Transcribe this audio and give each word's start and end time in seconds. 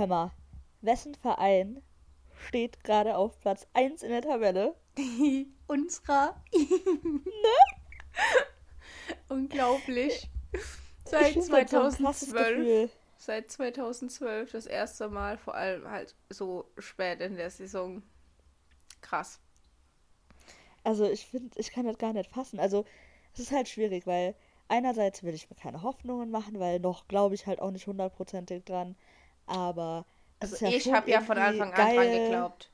hör 0.00 0.06
mal, 0.06 0.30
wessen 0.80 1.14
Verein 1.14 1.82
steht 2.48 2.82
gerade 2.84 3.18
auf 3.18 3.38
Platz 3.38 3.66
1 3.74 4.02
in 4.02 4.08
der 4.08 4.22
Tabelle? 4.22 4.74
Unserer. 5.66 6.42
Ne? 6.54 7.20
Unglaublich. 9.28 10.30
Ich 10.52 10.60
Seit 11.04 11.32
find 11.34 11.36
das 11.36 11.46
so 11.46 11.54
ein 11.54 11.66
krasses 11.66 12.30
2012. 12.30 12.56
Gefühl. 12.56 12.90
Seit 13.18 13.50
2012 13.50 14.52
das 14.52 14.64
erste 14.64 15.08
Mal, 15.10 15.36
vor 15.36 15.54
allem 15.54 15.86
halt 15.86 16.14
so 16.30 16.64
spät 16.78 17.20
in 17.20 17.36
der 17.36 17.50
Saison. 17.50 18.02
Krass. 19.02 19.38
Also 20.82 21.10
ich 21.10 21.26
finde, 21.26 21.60
ich 21.60 21.72
kann 21.72 21.84
das 21.84 21.98
gar 21.98 22.14
nicht 22.14 22.30
fassen. 22.30 22.58
Also 22.58 22.86
es 23.34 23.40
ist 23.40 23.52
halt 23.52 23.68
schwierig, 23.68 24.06
weil 24.06 24.34
einerseits 24.68 25.22
will 25.22 25.34
ich 25.34 25.50
mir 25.50 25.56
keine 25.56 25.82
Hoffnungen 25.82 26.30
machen, 26.30 26.58
weil 26.58 26.80
noch 26.80 27.06
glaube 27.06 27.34
ich 27.34 27.46
halt 27.46 27.60
auch 27.60 27.70
nicht 27.70 27.86
hundertprozentig 27.86 28.64
dran. 28.64 28.96
Aber 29.50 30.06
Also 30.38 30.64
ja 30.64 30.70
ich 30.70 30.92
habe 30.92 31.10
ja 31.10 31.20
von 31.20 31.36
Anfang 31.36 31.72
an 31.72 31.94
dran 31.94 32.10
geglaubt. 32.10 32.70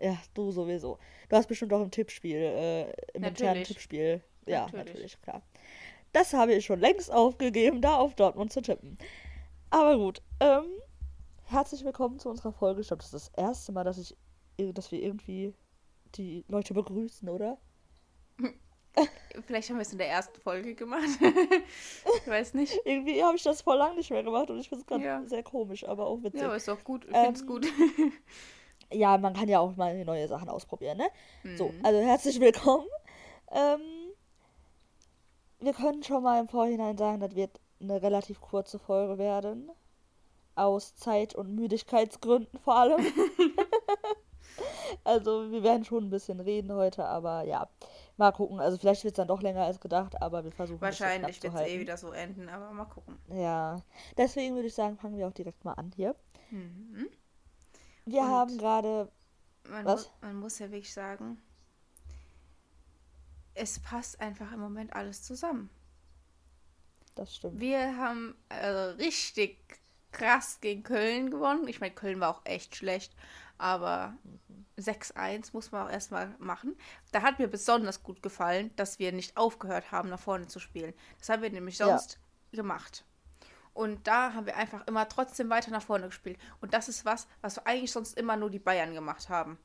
Ja, 0.00 0.16
du 0.32 0.50
sowieso. 0.50 0.98
Du 1.28 1.36
hast 1.36 1.46
bestimmt 1.46 1.72
auch 1.74 1.82
im 1.82 1.90
Tippspiel, 1.90 2.36
äh, 2.36 2.90
im 3.12 3.22
internen. 3.22 3.64
Tippspiel. 3.64 4.22
Ja, 4.46 4.62
Natürlich. 4.62 4.86
natürlich. 4.86 5.20
klar. 5.20 5.42
Das 6.12 6.32
habe 6.32 6.54
ich 6.54 6.64
schon 6.64 6.80
längst 6.80 7.12
aufgegeben, 7.12 7.82
da 7.82 7.96
auf 7.96 8.14
Dortmund 8.14 8.50
zu 8.50 8.62
tippen. 8.62 8.96
Aber 9.68 9.98
gut, 9.98 10.22
ähm, 10.40 10.64
herzlich 11.44 11.84
willkommen 11.84 12.18
zu 12.18 12.30
unserer 12.30 12.52
Folge. 12.52 12.80
Ich 12.80 12.88
glaube, 12.88 13.02
das 13.02 13.12
ist 13.12 13.28
das 13.36 13.44
erste 13.44 13.72
Mal, 13.72 13.84
dass 13.84 13.98
ich, 13.98 14.16
dass 14.56 14.90
wir 14.90 15.02
irgendwie 15.02 15.52
die 16.14 16.46
Leute 16.48 16.72
begrüßen, 16.72 17.28
oder? 17.28 17.58
Vielleicht 19.46 19.70
haben 19.70 19.76
wir 19.76 19.82
es 19.82 19.92
in 19.92 19.98
der 19.98 20.08
ersten 20.08 20.40
Folge 20.40 20.74
gemacht. 20.74 21.04
ich 22.22 22.26
weiß 22.28 22.54
nicht. 22.54 22.78
Irgendwie 22.84 23.22
habe 23.22 23.36
ich 23.36 23.42
das 23.42 23.62
vor 23.62 23.76
lang 23.76 23.94
nicht 23.96 24.10
mehr 24.10 24.22
gemacht 24.22 24.50
und 24.50 24.58
ich 24.58 24.68
finde 24.68 24.82
es 24.82 24.86
gerade 24.86 25.04
Ja. 25.04 25.22
sehr 25.24 25.42
komisch, 25.42 25.86
aber 25.86 26.06
auch 26.06 26.22
witzig. 26.22 26.40
Ja, 26.40 26.46
aber 26.48 26.56
ist 26.56 26.68
auch 26.68 26.82
gut. 26.84 27.04
Ich 27.04 27.12
finde 27.12 27.30
es 27.32 27.40
Ähm, 27.42 27.46
gut. 27.46 27.66
Ja, 28.92 29.16
man 29.18 29.34
kann 29.34 29.48
ja 29.48 29.60
auch 29.60 29.76
mal 29.76 30.04
neue 30.04 30.26
Sachen 30.26 30.48
ausprobieren, 30.48 30.98
ne? 30.98 31.06
So, 31.56 31.68
Mhm. 31.68 31.84
also 31.84 32.00
herzlich 32.00 32.40
willkommen. 32.40 32.88
Ähm, 33.52 33.80
wir 35.60 35.72
können 35.74 36.02
schon 36.02 36.24
mal 36.24 36.40
im 36.40 36.48
Vorhinein 36.48 36.98
sagen, 36.98 37.20
das 37.20 37.36
wird 37.36 37.60
eine 37.80 38.02
relativ 38.02 38.40
kurze 38.40 38.80
Folge 38.80 39.16
werden. 39.16 39.70
Aus 40.56 40.96
Zeit- 40.96 41.36
und 41.36 41.54
Müdigkeitsgründen 41.54 42.58
vor 42.58 42.74
allem. 42.74 42.98
also 45.04 45.50
wir 45.50 45.62
werden 45.62 45.84
schon 45.84 46.04
ein 46.04 46.10
bisschen 46.10 46.40
reden 46.40 46.72
heute, 46.72 47.04
aber 47.04 47.42
ja, 47.44 47.68
mal 48.16 48.32
gucken. 48.32 48.60
Also 48.60 48.76
vielleicht 48.78 49.04
wird 49.04 49.12
es 49.14 49.16
dann 49.16 49.28
doch 49.28 49.42
länger 49.42 49.64
als 49.64 49.80
gedacht, 49.80 50.20
aber 50.22 50.44
wir 50.44 50.52
versuchen 50.52 50.76
es 50.76 50.82
Wahrscheinlich 50.82 51.42
wird 51.42 51.54
es 51.54 51.60
eh 51.60 51.80
wieder 51.80 51.96
so 51.96 52.12
enden, 52.12 52.48
aber 52.48 52.70
mal 52.72 52.84
gucken. 52.86 53.18
Ja, 53.32 53.76
deswegen 54.16 54.54
würde 54.54 54.68
ich 54.68 54.74
sagen, 54.74 54.96
fangen 54.96 55.16
wir 55.16 55.26
auch 55.28 55.32
direkt 55.32 55.64
mal 55.64 55.74
an 55.74 55.92
hier. 55.94 56.14
Mhm. 56.50 57.08
Wir 58.06 58.22
Und- 58.22 58.28
haben 58.28 58.58
gerade 58.58 59.08
Man, 59.68 59.84
Was? 59.84 60.06
Mu 60.06 60.10
man 60.22 60.36
muss 60.36 60.58
ja 60.58 60.70
wirklich 60.70 60.92
sagen, 60.92 61.40
es 63.54 63.78
passt 63.80 64.20
einfach 64.20 64.52
im 64.52 64.60
Moment 64.60 64.94
alles 64.94 65.22
zusammen. 65.22 65.70
Das 67.14 67.34
stimmt. 67.36 67.60
Wir 67.60 67.96
haben 67.96 68.34
also 68.48 68.96
richtig 68.96 69.58
krass 70.12 70.58
gegen 70.60 70.82
Köln 70.82 71.30
gewonnen. 71.30 71.68
Ich 71.68 71.80
meine, 71.80 71.94
Köln 71.94 72.20
war 72.20 72.30
auch 72.30 72.40
echt 72.44 72.76
schlecht, 72.76 73.14
aber 73.60 74.14
6-1 74.78 75.50
muss 75.52 75.72
man 75.72 75.86
auch 75.86 75.90
erstmal 75.90 76.34
machen. 76.38 76.76
Da 77.12 77.22
hat 77.22 77.38
mir 77.38 77.48
besonders 77.48 78.02
gut 78.02 78.22
gefallen, 78.22 78.70
dass 78.76 78.98
wir 78.98 79.12
nicht 79.12 79.36
aufgehört 79.36 79.92
haben, 79.92 80.08
nach 80.08 80.18
vorne 80.20 80.46
zu 80.48 80.58
spielen. 80.58 80.94
Das 81.18 81.28
haben 81.28 81.42
wir 81.42 81.50
nämlich 81.50 81.78
Ja. 81.78 81.86
sonst 81.86 82.18
gemacht. 82.52 83.04
Und 83.72 84.06
da 84.06 84.32
haben 84.34 84.46
wir 84.46 84.56
einfach 84.56 84.86
immer 84.86 85.08
trotzdem 85.08 85.48
weiter 85.48 85.70
nach 85.70 85.82
vorne 85.82 86.06
gespielt. 86.06 86.38
Und 86.60 86.74
das 86.74 86.88
ist 86.88 87.04
was, 87.04 87.28
was 87.40 87.64
eigentlich 87.66 87.92
sonst 87.92 88.18
immer 88.18 88.36
nur 88.36 88.50
die 88.50 88.58
Bayern 88.58 88.94
gemacht 88.94 89.28
haben. 89.28 89.58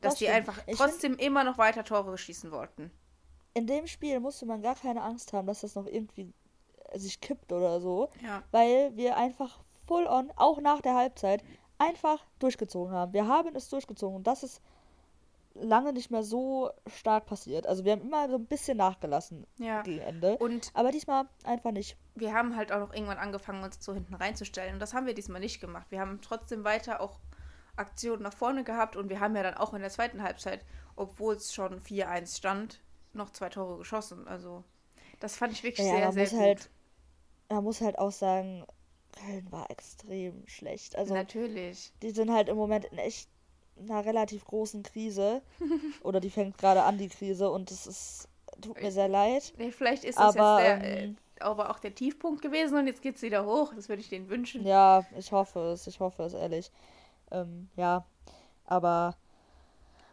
Dass 0.00 0.14
Das 0.14 0.18
die 0.18 0.28
einfach 0.28 0.58
Ich 0.66 0.76
trotzdem 0.78 1.16
immer 1.16 1.44
noch 1.44 1.58
weiter 1.58 1.84
Tore 1.84 2.16
schießen 2.16 2.50
wollten. 2.50 2.90
In 3.52 3.66
dem 3.66 3.86
Spiel 3.86 4.18
musste 4.20 4.46
man 4.46 4.62
gar 4.62 4.74
keine 4.74 5.02
Angst 5.02 5.32
haben, 5.32 5.46
dass 5.46 5.60
das 5.60 5.74
noch 5.74 5.86
irgendwie 5.86 6.32
sich 6.94 7.20
kippt 7.20 7.52
oder 7.52 7.80
so, 7.80 8.10
Ja. 8.22 8.42
weil 8.50 8.96
wir 8.96 9.16
einfach 9.16 9.60
full 9.86 10.06
on, 10.06 10.30
auch 10.36 10.60
nach 10.60 10.80
der 10.80 10.94
Halbzeit, 10.94 11.44
einfach 11.84 12.24
durchgezogen 12.38 12.92
haben. 12.92 13.12
Wir 13.12 13.26
haben 13.28 13.54
es 13.56 13.68
durchgezogen 13.68 14.16
und 14.16 14.26
das 14.26 14.42
ist 14.42 14.60
lange 15.54 15.92
nicht 15.92 16.10
mehr 16.10 16.24
so 16.24 16.70
stark 16.86 17.26
passiert. 17.26 17.66
Also 17.66 17.84
wir 17.84 17.92
haben 17.92 18.02
immer 18.02 18.28
so 18.28 18.34
ein 18.36 18.46
bisschen 18.46 18.76
nachgelassen 18.76 19.46
Ja. 19.58 19.82
gegen 19.82 20.00
Ende, 20.00 20.36
Und 20.38 20.70
aber 20.74 20.90
diesmal 20.90 21.26
einfach 21.44 21.70
nicht. 21.70 21.96
wir 22.16 22.34
haben 22.34 22.56
halt 22.56 22.72
auch 22.72 22.80
noch 22.80 22.92
irgendwann 22.92 23.18
angefangen, 23.18 23.62
uns 23.62 23.76
so 23.84 23.94
hinten 23.94 24.14
reinzustellen. 24.14 24.74
Und 24.74 24.80
das 24.80 24.94
haben 24.94 25.06
wir 25.06 25.14
diesmal 25.14 25.40
nicht 25.40 25.60
gemacht. 25.60 25.86
Wir 25.90 26.00
haben 26.00 26.20
trotzdem 26.22 26.64
weiter 26.64 27.00
auch 27.00 27.20
Aktionen 27.76 28.22
nach 28.22 28.34
vorne 28.34 28.64
gehabt. 28.64 28.96
Und 28.96 29.08
wir 29.10 29.20
haben 29.20 29.36
ja 29.36 29.42
dann 29.44 29.54
auch 29.54 29.74
in 29.74 29.80
der 29.80 29.90
zweiten 29.90 30.22
Halbzeit, 30.22 30.64
obwohl 30.96 31.34
es 31.34 31.54
schon 31.54 31.80
4-1 31.80 32.36
stand, 32.36 32.80
noch 33.12 33.30
zwei 33.30 33.48
Tore 33.48 33.78
geschossen. 33.78 34.26
Also 34.26 34.64
das 35.20 35.36
fand 35.36 35.52
ich 35.52 35.62
wirklich 35.62 35.86
Ja, 35.86 36.10
sehr, 36.10 36.12
sehr 36.12 36.22
muss 36.22 36.30
gut. 36.30 36.40
halt- 36.40 36.70
Man 37.50 37.64
muss 37.64 37.80
halt 37.80 37.98
auch 38.00 38.10
sagen, 38.12 38.64
Köln 39.14 39.46
war 39.50 39.70
extrem 39.70 40.46
schlecht. 40.46 40.96
Also 40.96 41.14
Natürlich. 41.14 41.92
die 42.02 42.10
sind 42.10 42.32
halt 42.32 42.48
im 42.48 42.56
Moment 42.56 42.84
in 42.86 42.98
echt 42.98 43.28
einer 43.78 44.04
relativ 44.04 44.44
großen 44.44 44.82
Krise. 44.82 45.42
Oder 46.02 46.20
die 46.20 46.30
fängt 46.30 46.58
gerade 46.58 46.82
an, 46.82 46.98
die 46.98 47.08
Krise. 47.08 47.50
Und 47.50 47.70
es 47.70 47.86
ist, 47.86 48.28
tut 48.60 48.80
mir 48.80 48.92
sehr 48.92 49.08
leid. 49.08 49.52
Nee, 49.58 49.70
vielleicht 49.70 50.04
ist 50.04 50.18
das 50.18 50.36
Aber, 50.36 50.62
jetzt 50.62 50.82
der, 50.82 51.02
ähm, 51.02 51.16
äh, 51.36 51.42
aber 51.42 51.70
auch 51.70 51.78
der 51.78 51.94
Tiefpunkt 51.94 52.42
gewesen 52.42 52.78
und 52.78 52.86
jetzt 52.86 53.02
geht 53.02 53.16
es 53.16 53.22
wieder 53.22 53.44
hoch. 53.44 53.72
Das 53.74 53.88
würde 53.88 54.00
ich 54.00 54.08
denen 54.08 54.28
wünschen. 54.28 54.66
Ja, 54.66 55.04
ich 55.16 55.32
hoffe 55.32 55.60
es. 55.72 55.86
Ich 55.86 56.00
hoffe 56.00 56.22
es, 56.24 56.34
ehrlich. 56.34 56.70
Ähm, 57.30 57.68
ja, 57.76 58.04
aber 58.66 59.16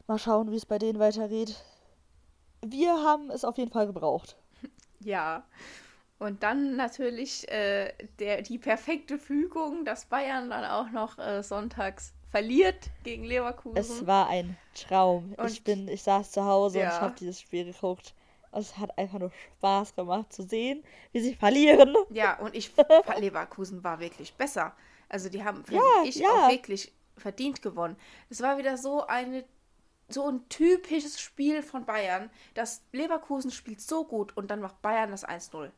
mal 0.08 0.18
schauen, 0.18 0.52
wie 0.52 0.58
es 0.58 0.66
bei 0.66 0.80
denen 0.80 1.00
weitergeht. 1.00 1.64
Wir 2.64 2.92
haben 3.04 3.32
es 3.32 3.44
auf 3.46 3.58
jeden 3.58 3.72
Fall 3.72 3.88
gebraucht. 3.88 4.38
Ja. 5.04 5.44
Und 6.22 6.44
dann 6.44 6.76
natürlich 6.76 7.50
äh, 7.52 7.92
der, 8.20 8.44
die 8.44 8.60
perfekte 8.60 9.18
Fügung, 9.18 9.86
dass 9.86 10.06
Bayern 10.06 10.52
dann 10.52 10.64
auch 10.66 10.92
noch 10.92 11.18
äh, 11.18 11.42
sonntags 11.42 12.14
verliert 12.30 12.78
gegen 13.04 13.24
Leverkusen. 13.24 13.76
Es 13.76 14.06
war 14.06 14.28
ein 14.30 14.56
Traum. 14.76 15.34
ich 15.34 15.40
Und- 15.58 15.64
bin, 15.64 15.88
ich 15.88 16.04
saß 16.04 16.32
zu 16.32 16.46
Hause 16.46 16.78
und 16.80 16.86
ich 16.86 16.92
Ja. 16.92 17.02
habe 17.02 17.16
dieses 17.20 17.42
Spiel 17.42 17.66
geguckt. 17.66 18.14
Und 18.52 18.60
es 18.62 18.78
hat 18.78 18.96
einfach 19.00 19.18
nur 19.18 19.32
Spaß 19.58 19.96
gemacht 19.96 20.32
zu 20.32 20.44
sehen, 20.44 20.84
wie 21.12 21.22
sie 21.22 21.34
verlieren. 21.34 21.96
Ja, 22.12 22.38
und 22.40 22.54
ich, 22.56 22.72
Leverkusen 23.18 23.84
war 23.84 24.00
wirklich 24.00 24.34
besser. 24.36 24.76
Also 25.10 25.28
die 25.28 25.44
haben, 25.44 25.66
finde 25.66 25.82
Ja, 25.84 26.04
ich, 26.08 26.16
ja. 26.18 26.28
auch 26.30 26.50
wirklich 26.52 26.94
verdient 27.18 27.64
gewonnen. 27.64 27.96
Es 28.30 28.42
war 28.42 28.58
wieder 28.60 28.78
so 28.78 29.08
eine, 29.08 29.44
so 30.08 30.28
ein 30.28 30.48
typisches 30.50 31.20
Spiel 31.20 31.64
von 31.64 31.86
Bayern, 31.86 32.30
dass 32.54 32.84
Leverkusen 32.92 33.50
spielt 33.50 33.82
so 33.82 34.06
gut 34.06 34.38
und 34.38 34.52
dann 34.52 34.60
macht 34.60 34.82
Bayern 34.84 35.10
das 35.10 35.26
1-0. 35.28 35.72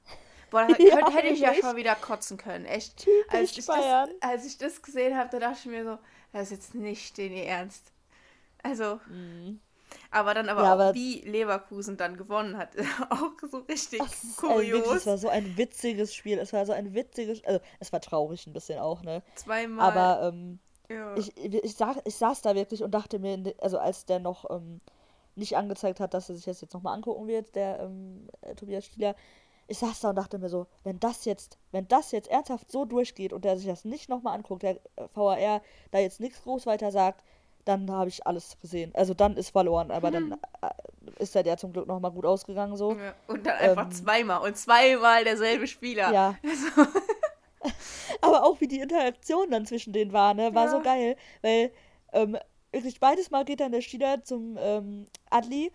Boah, 0.53 0.67
da 0.67 0.75
Ja, 0.79 1.09
hätte 1.11 1.27
ich 1.27 1.39
ja 1.39 1.53
schon 1.55 1.75
wieder 1.75 1.95
kotzen 1.95 2.37
können, 2.37 2.65
echt. 2.65 2.97
Typisch 2.97 3.25
als, 3.33 3.49
ich 3.51 3.55
das, 3.57 3.65
Bayern. 3.65 4.09
als 4.21 4.45
ich 4.45 4.57
das 4.57 4.81
gesehen 4.81 5.17
habe, 5.17 5.29
da 5.31 5.39
dachte 5.39 5.57
ich 5.59 5.65
mir 5.65 5.83
so, 5.83 5.97
das 6.31 6.43
ist 6.43 6.51
jetzt 6.51 6.75
nicht 6.75 7.17
den 7.17 7.33
ihr 7.33 7.45
Ernst. 7.45 7.91
Also, 8.61 8.99
aber 10.11 10.33
dann 10.33 10.49
aber 10.49 10.61
Ja, 10.63 10.69
auch, 10.69 10.73
aber- 10.73 10.93
wie 10.93 11.21
Leverkusen 11.21 11.97
dann 11.97 12.17
gewonnen 12.17 12.57
hat, 12.57 12.69
auch 13.09 13.31
so 13.49 13.57
richtig 13.59 13.99
Das 13.99 14.23
wirklich, 14.23 14.35
kurios. 14.37 14.95
es 14.95 15.05
war 15.05 15.17
so 15.17 15.27
ein 15.29 15.57
witziges 15.57 16.13
Spiel. 16.15 16.39
Es 16.39 16.53
war 16.53 16.65
so 16.65 16.71
ein 16.71 16.93
witziges, 16.93 17.43
also 17.45 17.59
es 17.79 17.91
war 17.91 17.99
traurig 18.01 18.47
ein 18.47 18.53
bisschen 18.53 18.79
auch, 18.79 19.01
ne? 19.03 19.21
Zweimal. 19.35 19.85
Aber 19.91 20.27
ähm, 20.29 20.59
ja. 20.89 21.15
ich, 21.17 21.35
ich, 21.37 21.75
sag, 21.75 21.97
ich 22.05 22.15
saß 22.15 22.41
da 22.41 22.55
wirklich 22.55 22.83
und 22.83 22.91
dachte 22.91 23.19
mir, 23.19 23.33
in 23.33 23.43
de- 23.45 23.55
also 23.59 23.79
als 23.79 24.05
der 24.05 24.19
noch 24.19 24.49
ähm, 24.49 24.81
nicht 25.35 25.57
angezeigt 25.57 25.99
hat, 25.99 26.13
dass 26.13 26.29
er 26.29 26.35
sich 26.35 26.45
das 26.45 26.61
jetzt 26.61 26.73
nochmal 26.73 26.95
angucken 26.95 27.27
wird, 27.27 27.55
der 27.55 27.79
ähm, 27.81 28.27
äh, 28.41 28.55
Tobias 28.55 28.85
Stieler, 28.85 29.15
ich 29.67 29.77
saß 29.79 30.01
da 30.01 30.09
und 30.09 30.15
dachte 30.17 30.37
mir 30.39 30.49
so, 30.49 30.67
wenn 30.83 30.99
das 30.99 31.25
jetzt, 31.25 31.57
wenn 31.71 31.87
das 31.87 32.11
jetzt 32.11 32.29
ernsthaft 32.29 32.71
so 32.71 32.85
durchgeht 32.85 33.33
und 33.33 33.45
der 33.45 33.57
sich 33.57 33.67
das 33.67 33.85
nicht 33.85 34.09
nochmal 34.09 34.35
anguckt, 34.35 34.63
der 34.63 34.75
äh, 34.95 35.07
VAR 35.13 35.61
da 35.91 35.99
jetzt 35.99 36.19
nichts 36.19 36.41
groß 36.43 36.65
weiter 36.65 36.91
sagt, 36.91 37.23
dann 37.65 37.89
habe 37.89 38.09
ich 38.09 38.27
alles 38.27 38.57
gesehen. 38.59 38.91
Also 38.93 39.13
dann 39.13 39.37
ist 39.37 39.51
verloren, 39.51 39.89
aber 39.89 40.11
dann 40.11 40.33
äh, 40.61 41.21
ist 41.23 41.33
der, 41.33 41.43
der 41.43 41.55
zum 41.57 41.71
Glück 41.71 41.87
nochmal 41.87 42.11
gut 42.11 42.25
ausgegangen 42.25 42.75
so. 42.75 42.93
Ja, 42.93 43.13
und 43.27 43.45
dann 43.45 43.55
einfach 43.57 43.85
Ähm, 43.85 43.91
zweimal 43.91 44.41
und 44.41 44.57
zweimal 44.57 45.23
derselbe 45.23 45.65
Spieler. 45.67 46.11
Ja. 46.11 46.35
Also, 46.43 46.89
Aber 48.21 48.43
auch 48.43 48.59
wie 48.59 48.67
die 48.67 48.79
Interaktion 48.81 49.49
dann 49.51 49.65
zwischen 49.65 49.93
denen 49.93 50.11
war, 50.11 50.33
ne, 50.33 50.53
war 50.53 50.69
so 50.69 50.77
Ja. 50.77 50.83
geil, 50.83 51.15
weil 51.41 51.71
ähm, 52.11 52.37
wirklich 52.73 52.99
beides 52.99 53.31
Mal 53.31 53.45
geht 53.45 53.61
dann 53.61 53.71
der 53.71 53.79
Stieler 53.81 54.21
zum 54.23 54.57
ähm, 54.59 55.05
Adli 55.29 55.71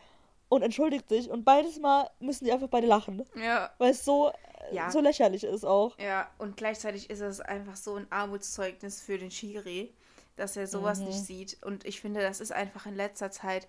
und 0.49 0.63
entschuldigt 0.63 1.09
sich 1.09 1.29
und 1.31 1.45
beides 1.45 1.79
Mal 1.79 2.11
müssen 2.21 2.45
die 2.45 2.53
einfach 2.53 2.69
beide 2.69 2.87
lachen, 2.87 3.25
ja, 3.35 3.71
weil 3.79 3.91
es 3.93 4.05
so, 4.05 4.31
äh, 4.71 4.75
Ja. 4.75 4.91
so 4.91 5.01
lächerlich 5.01 5.45
ist 5.45 5.65
auch. 5.65 5.99
ja, 5.99 6.31
und 6.39 6.57
gleichzeitig 6.57 7.11
ist 7.11 7.21
es 7.21 7.41
einfach 7.41 7.77
so 7.77 7.95
ein 7.97 8.07
Armutszeugnis 8.11 9.01
für 9.01 9.19
den 9.19 9.31
Schiri, 9.31 9.95
dass 10.37 10.57
er 10.57 10.67
sowas 10.67 11.01
Mhm. 11.01 11.07
nicht 11.07 11.25
sieht. 11.25 11.59
Und 11.65 11.85
ich 11.85 12.01
finde, 12.01 12.21
das 12.23 12.41
ist 12.41 12.53
einfach 12.53 12.87
in 12.87 12.95
letzter 12.95 13.31
Zeit, 13.31 13.67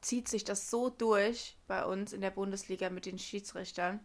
zieht 0.00 0.28
sich 0.28 0.44
das 0.44 0.70
so 0.70 0.90
durch 0.90 1.56
bei 1.68 1.84
uns 1.84 2.12
in 2.12 2.20
der 2.20 2.30
Bundesliga 2.30 2.90
mit 2.90 3.06
den 3.06 3.18
Schiedsrichtern, 3.18 4.00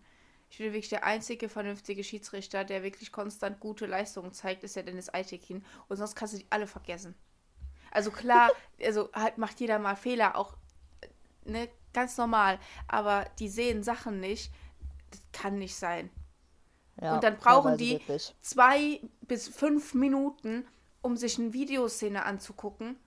Ich 0.50 0.56
finde 0.57 0.71
wirklich, 0.71 0.88
der 0.89 1.03
einzige 1.03 1.50
vernünftige 1.50 2.06
Schiedsrichter, 2.06 2.63
der 2.63 2.81
wirklich 2.81 3.12
konstant 3.12 3.59
gute 3.59 3.85
Leistungen 3.85 4.31
zeigt, 4.31 4.63
ist 4.63 4.77
ja 4.77 4.81
Dennis 4.81 5.13
Eitekin. 5.13 5.65
Und 5.89 5.97
sonst 5.97 6.15
kannst 6.15 6.35
du 6.35 6.38
die 6.38 6.47
alle 6.50 6.68
vergessen. 6.68 7.15
Also 7.91 8.12
klar, 8.12 8.51
also 8.81 9.09
halt 9.13 9.38
macht 9.38 9.59
jeder 9.59 9.77
mal 9.77 9.95
Fehler, 9.97 10.38
auch 10.38 10.56
ne, 11.48 11.70
ganz 11.94 12.18
normal. 12.18 12.60
Aber 12.88 13.26
die 13.40 13.50
sehen 13.50 13.84
Sachen 13.84 14.20
nicht. 14.20 14.52
Das 15.12 15.22
kann 15.32 15.58
nicht 15.58 15.76
sein. 15.76 16.10
Ja, 17.02 17.16
und 17.16 17.24
dann 17.24 17.38
brauchen 17.38 17.78
die 17.78 17.94
wirklich. 17.94 18.36
zwei 18.42 19.02
bis 19.22 19.48
fünf 19.48 19.94
Minuten, 19.94 20.68
um 21.02 21.16
sich 21.16 21.38
eine 21.38 21.54
Videoszene 21.54 22.26
anzugucken, 22.26 22.98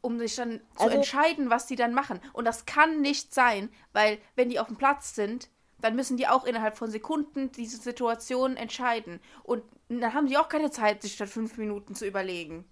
um 0.00 0.18
sich 0.18 0.34
dann 0.36 0.60
also, 0.76 0.90
zu 0.90 0.96
entscheiden, 0.96 1.50
was 1.50 1.66
die 1.66 1.76
dann 1.76 1.92
machen. 1.92 2.20
Und 2.32 2.46
das 2.46 2.64
kann 2.64 3.00
nicht 3.00 3.34
sein, 3.34 3.68
weil 3.92 4.18
wenn 4.34 4.48
die 4.48 4.58
auf 4.58 4.68
dem 4.68 4.76
Platz 4.76 5.14
sind, 5.14 5.50
dann 5.80 5.94
müssen 5.94 6.16
die 6.16 6.26
auch 6.26 6.44
innerhalb 6.44 6.76
von 6.76 6.90
Sekunden 6.90 7.52
diese 7.52 7.76
Situation 7.76 8.56
entscheiden. 8.56 9.20
Und 9.42 9.62
dann 9.88 10.14
haben 10.14 10.26
die 10.26 10.36
auch 10.36 10.48
keine 10.48 10.70
Zeit, 10.70 11.02
sich 11.02 11.14
statt 11.14 11.28
fünf 11.28 11.56
Minuten 11.56 11.94
zu 11.94 12.06
überlegen. 12.06 12.64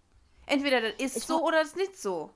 Entweder 0.46 0.80
das 0.80 0.94
ist 0.98 1.26
so 1.26 1.44
oder 1.44 1.58
das 1.58 1.68
ist 1.68 1.76
nicht 1.76 1.98
so. 1.98 2.30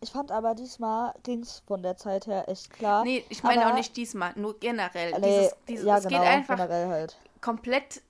Ich 0.00 0.10
fand 0.10 0.30
aber 0.30 0.54
diesmal 0.54 1.14
ging 1.22 1.40
es 1.40 1.62
von 1.66 1.82
der 1.82 1.96
Zeit 1.96 2.26
her 2.26 2.48
echt 2.48 2.70
klar. 2.70 3.02
Nee, 3.04 3.24
ich 3.28 3.42
meine 3.42 3.62
aber, 3.62 3.72
auch 3.72 3.76
nicht 3.76 3.96
diesmal, 3.96 4.32
nur 4.36 4.58
generell. 4.58 5.12
Nee, 5.12 5.38
dieses, 5.38 5.56
dieses, 5.68 5.86
ja, 5.86 5.98
es 5.98 6.04
genau, 6.04 6.20
geht 6.20 6.28
einfach 6.28 6.58
halt. 6.58 7.16
komplett 7.40 8.02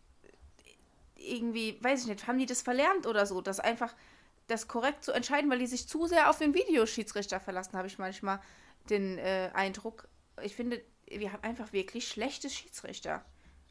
irgendwie, 1.17 1.79
weiß 1.83 2.03
ich 2.03 2.07
nicht, 2.09 2.27
haben 2.27 2.39
die 2.39 2.47
das 2.47 2.63
verlernt 2.63 3.07
oder 3.07 3.27
so, 3.27 3.41
das 3.41 3.61
einfach 3.61 3.95
das 4.47 4.69
korrekt 4.69 5.05
zu 5.05 5.13
entscheiden, 5.13 5.51
weil 5.51 5.59
die 5.59 5.67
sich 5.67 5.89
zu 5.89 6.07
sehr 6.07 6.31
auf 6.31 6.39
den 6.39 6.55
Videoschiedsrichter 6.55 7.41
verlassen, 7.41 7.77
habe 7.77 7.89
ich 7.89 7.99
manchmal 7.99 8.41
den 8.91 9.19
äh, 9.19 9.51
Eindruck. 9.55 10.09
Ich 10.43 10.55
finde, 10.55 10.81
wir 11.07 11.33
haben 11.33 11.43
einfach 11.43 11.73
wirklich 11.73 12.07
schlechte 12.07 12.49
Schiedsrichter. 12.51 13.25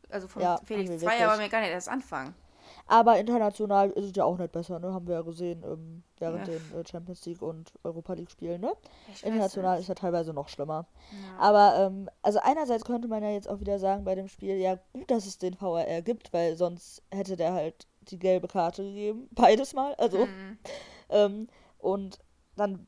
Also 0.09 0.27
von 0.27 0.41
ja, 0.41 0.59
Felix 0.65 1.01
Zweier 1.01 1.29
wollen 1.29 1.39
wir 1.39 1.49
gar 1.49 1.61
nicht 1.61 1.71
erst 1.71 1.89
anfangen. 1.89 2.35
Aber 2.87 3.17
international 3.17 3.89
ist 3.91 4.05
es 4.05 4.15
ja 4.15 4.25
auch 4.25 4.37
nicht 4.37 4.51
besser, 4.51 4.79
ne? 4.79 4.93
Haben 4.93 5.07
wir 5.07 5.15
ja 5.15 5.21
gesehen 5.21 5.63
ähm, 5.63 6.03
während 6.19 6.47
ja. 6.47 6.53
den 6.53 6.79
äh, 6.79 6.87
Champions 6.87 7.25
League 7.25 7.41
und 7.41 7.73
Europa 7.83 8.13
League 8.13 8.29
Spielen, 8.29 8.61
ne? 8.61 8.73
Ich 9.11 9.25
international 9.25 9.79
ist 9.79 9.87
ja 9.87 9.95
teilweise 9.95 10.33
noch 10.33 10.49
schlimmer. 10.49 10.85
Ja. 11.11 11.39
Aber 11.39 11.75
ähm, 11.79 12.09
also 12.21 12.39
einerseits 12.43 12.85
könnte 12.85 13.07
man 13.07 13.23
ja 13.23 13.31
jetzt 13.31 13.49
auch 13.49 13.59
wieder 13.59 13.79
sagen 13.79 14.03
bei 14.03 14.13
dem 14.13 14.27
Spiel, 14.27 14.57
ja 14.57 14.77
gut, 14.93 15.09
dass 15.09 15.25
es 15.25 15.39
den 15.39 15.59
VAR 15.59 16.01
gibt, 16.03 16.31
weil 16.31 16.55
sonst 16.57 17.01
hätte 17.11 17.35
der 17.35 17.53
halt 17.53 17.87
die 18.01 18.19
gelbe 18.19 18.47
Karte 18.47 18.83
gegeben, 18.83 19.29
beides 19.35 19.73
mal, 19.73 19.95
also 19.95 20.19
mhm. 20.19 20.57
ähm, 21.09 21.47
und 21.79 22.19
dann 22.55 22.85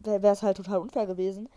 wäre 0.00 0.32
es 0.32 0.42
halt 0.42 0.58
total 0.58 0.78
unfair 0.78 1.06
gewesen. 1.06 1.48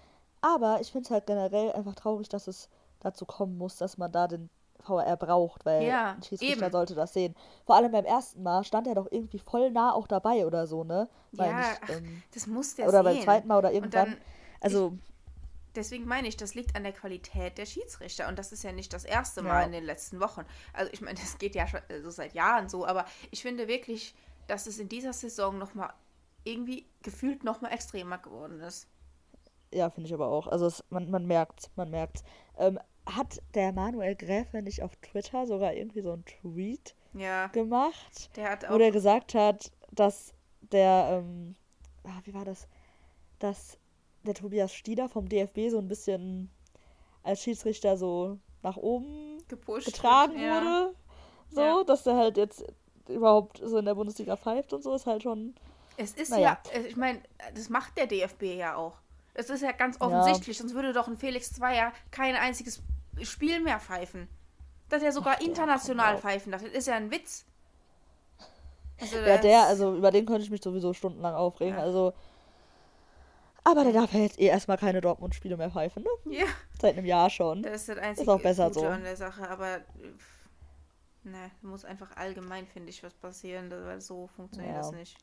Aber 0.41 0.79
ich 0.81 0.91
finde 0.91 1.05
es 1.05 1.11
halt 1.11 1.27
generell 1.27 1.71
einfach 1.71 1.95
traurig, 1.95 2.27
dass 2.27 2.47
es 2.47 2.69
dazu 2.99 3.25
kommen 3.25 3.57
muss, 3.57 3.77
dass 3.77 3.97
man 3.97 4.11
da 4.11 4.27
den 4.27 4.49
VR 4.83 5.17
braucht, 5.17 5.65
weil 5.65 5.83
ja, 5.83 6.11
ein 6.11 6.23
Schiedsrichter 6.23 6.65
eben. 6.65 6.71
sollte 6.71 6.95
das 6.95 7.13
sehen. 7.13 7.35
Vor 7.65 7.75
allem 7.75 7.91
beim 7.91 8.05
ersten 8.05 8.43
Mal 8.43 8.63
stand 8.63 8.87
er 8.87 8.95
doch 8.95 9.07
irgendwie 9.11 9.39
voll 9.39 9.71
nah 9.71 9.93
auch 9.93 10.07
dabei 10.07 10.45
oder 10.45 10.67
so, 10.67 10.83
ne? 10.83 11.09
Weil 11.31 11.49
ja, 11.49 11.57
nicht, 11.57 11.89
ähm, 11.89 12.23
das 12.33 12.47
muss 12.47 12.75
der 12.75 12.87
Oder 12.87 13.03
sehen. 13.03 13.15
beim 13.15 13.23
zweiten 13.23 13.47
Mal 13.47 13.57
oder 13.57 13.71
irgendwann. 13.71 14.11
Dann, 14.11 14.17
also. 14.61 14.93
Ich, 14.93 15.73
deswegen 15.75 16.05
meine 16.05 16.27
ich, 16.27 16.37
das 16.37 16.55
liegt 16.55 16.75
an 16.75 16.83
der 16.83 16.93
Qualität 16.93 17.57
der 17.57 17.65
Schiedsrichter. 17.65 18.27
Und 18.27 18.37
das 18.37 18.51
ist 18.51 18.63
ja 18.63 18.71
nicht 18.71 18.93
das 18.93 19.05
erste 19.05 19.41
Mal 19.41 19.61
ja. 19.61 19.65
in 19.65 19.71
den 19.71 19.83
letzten 19.83 20.19
Wochen. 20.19 20.45
Also 20.73 20.91
ich 20.93 21.01
meine, 21.01 21.19
das 21.19 21.37
geht 21.37 21.55
ja 21.55 21.67
schon 21.67 21.81
also 21.89 22.09
seit 22.09 22.33
Jahren 22.33 22.69
so, 22.69 22.85
aber 22.85 23.05
ich 23.31 23.41
finde 23.41 23.67
wirklich, 23.67 24.15
dass 24.47 24.67
es 24.67 24.79
in 24.79 24.89
dieser 24.89 25.13
Saison 25.13 25.57
nochmal 25.57 25.93
irgendwie 26.43 26.85
gefühlt 27.01 27.43
nochmal 27.43 27.71
extremer 27.71 28.17
geworden 28.17 28.59
ist. 28.59 28.87
Ja, 29.73 29.89
finde 29.89 30.07
ich 30.07 30.13
aber 30.13 30.27
auch. 30.27 30.47
Also 30.47 30.67
es, 30.67 30.83
man, 30.89 31.09
man 31.09 31.25
merkt, 31.25 31.71
man 31.75 31.89
merkt. 31.89 32.23
Ähm, 32.57 32.79
hat 33.05 33.41
der 33.53 33.73
Manuel 33.73 34.15
Gräfe 34.15 34.61
nicht 34.61 34.81
auf 34.81 34.95
Twitter 34.97 35.45
sogar 35.45 35.73
irgendwie 35.73 36.01
so 36.01 36.13
einen 36.13 36.25
Tweet 36.25 36.95
ja. 37.13 37.47
gemacht, 37.47 38.29
wo 38.69 38.77
der 38.77 38.91
gesagt 38.91 39.33
hat, 39.35 39.71
dass 39.91 40.33
der, 40.71 41.23
ähm, 41.23 41.55
ah, 42.03 42.21
wie 42.23 42.33
war 42.33 42.45
das, 42.45 42.67
dass 43.39 43.77
der 44.23 44.33
Tobias 44.33 44.73
Stieder 44.73 45.09
vom 45.09 45.27
DFB 45.27 45.69
so 45.69 45.79
ein 45.79 45.87
bisschen 45.87 46.49
als 47.23 47.41
Schiedsrichter 47.41 47.97
so 47.97 48.39
nach 48.61 48.77
oben 48.77 49.37
Gepusht 49.47 49.85
getragen 49.85 50.39
ja. 50.39 50.61
wurde. 50.61 50.95
So, 51.49 51.61
ja. 51.61 51.83
dass 51.83 52.03
der 52.03 52.15
halt 52.15 52.37
jetzt 52.37 52.65
überhaupt 53.07 53.61
so 53.63 53.77
in 53.77 53.85
der 53.85 53.95
Bundesliga 53.95 54.37
pfeift 54.37 54.73
und 54.73 54.81
so, 54.81 54.93
ist 54.95 55.05
halt 55.05 55.23
schon. 55.23 55.55
Es 55.97 56.13
ist 56.13 56.31
naja. 56.31 56.57
ja, 56.73 56.81
ich 56.81 56.95
meine, 56.95 57.21
das 57.53 57.69
macht 57.69 57.97
der 57.97 58.07
DFB 58.07 58.43
ja 58.43 58.75
auch. 58.75 59.02
Das 59.33 59.49
ist 59.49 59.61
ja 59.61 59.71
ganz 59.71 59.99
offensichtlich, 59.99 60.57
ja. 60.57 60.61
sonst 60.61 60.75
würde 60.75 60.93
doch 60.93 61.07
ein 61.07 61.17
Felix 61.17 61.51
Zweier 61.51 61.91
kein 62.11 62.35
einziges 62.35 62.81
Spiel 63.21 63.59
mehr 63.61 63.79
pfeifen. 63.79 64.27
Dass 64.89 65.01
er 65.01 65.11
sogar 65.11 65.37
Ach, 65.39 65.41
international 65.41 66.17
pfeifen 66.17 66.51
darf. 66.51 66.61
Das 66.61 66.71
ist 66.71 66.87
ja 66.87 66.95
ein 66.95 67.09
Witz. 67.09 67.45
Also 69.01 69.17
ja, 69.17 69.37
der, 69.37 69.63
also 69.63 69.95
über 69.95 70.11
den 70.11 70.25
könnte 70.25 70.43
ich 70.43 70.51
mich 70.51 70.61
sowieso 70.61 70.93
stundenlang 70.93 71.33
aufregen. 71.33 71.75
Ja. 71.75 71.81
Also. 71.81 72.13
Aber 73.63 73.83
der 73.85 73.93
darf 73.93 74.13
ja 74.13 74.19
jetzt 74.19 74.39
eh 74.39 74.47
erstmal 74.47 74.77
keine 74.77 75.01
Dortmund-Spiele 75.01 75.55
mehr 75.55 75.71
pfeifen, 75.71 76.03
ne? 76.03 76.37
Ja. 76.37 76.45
Seit 76.79 76.97
einem 76.97 77.05
Jahr 77.05 77.29
schon. 77.29 77.63
Das 77.63 77.75
ist 77.75 77.89
das 77.89 77.97
einzige 77.97 78.23
ist 78.23 78.29
auch 78.29 78.41
besser 78.41 78.67
Gute 78.67 78.79
so. 78.81 78.87
an 78.87 79.03
der 79.03 79.15
Sache, 79.15 79.49
aber. 79.49 79.79
Ne, 81.25 81.51
muss 81.61 81.85
einfach 81.85 82.17
allgemein, 82.17 82.67
finde 82.67 82.89
ich, 82.89 83.01
was 83.01 83.13
passieren, 83.13 83.71
weil 83.71 84.01
so 84.01 84.27
funktioniert 84.27 84.75
ja. 84.75 84.81
das 84.81 84.91
nicht. 84.91 85.17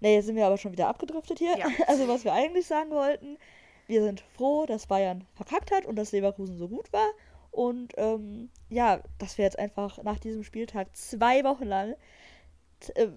Ne, 0.00 0.14
jetzt 0.14 0.26
sind 0.26 0.36
wir 0.36 0.46
aber 0.46 0.58
schon 0.58 0.72
wieder 0.72 0.88
abgedriftet 0.88 1.38
hier. 1.38 1.56
Ja. 1.56 1.66
Also, 1.86 2.08
was 2.08 2.24
wir 2.24 2.32
eigentlich 2.32 2.66
sagen 2.66 2.90
wollten, 2.90 3.38
wir 3.86 4.02
sind 4.02 4.20
froh, 4.20 4.66
dass 4.66 4.86
Bayern 4.86 5.24
verkackt 5.34 5.70
hat 5.70 5.86
und 5.86 5.96
dass 5.96 6.12
Leverkusen 6.12 6.56
so 6.58 6.68
gut 6.68 6.92
war. 6.92 7.08
Und 7.50 7.92
ähm, 7.98 8.50
ja, 8.68 9.00
dass 9.18 9.38
wir 9.38 9.44
jetzt 9.44 9.58
einfach 9.58 10.02
nach 10.02 10.18
diesem 10.18 10.42
Spieltag 10.42 10.96
zwei 10.96 11.44
Wochen 11.44 11.64
lang 11.64 11.94
äh, 12.94 13.08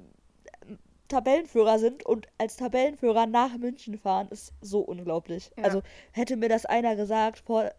Tabellenführer 1.08 1.80
sind 1.80 2.06
und 2.06 2.28
als 2.38 2.58
Tabellenführer 2.58 3.26
nach 3.26 3.58
München 3.58 3.98
fahren, 3.98 4.28
ist 4.30 4.54
so 4.62 4.82
unglaublich. 4.82 5.52
Ja. 5.58 5.64
Also 5.64 5.82
hätte 6.12 6.36
mir 6.36 6.50
das 6.50 6.66
einer 6.66 6.96
gesagt 6.96 7.40
vor 7.40 7.66
äh, 7.66 7.74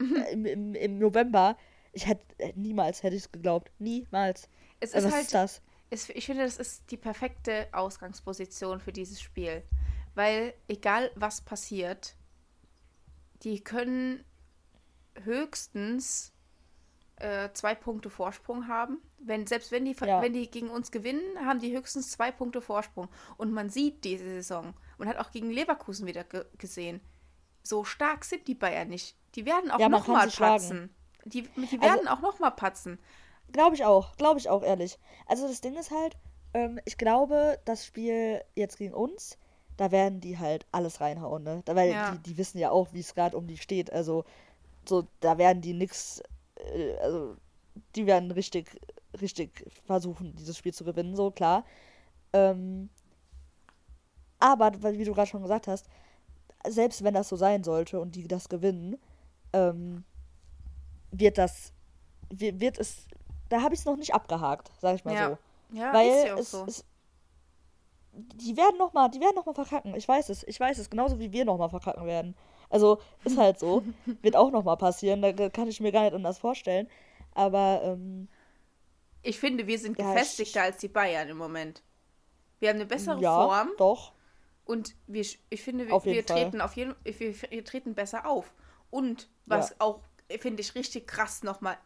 im, 0.32 0.46
im, 0.46 0.74
im, 0.74 0.98
November, 0.98 1.56
ich 1.92 2.06
hätte 2.06 2.24
äh, 2.38 2.52
niemals 2.54 3.02
hätte 3.02 3.16
ich 3.16 3.22
es 3.22 3.32
geglaubt. 3.32 3.70
Niemals. 3.78 4.48
Es 4.80 4.90
ist 4.90 4.94
also, 4.96 5.08
was 5.08 5.14
halt, 5.14 5.24
ist 5.24 5.34
das? 5.34 5.62
Es, 5.90 6.08
ich 6.10 6.26
finde, 6.26 6.44
das 6.44 6.58
ist 6.58 6.90
die 6.90 6.96
perfekte 6.96 7.68
Ausgangsposition 7.72 8.80
für 8.80 8.92
dieses 8.92 9.20
Spiel. 9.20 9.62
Weil 10.14 10.54
egal 10.66 11.10
was 11.14 11.40
passiert, 11.40 12.16
die 13.42 13.62
können 13.62 14.24
höchstens 15.22 16.32
äh, 17.16 17.50
zwei 17.52 17.74
Punkte 17.74 18.10
Vorsprung 18.10 18.68
haben. 18.68 18.98
Wenn, 19.18 19.46
selbst 19.46 19.72
wenn 19.72 19.84
die, 19.84 19.96
ja. 20.00 20.22
wenn 20.22 20.32
die 20.32 20.50
gegen 20.50 20.70
uns 20.70 20.90
gewinnen, 20.90 21.22
haben 21.44 21.60
die 21.60 21.76
höchstens 21.76 22.10
zwei 22.10 22.30
Punkte 22.30 22.60
Vorsprung. 22.60 23.08
Und 23.36 23.52
man 23.52 23.70
sieht 23.70 24.04
diese 24.04 24.24
Saison, 24.24 24.74
man 24.98 25.08
hat 25.08 25.18
auch 25.18 25.30
gegen 25.30 25.50
Leverkusen 25.50 26.06
wieder 26.06 26.24
ge 26.24 26.44
gesehen, 26.58 27.00
so 27.62 27.84
stark 27.84 28.24
sind 28.24 28.48
die 28.48 28.54
Bayern 28.54 28.88
nicht. 28.88 29.16
Die 29.34 29.44
werden 29.44 29.70
auch 29.70 29.80
ja, 29.80 29.88
nochmal 29.88 30.28
patzen. 30.28 30.94
Die, 31.24 31.42
die 31.42 31.62
also 31.62 31.80
werden 31.80 32.08
also, 32.08 32.10
auch 32.10 32.20
nochmal 32.20 32.52
patzen. 32.52 32.98
Glaube 33.52 33.74
ich 33.74 33.84
auch, 33.84 34.16
glaube 34.16 34.38
ich 34.38 34.48
auch, 34.48 34.62
ehrlich. 34.62 34.98
Also 35.26 35.48
das 35.48 35.60
Ding 35.60 35.76
ist 35.76 35.90
halt, 35.90 36.16
ähm, 36.54 36.80
ich 36.84 36.98
glaube, 36.98 37.58
das 37.64 37.86
Spiel 37.86 38.42
jetzt 38.54 38.78
gegen 38.78 38.94
uns 38.94 39.38
da 39.78 39.92
werden 39.92 40.20
die 40.20 40.38
halt 40.38 40.66
alles 40.72 41.00
reinhauen, 41.00 41.44
ne? 41.44 41.62
Da, 41.64 41.74
weil 41.76 41.92
ja. 41.92 42.10
die, 42.10 42.18
die 42.18 42.36
wissen 42.36 42.58
ja 42.58 42.70
auch, 42.70 42.92
wie 42.92 43.00
es 43.00 43.14
gerade 43.14 43.36
um 43.36 43.46
die 43.46 43.56
steht. 43.56 43.92
Also, 43.92 44.24
so, 44.86 45.06
da 45.20 45.38
werden 45.38 45.62
die 45.62 45.72
nix, 45.72 46.20
äh, 46.56 46.96
also, 46.96 47.36
die 47.94 48.04
werden 48.04 48.32
richtig, 48.32 48.80
richtig 49.20 49.64
versuchen, 49.86 50.34
dieses 50.34 50.58
Spiel 50.58 50.74
zu 50.74 50.84
gewinnen, 50.84 51.14
so, 51.14 51.30
klar. 51.30 51.64
Ähm, 52.32 52.90
aber, 54.40 54.72
wie 54.82 55.04
du 55.04 55.14
gerade 55.14 55.30
schon 55.30 55.42
gesagt 55.42 55.68
hast, 55.68 55.86
selbst 56.66 57.04
wenn 57.04 57.14
das 57.14 57.28
so 57.28 57.36
sein 57.36 57.62
sollte 57.62 58.00
und 58.00 58.16
die 58.16 58.26
das 58.26 58.48
gewinnen, 58.48 58.98
ähm, 59.52 60.04
wird 61.12 61.38
das, 61.38 61.72
wird, 62.30 62.58
wird 62.58 62.78
es, 62.80 63.06
da 63.48 63.62
habe 63.62 63.74
ich 63.74 63.80
es 63.80 63.86
noch 63.86 63.96
nicht 63.96 64.14
abgehakt, 64.14 64.70
sag 64.80 64.94
ich 64.94 65.04
mal 65.04 65.14
ja. 65.14 65.30
so. 65.30 65.38
Ja, 65.76 65.92
Weil 65.92 66.08
ja 66.08 66.38
es, 66.38 66.50
so. 66.50 66.64
es, 66.66 66.84
die 68.12 68.56
werden 68.56 68.78
noch 68.78 68.92
mal, 68.92 69.08
die 69.08 69.20
werden 69.20 69.34
noch 69.34 69.46
mal 69.46 69.54
verkacken. 69.54 69.94
Ich 69.94 70.08
weiß 70.08 70.28
es, 70.30 70.42
ich 70.44 70.58
weiß 70.58 70.78
es, 70.78 70.90
genauso 70.90 71.18
wie 71.18 71.32
wir 71.32 71.44
noch 71.44 71.58
mal 71.58 71.68
verkacken 71.68 72.06
werden. 72.06 72.34
Also 72.70 73.00
ist 73.24 73.38
halt 73.38 73.58
so, 73.58 73.82
wird 74.22 74.36
auch 74.36 74.50
noch 74.50 74.64
mal 74.64 74.76
passieren. 74.76 75.22
Da 75.22 75.32
kann 75.48 75.68
ich 75.68 75.80
mir 75.80 75.92
gar 75.92 76.02
nicht 76.02 76.14
anders 76.14 76.38
vorstellen. 76.38 76.88
Aber 77.34 77.80
ähm, 77.84 78.28
ich 79.22 79.38
finde, 79.38 79.66
wir 79.66 79.78
sind 79.78 79.98
ja, 79.98 80.12
gefestigter 80.12 80.62
als 80.62 80.78
die 80.78 80.88
Bayern 80.88 81.28
im 81.28 81.36
Moment. 81.36 81.82
Wir 82.60 82.70
haben 82.70 82.76
eine 82.76 82.86
bessere 82.86 83.20
ja, 83.20 83.34
Form. 83.34 83.70
Doch. 83.78 84.12
Und 84.64 84.94
wir, 85.06 85.24
ich 85.50 85.62
finde, 85.62 85.88
wir, 85.88 86.04
wir 86.04 86.26
treten 86.26 86.60
auf 86.60 86.76
jeden, 86.76 86.94
wir, 87.02 87.18
wir, 87.18 87.64
treten 87.64 87.94
besser 87.94 88.26
auf. 88.26 88.52
Und 88.90 89.28
was 89.46 89.70
ja. 89.70 89.76
auch 89.78 90.00
finde 90.40 90.60
ich 90.60 90.74
richtig 90.74 91.06
krass 91.06 91.42
noch 91.42 91.60
mal 91.60 91.78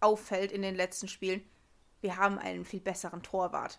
auffällt 0.00 0.52
in 0.52 0.62
den 0.62 0.74
letzten 0.74 1.08
Spielen, 1.08 1.42
wir 2.00 2.16
haben 2.16 2.38
einen 2.38 2.64
viel 2.64 2.80
besseren 2.80 3.22
Torwart. 3.22 3.78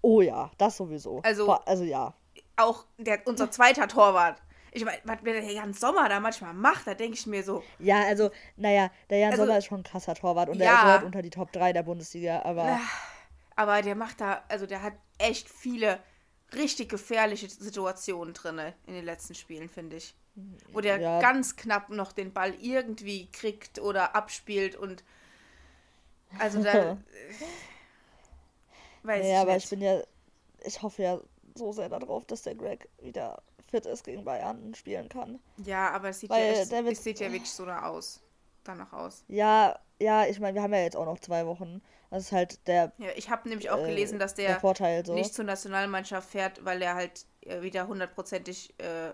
Oh 0.00 0.20
ja, 0.20 0.50
das 0.58 0.76
sowieso. 0.76 1.20
Also, 1.22 1.50
also 1.52 1.84
ja. 1.84 2.14
Auch 2.56 2.84
der, 2.98 3.26
unser 3.26 3.50
zweiter 3.50 3.88
Torwart 3.88 4.40
Ich 4.72 4.84
meine, 4.84 4.98
was 5.04 5.20
der 5.22 5.42
Jan 5.52 5.74
Sommer 5.74 6.08
da 6.08 6.18
manchmal 6.18 6.54
macht, 6.54 6.86
da 6.86 6.94
denke 6.94 7.16
ich 7.18 7.26
mir 7.26 7.42
so. 7.42 7.62
Ja, 7.78 8.00
also, 8.06 8.30
naja, 8.56 8.90
der 9.10 9.18
Jan 9.18 9.32
Also- 9.32 9.44
Sommer 9.44 9.58
ist 9.58 9.66
schon 9.66 9.80
ein 9.80 9.84
krasser 9.84 10.14
Torwart 10.14 10.48
und 10.48 10.58
Ja. 10.58 10.64
er 10.80 10.84
gehört 10.84 11.02
unter 11.04 11.22
die 11.22 11.30
Top 11.30 11.52
3 11.52 11.72
der 11.72 11.82
Bundesliga, 11.82 12.42
aber 12.42 12.80
Aber 13.54 13.82
der 13.82 13.94
macht 13.94 14.20
da, 14.22 14.42
also 14.48 14.66
der 14.66 14.82
hat 14.82 14.94
echt 15.18 15.48
viele 15.48 15.98
richtig 16.54 16.88
gefährliche 16.90 17.48
Situationen 17.48 18.34
drin 18.34 18.60
in 18.86 18.94
den 18.94 19.04
letzten 19.04 19.34
Spielen, 19.34 19.68
finde 19.68 19.96
ich. 19.96 20.14
Wo 20.72 20.80
der 20.80 20.98
Ja. 20.98 21.20
ganz 21.20 21.56
knapp 21.56 21.90
noch 21.90 22.12
den 22.12 22.32
Ball 22.32 22.54
irgendwie 22.54 23.28
kriegt 23.32 23.78
oder 23.80 24.14
abspielt 24.16 24.76
und 24.76 25.04
also 26.38 26.62
da. 26.62 26.96
weiß 29.02 29.26
ja, 29.26 29.32
ich 29.32 29.38
aber 29.38 29.54
nicht. 29.54 29.64
ich 29.64 29.70
bin 29.70 29.80
ja, 29.82 30.02
ich 30.64 30.82
hoffe 30.82 31.02
ja 31.02 31.20
so 31.54 31.72
sehr 31.72 31.88
darauf, 31.88 32.24
dass 32.26 32.42
der 32.42 32.54
Greg 32.54 32.88
wieder 33.02 33.42
fit 33.70 33.86
ist 33.86 34.04
gegen 34.04 34.24
Bayern 34.24 34.62
und 34.62 34.76
spielen 34.76 35.08
kann. 35.08 35.38
ja, 35.64 35.90
aber 35.90 36.10
es 36.10 36.20
sieht, 36.20 36.30
ja, 36.30 36.36
Weil 36.36 36.84
wird- 36.84 36.96
es 36.96 37.04
sieht 37.04 37.20
ja 37.20 37.30
wirklich 37.30 37.50
so 37.50 37.66
da 37.66 37.86
aus. 37.86 38.20
Danach 38.64 38.92
aus. 38.92 39.24
Ja, 39.28 39.78
ja, 40.00 40.26
ich 40.26 40.40
meine, 40.40 40.54
wir 40.54 40.62
haben 40.62 40.72
ja 40.72 40.80
jetzt 40.80 40.96
auch 40.96 41.04
noch 41.06 41.18
zwei 41.18 41.46
Wochen. 41.46 41.80
Das 42.10 42.24
ist 42.24 42.32
halt 42.32 42.66
der, 42.66 42.92
Ja, 42.98 43.08
ich 43.16 43.30
habe 43.30 43.48
nämlich 43.48 43.70
auch 43.70 43.78
äh, 43.78 43.86
gelesen, 43.86 44.18
dass 44.18 44.34
der 44.34 44.48
der 44.48 44.60
Vorteil 44.60 45.04
so. 45.06 45.14
nicht 45.14 45.34
zur 45.34 45.44
Nationalmannschaft 45.44 46.30
fährt, 46.30 46.64
weil 46.64 46.82
er 46.82 46.94
halt 46.94 47.26
äh, 47.42 47.62
wieder 47.62 47.86
hundertprozentig 47.86 48.74
äh, 48.78 49.12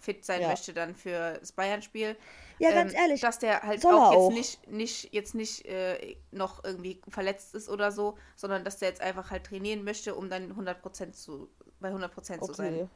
fit 0.00 0.24
sein 0.24 0.42
Ja. 0.42 0.48
möchte 0.48 0.72
dann 0.72 0.94
für 0.94 1.34
das 1.40 1.52
Bayern-Spiel. 1.52 2.16
Ja, 2.60 2.70
ganz 2.70 2.92
ähm, 2.92 2.98
ehrlich, 3.00 3.20
Dass 3.20 3.38
der 3.38 3.62
halt 3.62 3.84
auch 3.84 4.12
jetzt 4.12 4.20
auch. 4.20 4.30
nicht, 4.30 4.68
nicht, 4.70 5.12
jetzt 5.12 5.34
nicht 5.34 5.66
äh, 5.66 6.16
noch 6.30 6.64
irgendwie 6.64 7.00
verletzt 7.08 7.54
ist 7.54 7.68
oder 7.68 7.92
so, 7.92 8.16
sondern 8.36 8.64
dass 8.64 8.78
der 8.78 8.88
jetzt 8.88 9.00
einfach 9.00 9.30
halt 9.30 9.44
trainieren 9.44 9.84
möchte, 9.84 10.14
um 10.14 10.28
dann 10.30 10.52
100% 10.56 11.12
zu, 11.12 11.48
bei 11.80 11.90
100% 11.90 12.40
zu 12.40 12.52
sein. 12.52 12.74
Okay. 12.74 12.88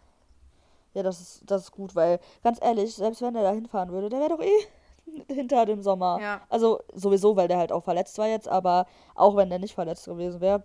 Ja, 0.94 1.02
das 1.02 1.20
ist, 1.20 1.42
das 1.46 1.62
ist 1.62 1.72
gut, 1.72 1.94
weil, 1.94 2.20
ganz 2.42 2.58
ehrlich, 2.60 2.94
selbst 2.94 3.22
wenn 3.22 3.34
er 3.34 3.42
da 3.42 3.52
hinfahren 3.52 3.90
würde, 3.90 4.08
der 4.10 4.20
wäre 4.20 4.28
doch 4.30 4.40
eh 4.40 4.66
hinter 5.28 5.66
dem 5.66 5.82
Sommer. 5.82 6.18
Ja. 6.20 6.40
Also 6.48 6.80
sowieso, 6.92 7.36
weil 7.36 7.48
der 7.48 7.58
halt 7.58 7.72
auch 7.72 7.84
verletzt 7.84 8.18
war 8.18 8.28
jetzt, 8.28 8.48
aber 8.48 8.86
auch 9.14 9.36
wenn 9.36 9.50
der 9.50 9.58
nicht 9.58 9.74
verletzt 9.74 10.06
gewesen 10.06 10.40
wäre, 10.40 10.64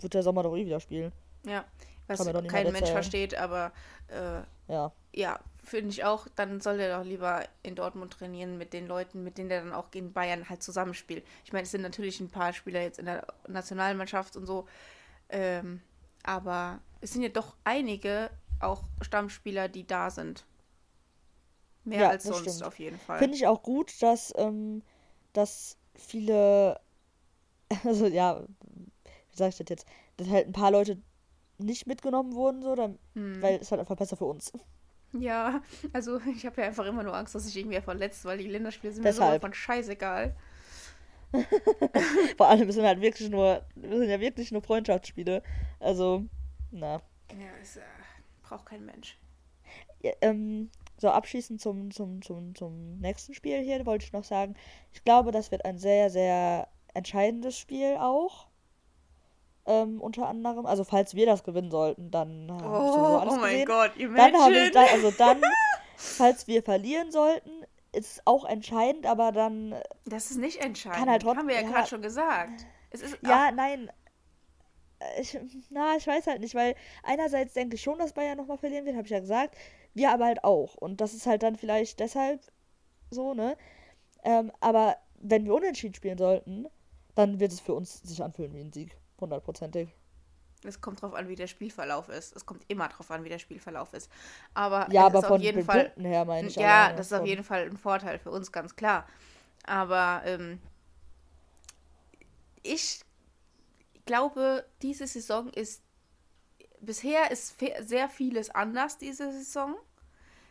wird 0.00 0.14
der 0.14 0.22
Sommer 0.22 0.42
doch 0.42 0.56
eh 0.56 0.66
wieder 0.66 0.80
spielen. 0.80 1.12
Ja, 1.46 1.64
was 2.06 2.24
kein 2.24 2.32
Mensch 2.42 2.48
erzählen. 2.56 2.86
versteht, 2.86 3.34
aber 3.36 3.72
äh, 4.08 4.72
Ja. 4.72 4.92
ja, 5.12 5.40
finde 5.62 5.90
ich 5.90 6.04
auch, 6.04 6.26
dann 6.34 6.60
soll 6.60 6.78
der 6.78 6.98
doch 6.98 7.04
lieber 7.04 7.44
in 7.62 7.74
Dortmund 7.74 8.12
trainieren 8.14 8.58
mit 8.58 8.72
den 8.72 8.86
Leuten, 8.86 9.22
mit 9.22 9.38
denen 9.38 9.48
der 9.48 9.62
dann 9.62 9.72
auch 9.72 9.90
gegen 9.90 10.12
Bayern 10.12 10.48
halt 10.48 10.62
zusammenspielt. 10.62 11.24
Ich 11.44 11.52
meine, 11.52 11.64
es 11.64 11.70
sind 11.70 11.82
natürlich 11.82 12.20
ein 12.20 12.30
paar 12.30 12.52
Spieler 12.52 12.82
jetzt 12.82 12.98
in 12.98 13.06
der 13.06 13.26
Nationalmannschaft 13.46 14.36
und 14.36 14.46
so, 14.46 14.66
ähm, 15.28 15.82
aber 16.22 16.80
es 17.00 17.12
sind 17.12 17.22
ja 17.22 17.28
doch 17.28 17.54
einige 17.64 18.30
auch 18.60 18.82
Stammspieler, 19.02 19.68
die 19.68 19.86
da 19.86 20.10
sind. 20.10 20.44
Mehr 21.88 22.00
Ja, 22.00 22.08
als 22.10 22.24
sonst 22.24 22.40
stimmt. 22.40 22.62
auf 22.64 22.78
jeden 22.78 22.98
Fall. 22.98 23.18
Finde 23.18 23.36
ich 23.36 23.46
auch 23.46 23.62
gut, 23.62 24.02
dass, 24.02 24.32
ähm, 24.36 24.82
dass 25.32 25.76
viele, 25.94 26.80
also 27.84 28.06
ja, 28.06 28.42
wie 28.42 29.36
sag 29.36 29.50
ich 29.50 29.58
das 29.58 29.68
jetzt, 29.68 29.86
dass 30.16 30.28
halt 30.28 30.46
ein 30.48 30.52
paar 30.52 30.70
Leute 30.70 30.98
nicht 31.58 31.86
mitgenommen 31.86 32.34
wurden, 32.34 32.62
so, 32.62 32.74
dann, 32.74 32.98
Hm. 33.14 33.42
weil 33.42 33.56
es 33.60 33.70
halt 33.70 33.80
einfach 33.80 33.96
besser 33.96 34.16
für 34.16 34.26
uns. 34.26 34.52
Ja, 35.12 35.62
also 35.92 36.20
ich 36.26 36.44
habe 36.44 36.60
ja 36.60 36.66
einfach 36.68 36.84
immer 36.84 37.02
nur 37.02 37.14
Angst, 37.16 37.34
dass 37.34 37.44
sich 37.44 37.56
irgendwer 37.56 37.82
verletzt, 37.82 38.24
weil 38.24 38.38
die 38.38 38.46
Länderspiele 38.48 38.92
sind 38.92 39.04
mir 39.04 39.12
so 39.12 39.20
Deshalb. 39.20 39.40
von 39.40 39.54
scheißegal. 39.54 40.36
Vor 42.36 42.48
allem 42.48 42.70
sind 42.70 42.84
halt 42.84 43.00
wirklich 43.00 43.28
nur, 43.28 43.62
wir 43.74 43.98
sind 43.98 44.08
ja 44.08 44.20
wirklich 44.20 44.50
nur 44.52 44.62
Freundschaftsspiele. 44.62 45.42
Also, 45.80 46.24
na. 46.70 47.02
Ja, 47.32 47.48
es 47.62 47.76
äh, 47.76 47.80
braucht 48.42 48.66
kein 48.66 48.84
Mensch. 48.84 49.18
Ja, 50.02 50.12
ähm, 50.20 50.70
so, 51.00 51.10
abschließend 51.10 51.60
zum, 51.60 51.90
zum, 51.90 52.22
zum, 52.22 52.54
zum 52.54 52.98
nächsten 52.98 53.34
Spiel 53.34 53.60
hier 53.62 53.84
wollte 53.86 54.04
ich 54.04 54.12
noch 54.12 54.24
sagen, 54.24 54.54
ich 54.92 55.04
glaube, 55.04 55.30
das 55.32 55.50
wird 55.50 55.64
ein 55.64 55.78
sehr, 55.78 56.10
sehr 56.10 56.68
entscheidendes 56.94 57.56
Spiel 57.58 57.96
auch. 58.00 58.46
Ähm, 59.66 60.00
unter 60.00 60.26
anderem, 60.26 60.64
also 60.66 60.82
falls 60.82 61.14
wir 61.14 61.26
das 61.26 61.44
gewinnen 61.44 61.70
sollten, 61.70 62.10
dann 62.10 62.48
habe 62.50 62.86
ich 62.86 62.92
sowieso 62.92 63.14
Oh, 63.14 63.18
alles 63.18 63.34
oh 63.34 63.36
mein 63.36 63.50
gesehen. 63.50 63.66
Gott, 63.66 63.92
Dann 63.96 64.34
habe 64.42 64.52
ich 64.54 64.58
imagine. 64.58 64.70
da, 64.70 64.82
also 64.92 65.10
dann, 65.10 65.42
falls 65.96 66.46
wir 66.46 66.62
verlieren 66.62 67.12
sollten, 67.12 67.50
ist 67.92 68.12
es 68.12 68.22
auch 68.24 68.44
entscheidend, 68.46 69.06
aber 69.06 69.30
dann, 69.30 69.74
Das 70.06 70.30
ist 70.30 70.38
nicht 70.38 70.64
entscheidend. 70.64 70.98
Kann 70.98 71.10
halt 71.10 71.22
trotz- 71.22 71.36
Haben 71.36 71.48
wir 71.48 71.56
ja, 71.56 71.62
ja. 71.62 71.68
gerade 71.68 71.86
schon 71.88 72.00
gesagt. 72.02 72.66
Es 72.90 73.02
ist 73.02 73.18
ja, 73.22 73.50
nein. 73.52 73.90
Äh, 75.00 75.20
Ich, 75.20 75.38
na, 75.70 75.96
ich 75.96 76.06
weiß 76.06 76.26
halt 76.26 76.40
nicht, 76.40 76.54
weil 76.54 76.74
einerseits 77.02 77.52
denke 77.52 77.76
ich 77.76 77.82
schon, 77.82 77.98
dass 77.98 78.14
Bayern 78.14 78.38
nochmal 78.38 78.58
verlieren 78.58 78.86
wird, 78.86 78.96
habe 78.96 79.04
ich 79.06 79.12
ja 79.12 79.20
gesagt. 79.20 79.54
Wir 79.94 80.12
aber 80.12 80.26
halt 80.26 80.44
auch. 80.44 80.74
Und 80.74 81.00
das 81.00 81.14
ist 81.14 81.26
halt 81.26 81.42
dann 81.42 81.56
vielleicht 81.56 82.00
deshalb 82.00 82.40
so, 83.10 83.34
ne? 83.34 83.56
Ähm, 84.24 84.52
aber 84.60 84.96
wenn 85.20 85.44
wir 85.46 85.54
unentschieden 85.54 85.94
spielen 85.94 86.18
sollten, 86.18 86.66
dann 87.16 87.40
wird 87.40 87.52
es 87.52 87.60
für 87.60 87.74
uns 87.74 88.02
sich 88.02 88.22
anfühlen 88.22 88.54
wie 88.54 88.60
ein 88.60 88.72
Sieg. 88.72 88.98
Hundertprozentig. 89.20 89.90
Es 90.64 90.80
kommt 90.80 91.02
drauf 91.02 91.14
an, 91.14 91.28
wie 91.28 91.36
der 91.36 91.46
Spielverlauf 91.46 92.08
ist. 92.08 92.34
Es 92.34 92.44
kommt 92.44 92.64
immer 92.68 92.88
drauf 92.88 93.10
an, 93.12 93.22
wie 93.24 93.28
der 93.28 93.38
Spielverlauf 93.38 93.92
ist. 93.94 94.10
Aber 94.54 94.90
Ja, 94.90 95.06
aber 95.06 95.18
ist 95.18 95.24
auf 95.24 95.28
von 95.28 95.40
jeden 95.40 95.60
den 95.60 95.66
Fall. 95.66 95.84
Punkten 95.84 96.04
her 96.04 96.24
meine 96.24 96.48
ich. 96.48 96.56
Ja, 96.56 96.92
das 96.94 97.06
ist 97.06 97.12
auf 97.12 97.18
von- 97.20 97.28
jeden 97.28 97.44
Fall 97.44 97.64
ein 97.66 97.76
Vorteil 97.76 98.18
für 98.18 98.30
uns, 98.30 98.50
ganz 98.52 98.74
klar. 98.74 99.06
Aber 99.66 100.22
ähm, 100.24 100.60
ich 102.62 103.00
glaube, 104.06 104.64
diese 104.82 105.06
Saison 105.06 105.48
ist. 105.50 105.82
Bisher 106.80 107.30
ist 107.30 107.56
sehr 107.80 108.08
vieles 108.08 108.50
anders 108.50 108.98
diese 108.98 109.32
Saison. 109.32 109.74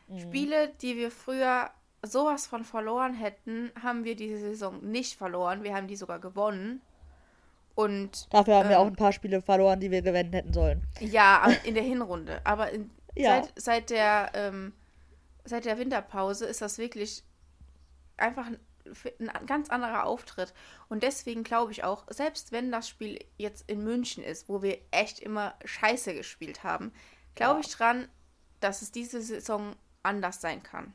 Mhm. 0.08 0.20
Spiele, 0.20 0.70
die 0.82 0.96
wir 0.98 1.12
früher 1.12 1.70
sowas 2.04 2.48
von 2.48 2.64
verloren 2.64 3.14
hätten, 3.14 3.72
haben 3.82 4.04
wir 4.04 4.16
diese 4.16 4.40
Saison 4.40 4.80
nicht 4.84 5.18
verloren. 5.18 5.64
Wir 5.64 5.76
haben 5.76 5.88
die 5.88 5.96
sogar 5.96 6.20
gewonnen. 6.20 6.82
Und 7.76 8.34
Dafür 8.34 8.56
haben 8.56 8.70
wir 8.70 8.76
ähm, 8.78 8.82
auch 8.82 8.88
ein 8.88 8.96
paar 8.96 9.12
Spiele 9.14 9.42
verloren, 9.42 9.80
die 9.80 9.92
wir 9.92 10.02
gewinnen 10.02 10.34
hätten 10.34 10.54
sollen. 10.54 10.82
ja, 11.00 11.48
in 11.64 11.76
der 11.76 11.84
Hinrunde. 11.84 12.42
Aber 12.44 12.72
in, 12.72 12.90
Ja. 13.16 13.42
seit, 13.42 13.54
seit, 13.62 13.90
der, 13.90 14.32
ähm, 14.36 14.74
seit 15.44 15.66
der 15.66 15.78
Winterpause 15.80 16.46
ist 16.46 16.62
das 16.62 16.78
wirklich 16.78 17.24
einfach 18.16 18.48
ein, 19.20 19.46
ganz 19.46 19.70
anderer 19.70 20.06
Auftritt. 20.06 20.54
Und 20.90 21.04
deswegen 21.04 21.44
glaube 21.44 21.72
ich 21.72 21.84
auch, 21.84 22.06
selbst 22.10 22.52
wenn 22.52 22.72
das 22.72 22.88
Spiel 22.90 23.20
jetzt 23.38 23.70
in 23.70 23.84
München 23.84 24.24
ist, 24.24 24.50
wo 24.50 24.62
wir 24.62 24.80
echt 24.92 25.20
immer 25.20 25.56
scheiße 25.66 26.14
gespielt 26.14 26.64
haben, 26.64 26.92
glaube 27.36 27.60
Ja. 27.62 27.66
ich 27.66 27.72
dran, 27.74 28.08
dass 28.60 28.82
es 28.82 28.92
diese 28.92 29.22
Saison 29.22 29.76
anders 30.04 30.42
sein 30.42 30.64
kann. 30.64 30.94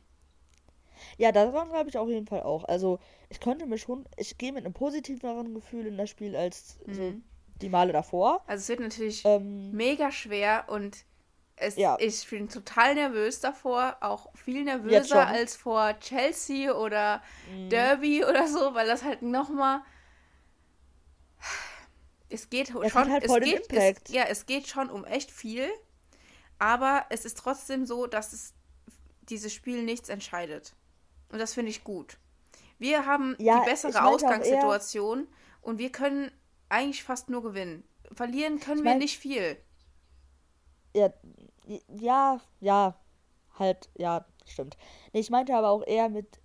Ja, 1.18 1.32
daran 1.32 1.68
glaube 1.70 1.88
ich 1.90 1.98
auf 1.98 2.08
jeden 2.08 2.26
Fall 2.26 2.42
auch. 2.42 2.64
Also, 2.64 2.98
ich 3.28 3.40
konnte 3.40 3.66
mir 3.66 3.78
schon, 3.78 4.04
ich 4.16 4.38
gehe 4.38 4.52
mit 4.52 4.64
einem 4.64 4.74
positiveren 4.74 5.54
Gefühl 5.54 5.86
in 5.86 5.96
das 5.96 6.10
Spiel 6.10 6.36
als 6.36 6.78
so 6.86 7.00
Mhm. 7.02 7.24
die 7.60 7.68
Male 7.68 7.92
davor. 7.92 8.42
Also 8.46 8.62
es 8.62 8.68
wird 8.68 8.80
natürlich 8.80 9.22
Ähm, 9.24 9.72
mega 9.72 10.10
schwer 10.12 10.64
und 10.68 11.04
es, 11.62 11.76
Ja. 11.76 11.96
ich 12.00 12.28
bin 12.28 12.48
total 12.48 12.94
nervös 12.94 13.40
davor, 13.40 13.96
auch 14.00 14.34
viel 14.36 14.64
nervöser 14.64 15.26
als 15.26 15.56
vor 15.56 15.98
Chelsea 16.00 16.72
oder 16.72 17.22
Derby 17.70 18.24
oder 18.28 18.46
so, 18.48 18.74
weil 18.74 18.86
das 18.86 19.02
halt 19.04 19.22
nochmal 19.22 19.80
es 22.28 22.48
geht 22.48 22.72
hat 22.72 22.90
schon, 22.90 23.10
halt 23.12 23.24
es 23.24 23.34
geht. 23.40 23.72
Es, 23.72 24.12
ja, 24.14 24.24
es 24.24 24.46
geht 24.46 24.66
schon 24.66 24.88
um 24.90 25.04
echt 25.04 25.30
viel, 25.30 25.68
aber 26.58 27.04
es 27.10 27.24
ist 27.24 27.36
trotzdem 27.38 27.84
so, 27.84 28.06
dass 28.06 28.32
es 28.32 28.54
dieses 29.22 29.52
Spiel 29.52 29.82
nichts 29.82 30.08
entscheidet. 30.08 30.74
Und 31.30 31.38
das 31.38 31.52
finde 31.54 31.70
ich 31.70 31.84
gut. 31.84 32.18
Wir 32.78 33.06
haben 33.06 33.36
Ja, 33.38 33.60
die 33.60 33.70
bessere 33.70 34.04
Ausgangssituation 34.04 35.28
und 35.60 35.78
wir 35.78 35.92
können 35.92 36.30
eigentlich 36.68 37.04
fast 37.04 37.28
nur 37.28 37.42
gewinnen. 37.42 37.84
Verlieren 38.12 38.60
können 38.60 38.78
Ich 38.78 38.84
wir 38.84 38.90
mein- 38.90 38.98
nicht 38.98 39.18
viel. 39.18 39.56
ja, 40.94 41.12
ja, 41.88 42.40
ja, 42.60 42.94
halt, 43.58 43.90
ja, 43.96 44.24
stimmt. 44.46 44.76
Nee, 45.12 45.20
ich 45.20 45.30
meinte 45.30 45.54
aber 45.54 45.70
auch 45.70 45.84
eher 45.86 46.08
mit 46.08 46.40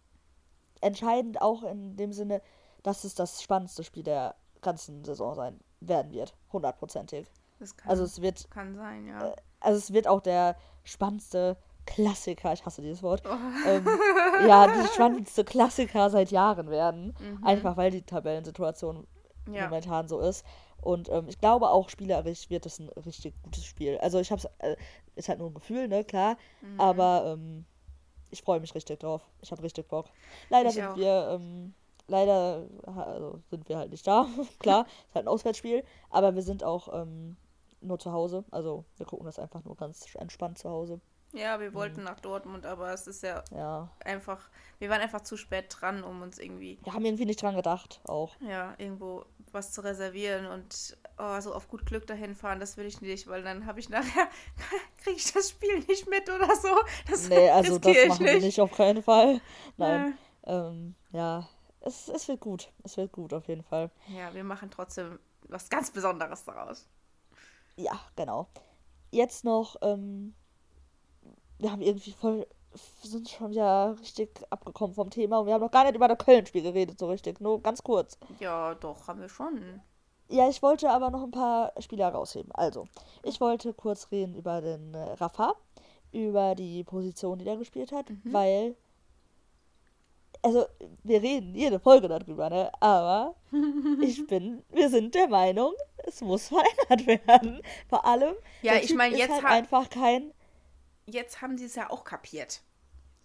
entscheidend 0.81 1.41
auch 1.41 1.63
in 1.63 1.95
dem 1.97 2.13
Sinne, 2.13 2.41
dass 2.83 3.03
es 3.03 3.15
das 3.15 3.41
spannendste 3.41 3.83
Spiel 3.83 4.03
der 4.03 4.35
ganzen 4.61 5.03
Saison 5.03 5.33
sein 5.35 5.59
werden 5.79 6.11
wird. 6.11 6.35
Hundertprozentig. 6.51 7.27
Das 7.59 7.75
kann, 7.75 7.89
Also 7.89 8.03
es 8.03 8.21
wird, 8.21 8.49
kann 8.51 8.75
sein, 8.75 9.07
ja. 9.07 9.33
also 9.59 9.77
es 9.77 9.91
wird 9.93 10.07
auch 10.07 10.21
der 10.21 10.55
spannendste 10.83 11.57
Klassiker, 11.85 12.53
ich 12.53 12.65
hasse 12.65 12.81
dieses 12.81 13.01
Wort, 13.01 13.23
Oh. 13.25 13.67
ähm, 13.67 13.87
ja, 14.47 14.67
der 14.67 14.87
spannendste 14.87 15.43
Klassiker 15.45 16.09
seit 16.09 16.31
Jahren 16.31 16.69
werden. 16.69 17.15
Mhm. 17.19 17.43
Einfach 17.43 17.77
weil 17.77 17.91
die 17.91 18.03
Tabellensituation 18.03 19.07
ja. 19.49 19.63
momentan 19.65 20.07
so 20.07 20.19
ist. 20.19 20.45
Und 20.81 21.09
ähm, 21.09 21.27
ich 21.27 21.39
glaube 21.39 21.69
auch 21.69 21.89
spielerisch 21.89 22.49
wird 22.49 22.65
es 22.65 22.79
ein 22.79 22.89
richtig 22.89 23.33
gutes 23.43 23.65
Spiel. 23.65 23.97
Also 23.97 24.19
ich 24.19 24.31
hab's, 24.31 24.47
äh, 24.59 24.75
ist 25.15 25.29
halt 25.29 25.39
nur 25.39 25.49
ein 25.49 25.53
Gefühl, 25.53 25.87
ne, 25.87 26.03
klar. 26.03 26.37
Mhm. 26.61 26.79
Aber 26.79 27.33
ähm, 27.33 27.65
ich 28.29 28.41
freue 28.41 28.59
mich 28.59 28.75
richtig 28.75 28.99
drauf. 28.99 29.21
Ich 29.41 29.51
habe 29.51 29.63
richtig 29.63 29.87
Bock. 29.87 30.07
Leider 30.49 30.69
Ich 30.69 30.75
sind 30.75 30.85
auch. 30.85 30.97
wir, 30.97 31.29
ähm, 31.31 31.73
leider 32.07 32.67
also 32.85 33.41
sind 33.49 33.67
wir 33.69 33.77
halt 33.77 33.91
nicht 33.91 34.05
da. 34.05 34.27
klar, 34.59 34.85
ist 35.09 35.15
halt 35.15 35.25
ein 35.25 35.29
Auswärtsspiel. 35.29 35.83
Aber 36.09 36.35
wir 36.35 36.41
sind 36.43 36.63
auch 36.63 36.93
ähm, 36.93 37.37
nur 37.81 37.99
zu 37.99 38.11
Hause. 38.11 38.43
Also 38.51 38.85
wir 38.97 39.05
gucken 39.05 39.25
das 39.25 39.39
einfach 39.39 39.63
nur 39.63 39.75
ganz 39.75 40.13
entspannt 40.15 40.57
zu 40.57 40.69
Hause. 40.69 40.99
Ja, 41.33 41.59
wir 41.59 41.73
wollten 41.73 42.03
nach 42.03 42.19
Dortmund, 42.19 42.65
aber 42.65 42.93
es 42.93 43.05
ist 43.05 43.21
ja, 43.23 43.43
Ja. 43.51 43.89
einfach, 44.03 44.49
wir 44.79 44.89
waren 44.89 45.01
einfach 45.01 45.21
zu 45.21 45.37
spät 45.37 45.65
dran, 45.69 46.03
um 46.03 46.21
uns 46.21 46.39
irgendwie, 46.39 46.79
Wir 46.83 46.93
haben 46.93 47.05
irgendwie 47.05 47.25
nicht 47.25 47.41
dran 47.41 47.55
gedacht, 47.55 47.99
auch. 48.07 48.35
ja, 48.39 48.73
irgendwo 48.77 49.25
was 49.51 49.71
zu 49.71 49.81
reservieren 49.83 50.45
und 50.47 50.97
oh, 51.17 51.39
so 51.41 51.53
auf 51.53 51.67
gut 51.67 51.85
Glück 51.85 52.07
dahin 52.07 52.35
fahren, 52.35 52.59
das 52.59 52.77
will 52.77 52.85
ich 52.85 53.01
nicht, 53.01 53.27
weil 53.27 53.43
dann 53.43 53.65
habe 53.65 53.79
ich 53.79 53.89
nachher, 53.89 54.27
kriege 55.03 55.17
ich 55.17 55.31
das 55.33 55.49
Spiel 55.49 55.79
nicht 55.87 56.09
mit 56.09 56.29
oder 56.29 56.55
so. 56.55 56.69
Das 57.09 57.27
Nee, 57.29 57.49
also 57.51 57.77
das 57.77 57.95
ich 57.95 58.07
machen 58.07 58.25
wir 58.25 58.39
nicht 58.39 58.59
auf 58.61 58.71
keinen 58.71 59.03
Fall. 59.03 59.41
Nein. 59.77 60.17
Äh, 60.43 60.51
Ähm, 60.51 60.95
ja. 61.11 61.47
Es, 61.81 62.07
es 62.07 62.27
wird 62.27 62.39
gut. 62.39 62.71
Es 62.83 62.95
wird 62.97 63.11
gut, 63.11 63.33
auf 63.33 63.47
jeden 63.47 63.63
Fall. 63.63 63.91
Ja, 64.07 64.33
wir 64.33 64.43
machen 64.43 64.69
trotzdem 64.71 65.19
was 65.49 65.69
ganz 65.69 65.91
Besonderes 65.91 66.43
daraus. 66.45 66.87
Ja, 67.75 67.99
genau. 68.15 68.47
Jetzt 69.11 69.43
noch, 69.45 69.75
ähm, 69.81 70.33
wir 71.59 71.71
haben 71.71 71.81
irgendwie 71.81 72.11
voll, 72.11 72.47
sind 73.03 73.29
schon 73.29 73.51
wieder 73.51 73.95
richtig 73.99 74.29
abgekommen 74.49 74.93
vom 74.95 75.09
Thema 75.09 75.39
und 75.39 75.47
wir 75.47 75.53
haben 75.53 75.61
noch 75.61 75.71
gar 75.71 75.83
nicht 75.85 75.95
über 75.95 76.07
das 76.07 76.17
Köln-Spiel 76.19 76.61
geredet, 76.63 76.99
so 76.99 77.07
richtig. 77.09 77.39
Nur 77.41 77.61
ganz 77.61 77.81
kurz. 77.83 78.17
Ja, 78.39 78.75
doch, 78.75 79.07
haben 79.07 79.21
wir 79.21 79.29
schon. 79.29 79.81
Ja, 80.29 80.49
ich 80.49 80.61
wollte 80.61 80.89
aber 80.89 81.09
noch 81.09 81.23
ein 81.23 81.31
paar 81.31 81.71
Spieler 81.79 82.09
rausheben. 82.09 82.51
Also, 82.53 82.87
ich 83.23 83.39
wollte 83.39 83.73
kurz 83.73 84.11
reden 84.11 84.35
über 84.35 84.61
den 84.61 84.93
äh, 84.93 85.13
Rafa, 85.13 85.55
über 86.11 86.53
die 86.53 86.83
Position, 86.83 87.39
die 87.39 87.45
der 87.45 87.55
gespielt 87.57 87.91
hat, 87.93 88.07
weil, 88.25 88.75
also, 90.41 90.65
wir 91.03 91.21
reden 91.21 91.55
jede 91.55 91.79
Folge 91.79 92.07
darüber, 92.07 92.49
ne? 92.49 92.71
Aber 92.79 93.35
ich 94.01 94.25
bin, 94.27 94.63
wir 94.69 94.89
sind 94.89 95.15
der 95.15 95.27
Meinung, 95.27 95.73
es 96.05 96.21
muss 96.21 96.47
verändert 96.89 97.25
werden. 97.27 97.61
Vor 97.89 98.05
allem, 98.05 98.35
Ja, 98.61 98.75
ich 98.75 98.93
meine, 98.93 99.17
jetzt 99.17 99.31
halt 99.31 99.43
ha- 99.43 99.49
einfach 99.49 99.89
kein, 99.89 100.31
Jetzt 101.09 101.41
haben 101.41 101.57
sie 101.57 101.65
es 101.65 101.75
ja 101.75 101.89
auch 101.89 102.03
kapiert. 102.03 102.61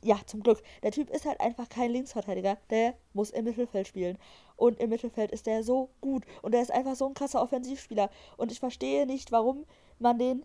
ja, 0.04 0.18
zum 0.26 0.42
Glück, 0.42 0.62
der 0.82 0.90
Typ 0.90 1.10
ist 1.10 1.24
halt 1.26 1.40
einfach 1.40 1.68
kein 1.68 1.90
Linksverteidiger. 1.90 2.56
Der 2.70 2.94
muss 3.12 3.30
im 3.30 3.44
Mittelfeld 3.44 3.86
spielen. 3.86 4.18
Und 4.56 4.80
im 4.80 4.90
Mittelfeld 4.90 5.30
ist 5.30 5.46
der 5.46 5.62
so 5.62 5.90
gut. 6.00 6.24
Und 6.42 6.52
der 6.52 6.62
ist 6.62 6.72
einfach 6.72 6.96
so 6.96 7.06
ein 7.06 7.14
krasser 7.14 7.40
Offensivspieler. 7.40 8.10
Und 8.36 8.50
ich 8.50 8.58
verstehe 8.60 9.06
nicht, 9.06 9.30
warum 9.30 9.64
man 10.00 10.18
den 10.18 10.44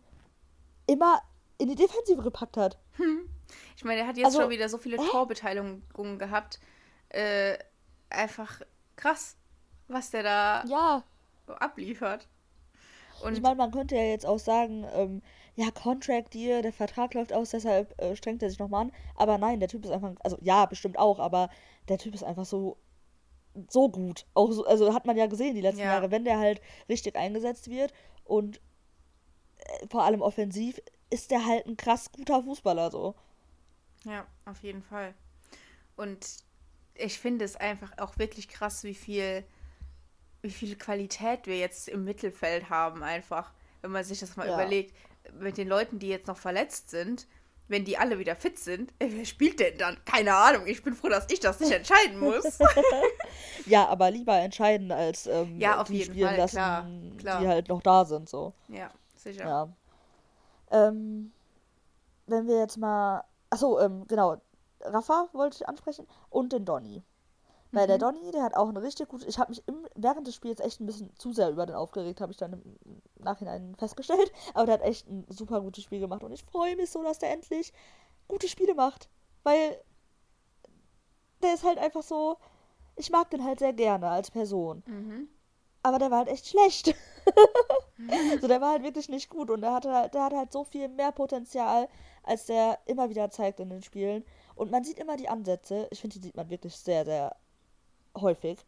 immer 0.85 1.21
in 1.57 1.69
die 1.69 1.75
Defensive 1.75 2.21
gepackt 2.21 2.55
hat. 2.57 2.77
Ich 3.75 3.83
meine, 3.83 4.01
er 4.01 4.07
hat 4.07 4.17
jetzt 4.17 4.27
Also, 4.27 4.41
schon 4.41 4.49
wieder 4.51 4.69
so 4.69 4.77
viele 4.77 4.97
Torbeteiligungen 4.97 6.19
gehabt. 6.19 6.59
Äh, 7.09 7.57
einfach 8.09 8.61
krass, 8.95 9.37
was 9.87 10.11
der 10.11 10.23
da 10.23 10.63
Ja, 10.67 11.03
abliefert. 11.47 12.27
Und 13.23 13.33
ich 13.33 13.41
meine, 13.41 13.55
man 13.55 13.71
könnte 13.71 13.95
ja 13.95 14.03
jetzt 14.03 14.25
auch 14.25 14.37
sagen, 14.39 14.85
ähm, 14.93 15.21
ja, 15.57 15.71
Contract 15.71 16.35
Deal, 16.35 16.61
der 16.61 16.71
Vertrag 16.71 17.15
läuft 17.15 17.33
aus, 17.33 17.49
deshalb 17.49 17.99
äh, 17.99 18.15
strengt 18.15 18.43
er 18.43 18.49
sich 18.51 18.59
nochmal 18.59 18.83
an. 18.85 18.91
Aber 19.15 19.39
nein, 19.39 19.59
der 19.59 19.67
Typ 19.67 19.83
ist 19.85 19.91
einfach, 19.91 20.13
also 20.19 20.37
ja, 20.39 20.65
bestimmt 20.67 20.99
auch, 20.99 21.17
aber 21.19 21.49
der 21.89 21.97
Typ 21.97 22.13
ist 22.13 22.23
einfach 22.23 22.45
so, 22.45 22.77
so 23.67 23.89
gut. 23.89 24.27
Auch 24.35 24.51
so, 24.51 24.65
also 24.67 24.93
hat 24.93 25.07
man 25.07 25.17
ja 25.17 25.25
gesehen 25.25 25.55
die 25.55 25.61
letzten 25.61 25.81
Ja. 25.81 25.93
Jahre, 25.93 26.11
wenn 26.11 26.25
der 26.25 26.37
halt 26.37 26.61
richtig 26.87 27.15
eingesetzt 27.15 27.71
wird 27.71 27.91
und 28.23 28.61
äh, 29.57 29.87
vor 29.89 30.03
allem 30.03 30.21
offensiv, 30.21 30.79
ist 31.09 31.31
der 31.31 31.43
halt 31.43 31.65
ein 31.65 31.75
krass 31.75 32.11
guter 32.11 32.43
Fußballer 32.43 32.91
so. 32.91 33.15
Ja, 34.03 34.27
auf 34.45 34.61
jeden 34.61 34.83
Fall. 34.83 35.15
Und 35.95 36.37
ich 36.93 37.17
finde 37.17 37.45
es 37.45 37.55
einfach 37.55 37.97
auch 37.97 38.19
wirklich 38.19 38.47
krass, 38.47 38.83
wie 38.83 38.93
viel, 38.93 39.43
wie 40.43 40.51
viel 40.51 40.75
Qualität 40.75 41.47
wir 41.47 41.57
jetzt 41.57 41.87
im 41.87 42.03
Mittelfeld 42.03 42.69
haben, 42.69 43.01
einfach. 43.01 43.53
Wenn 43.81 43.91
man 43.91 44.03
sich 44.03 44.19
das 44.19 44.35
mal 44.35 44.47
Ja. 44.47 44.53
überlegt, 44.55 44.95
mit 45.39 45.57
den 45.57 45.67
Leuten, 45.67 45.99
die 45.99 46.07
jetzt 46.07 46.27
noch 46.27 46.37
verletzt 46.37 46.89
sind, 46.89 47.27
wenn 47.67 47.83
die 47.83 47.97
alle 47.97 48.17
wieder 48.19 48.35
fit 48.35 48.57
sind, 48.59 48.93
wer 48.99 49.25
spielt 49.25 49.59
denn 49.59 49.77
dann? 49.77 49.97
Keine 50.05 50.35
Ahnung. 50.35 50.67
Ich 50.67 50.83
bin 50.83 50.93
froh, 50.93 51.09
dass 51.09 51.27
ich 51.29 51.39
das 51.39 51.59
nicht 51.59 51.71
entscheiden 51.71 52.19
muss. 52.19 52.59
Ja, 53.65 53.85
aber 53.87 54.09
lieber 54.11 54.37
entscheiden 54.37 54.91
als 54.93 55.27
ähm, 55.27 55.59
Ja, 55.59 55.81
auf 55.81 55.87
die 55.87 55.97
jeden 55.97 56.13
spielen 56.13 56.29
Fall, 56.29 56.37
lassen, 56.37 56.55
klar, 56.55 56.87
klar. 57.17 57.41
die 57.41 57.47
halt 57.47 57.67
noch 57.67 57.81
da 57.81 58.05
sind 58.05 58.29
so. 58.29 58.53
ja, 58.69 58.89
sicher. 59.17 59.45
Ja. 59.45 59.69
Ähm, 60.71 61.31
wenn 62.27 62.47
wir 62.47 62.59
jetzt 62.59 62.77
mal. 62.77 63.23
Achso, 63.49 63.79
ähm, 63.79 64.05
genau. 64.07 64.37
Rafa 64.81 65.27
wollte 65.33 65.57
ich 65.57 65.67
ansprechen 65.67 66.07
und 66.29 66.53
den 66.53 66.63
Donny. 66.65 67.03
Weil 67.71 67.87
der 67.87 67.97
Donny, 67.97 68.31
der 68.31 68.43
hat 68.43 68.55
auch 68.55 68.69
eine 68.69 68.81
richtig 68.81 69.09
gute. 69.09 69.25
Ich 69.25 69.39
habe 69.39 69.51
mich 69.51 69.61
im, 69.67 69.85
während 69.95 70.25
des 70.25 70.35
Spiels 70.35 70.59
echt 70.59 70.79
ein 70.79 70.85
bisschen 70.85 71.13
zu 71.17 71.33
sehr 71.33 71.49
über 71.49 71.65
den 71.65 71.75
aufgeregt, 71.75 72.21
habe 72.21 72.31
ich 72.31 72.37
dann 72.37 72.53
im 72.53 73.01
Nachhinein 73.19 73.75
festgestellt. 73.75 74.31
Aber 74.53 74.65
der 74.65 74.75
hat 74.75 74.83
echt 74.83 75.07
ein 75.07 75.25
super 75.29 75.61
gutes 75.61 75.83
Spiel 75.83 75.99
gemacht 75.99 76.23
und 76.23 76.31
ich 76.31 76.43
freue 76.43 76.75
mich 76.75 76.89
so, 76.89 77.03
dass 77.03 77.19
der 77.19 77.31
endlich 77.31 77.73
gute 78.27 78.47
Spiele 78.47 78.73
macht. 78.73 79.09
Weil 79.43 79.81
der 81.41 81.53
ist 81.53 81.63
halt 81.63 81.77
einfach 81.77 82.03
so. 82.03 82.37
Ich 82.95 83.11
mag 83.11 83.29
den 83.29 83.43
halt 83.43 83.59
sehr 83.59 83.73
gerne 83.73 84.09
als 84.09 84.31
Person. 84.31 84.81
Mhm. 84.87 85.27
Aber 85.83 85.99
der 85.99 86.09
war 86.09 86.19
halt 86.19 86.29
echt 86.29 86.47
schlecht. 86.47 86.87
so, 88.41 88.47
der 88.47 88.59
war 88.59 88.71
halt 88.71 88.83
wirklich 88.83 89.07
nicht 89.09 89.29
gut 89.29 89.51
und 89.51 89.61
der 89.61 89.73
hatte 89.73 89.93
halt, 89.93 90.13
der 90.13 90.23
hatte 90.23 90.37
halt 90.37 90.51
so 90.51 90.63
viel 90.63 90.87
mehr 90.87 91.11
Potenzial, 91.11 91.87
als 92.23 92.45
der 92.45 92.79
immer 92.85 93.09
wieder 93.09 93.29
zeigt 93.29 93.59
in 93.59 93.69
den 93.69 93.83
Spielen. 93.83 94.25
Und 94.55 94.71
man 94.71 94.83
sieht 94.83 94.99
immer 94.99 95.15
die 95.15 95.29
Ansätze. 95.29 95.87
Ich 95.91 96.01
finde, 96.01 96.17
die 96.17 96.23
sieht 96.25 96.35
man 96.35 96.49
wirklich 96.49 96.75
sehr, 96.75 97.05
sehr 97.05 97.35
häufig. 98.21 98.59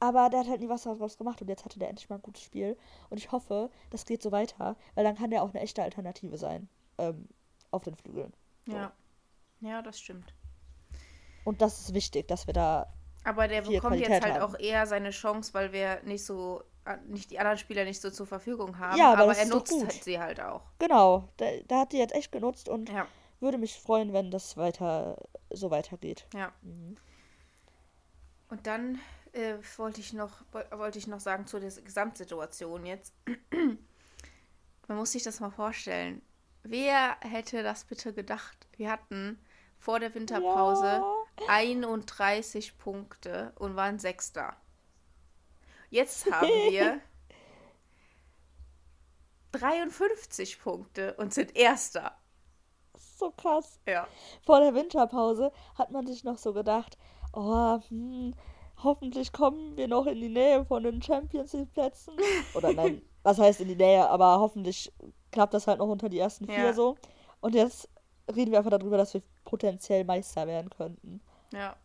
Aber 0.00 0.28
der 0.30 0.40
hat 0.40 0.48
halt 0.48 0.60
nie 0.60 0.68
was 0.68 0.84
daraus 0.84 1.18
gemacht 1.18 1.42
und 1.42 1.48
jetzt 1.48 1.64
hatte 1.64 1.78
der 1.78 1.88
endlich 1.88 2.08
mal 2.08 2.16
ein 2.16 2.22
gutes 2.22 2.42
Spiel. 2.42 2.76
Und 3.10 3.18
ich 3.18 3.32
hoffe, 3.32 3.68
das 3.90 4.04
geht 4.04 4.22
so 4.22 4.30
weiter, 4.30 4.76
weil 4.94 5.04
dann 5.04 5.16
kann 5.16 5.30
der 5.30 5.42
auch 5.42 5.50
eine 5.50 5.60
echte 5.60 5.82
Alternative 5.82 6.38
sein 6.38 6.68
ähm, 6.98 7.28
auf 7.72 7.82
den 7.82 7.96
Flügeln. 7.96 8.32
So. 8.66 8.76
Ja. 8.76 8.92
Ja, 9.60 9.82
das 9.82 9.98
stimmt. 9.98 10.32
Und 11.44 11.60
das 11.62 11.80
ist 11.80 11.94
wichtig, 11.94 12.28
dass 12.28 12.46
wir 12.46 12.54
da. 12.54 12.86
Aber 13.24 13.48
der 13.48 13.62
bekommt 13.62 13.96
jetzt 13.96 14.06
Qualität 14.06 14.22
halt 14.22 14.34
haben. 14.40 14.54
auch 14.54 14.58
eher 14.60 14.86
seine 14.86 15.10
Chance, 15.10 15.52
weil 15.52 15.72
wir 15.72 16.00
nicht 16.04 16.24
so, 16.24 16.62
äh, 16.84 16.96
nicht 17.08 17.32
die 17.32 17.40
anderen 17.40 17.58
Spieler 17.58 17.84
nicht 17.84 18.00
so 18.00 18.10
zur 18.10 18.26
Verfügung 18.28 18.78
haben. 18.78 18.96
Ja, 18.96 19.12
aber 19.14 19.24
aber 19.24 19.36
er 19.36 19.46
nutzt 19.46 19.72
gut. 19.72 19.82
halt 19.82 20.04
sie 20.04 20.20
halt 20.20 20.40
auch. 20.40 20.62
Genau, 20.78 21.28
der, 21.40 21.64
der 21.64 21.80
hat 21.80 21.92
die 21.92 21.98
jetzt 21.98 22.14
echt 22.14 22.30
genutzt 22.30 22.68
und 22.68 22.88
Ja, 22.88 23.08
würde 23.40 23.58
mich 23.58 23.76
freuen, 23.80 24.12
wenn 24.12 24.30
das 24.30 24.56
weiter 24.56 25.16
so 25.50 25.72
weitergeht. 25.72 26.26
ja. 26.34 26.52
Mhm. 26.62 26.96
Und 28.48 28.66
dann 28.66 28.98
äh, 29.32 29.54
wollte 29.76 30.00
ich 30.00 30.12
noch 30.12 30.42
woll- 30.52 30.66
wollte 30.72 30.98
ich 30.98 31.06
noch 31.06 31.20
sagen 31.20 31.46
zu 31.46 31.60
der 31.60 31.70
Gesamtsituation 31.70 32.86
jetzt. 32.86 33.12
Man 34.88 34.96
muss 34.96 35.12
sich 35.12 35.22
das 35.22 35.40
mal 35.40 35.50
vorstellen. 35.50 36.22
Wer 36.62 37.16
hätte 37.20 37.62
das 37.62 37.84
bitte 37.84 38.12
gedacht? 38.12 38.66
Wir 38.76 38.90
hatten 38.90 39.38
vor 39.78 40.00
der 40.00 40.14
Winterpause 40.14 40.86
Ja. 40.86 41.14
31 41.48 42.78
Punkte 42.78 43.52
und 43.56 43.76
waren 43.76 43.98
Sechster. 43.98 44.56
Jetzt 45.90 46.30
haben 46.30 46.48
wir 46.70 47.00
53 49.52 50.60
Punkte 50.60 51.14
und 51.14 51.32
sind 51.32 51.56
Erster. 51.56 52.16
So 52.94 53.30
krass. 53.30 53.78
Ja. 53.86 54.06
Vor 54.44 54.60
der 54.60 54.74
Winterpause 54.74 55.52
hat 55.76 55.90
man 55.90 56.06
sich 56.06 56.24
noch 56.24 56.38
so 56.38 56.52
gedacht, 56.52 56.98
oh, 57.32 57.80
hm, 57.88 58.34
hoffentlich 58.82 59.32
kommen 59.32 59.76
wir 59.76 59.88
noch 59.88 60.06
in 60.06 60.20
die 60.20 60.28
Nähe 60.28 60.64
von 60.64 60.82
den 60.82 61.02
Champions 61.02 61.52
League 61.52 61.72
Plätzen. 61.72 62.14
Oder 62.54 62.72
nein, 62.72 63.02
was 63.22 63.38
heißt 63.38 63.60
in 63.60 63.68
die 63.68 63.76
Nähe, 63.76 64.08
aber 64.08 64.38
hoffentlich 64.40 64.92
klappt 65.32 65.54
das 65.54 65.66
halt 65.66 65.78
noch 65.78 65.88
unter 65.88 66.08
die 66.08 66.18
ersten 66.18 66.46
vier 66.46 66.56
Ja. 66.66 66.72
so. 66.72 66.96
Und 67.40 67.54
jetzt 67.54 67.88
reden 68.34 68.50
wir 68.50 68.58
einfach 68.58 68.70
darüber, 68.70 68.96
dass 68.96 69.14
wir 69.14 69.22
potenziell 69.44 70.04
Meister 70.04 70.46
werden 70.46 70.70
könnten. 70.70 71.20
Ja. 71.52 71.76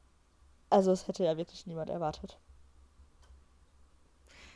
Also 0.69 0.89
das 0.91 1.07
hätte 1.07 1.23
ja 1.23 1.37
wirklich 1.37 1.65
niemand 1.67 1.89
erwartet. 1.89 2.37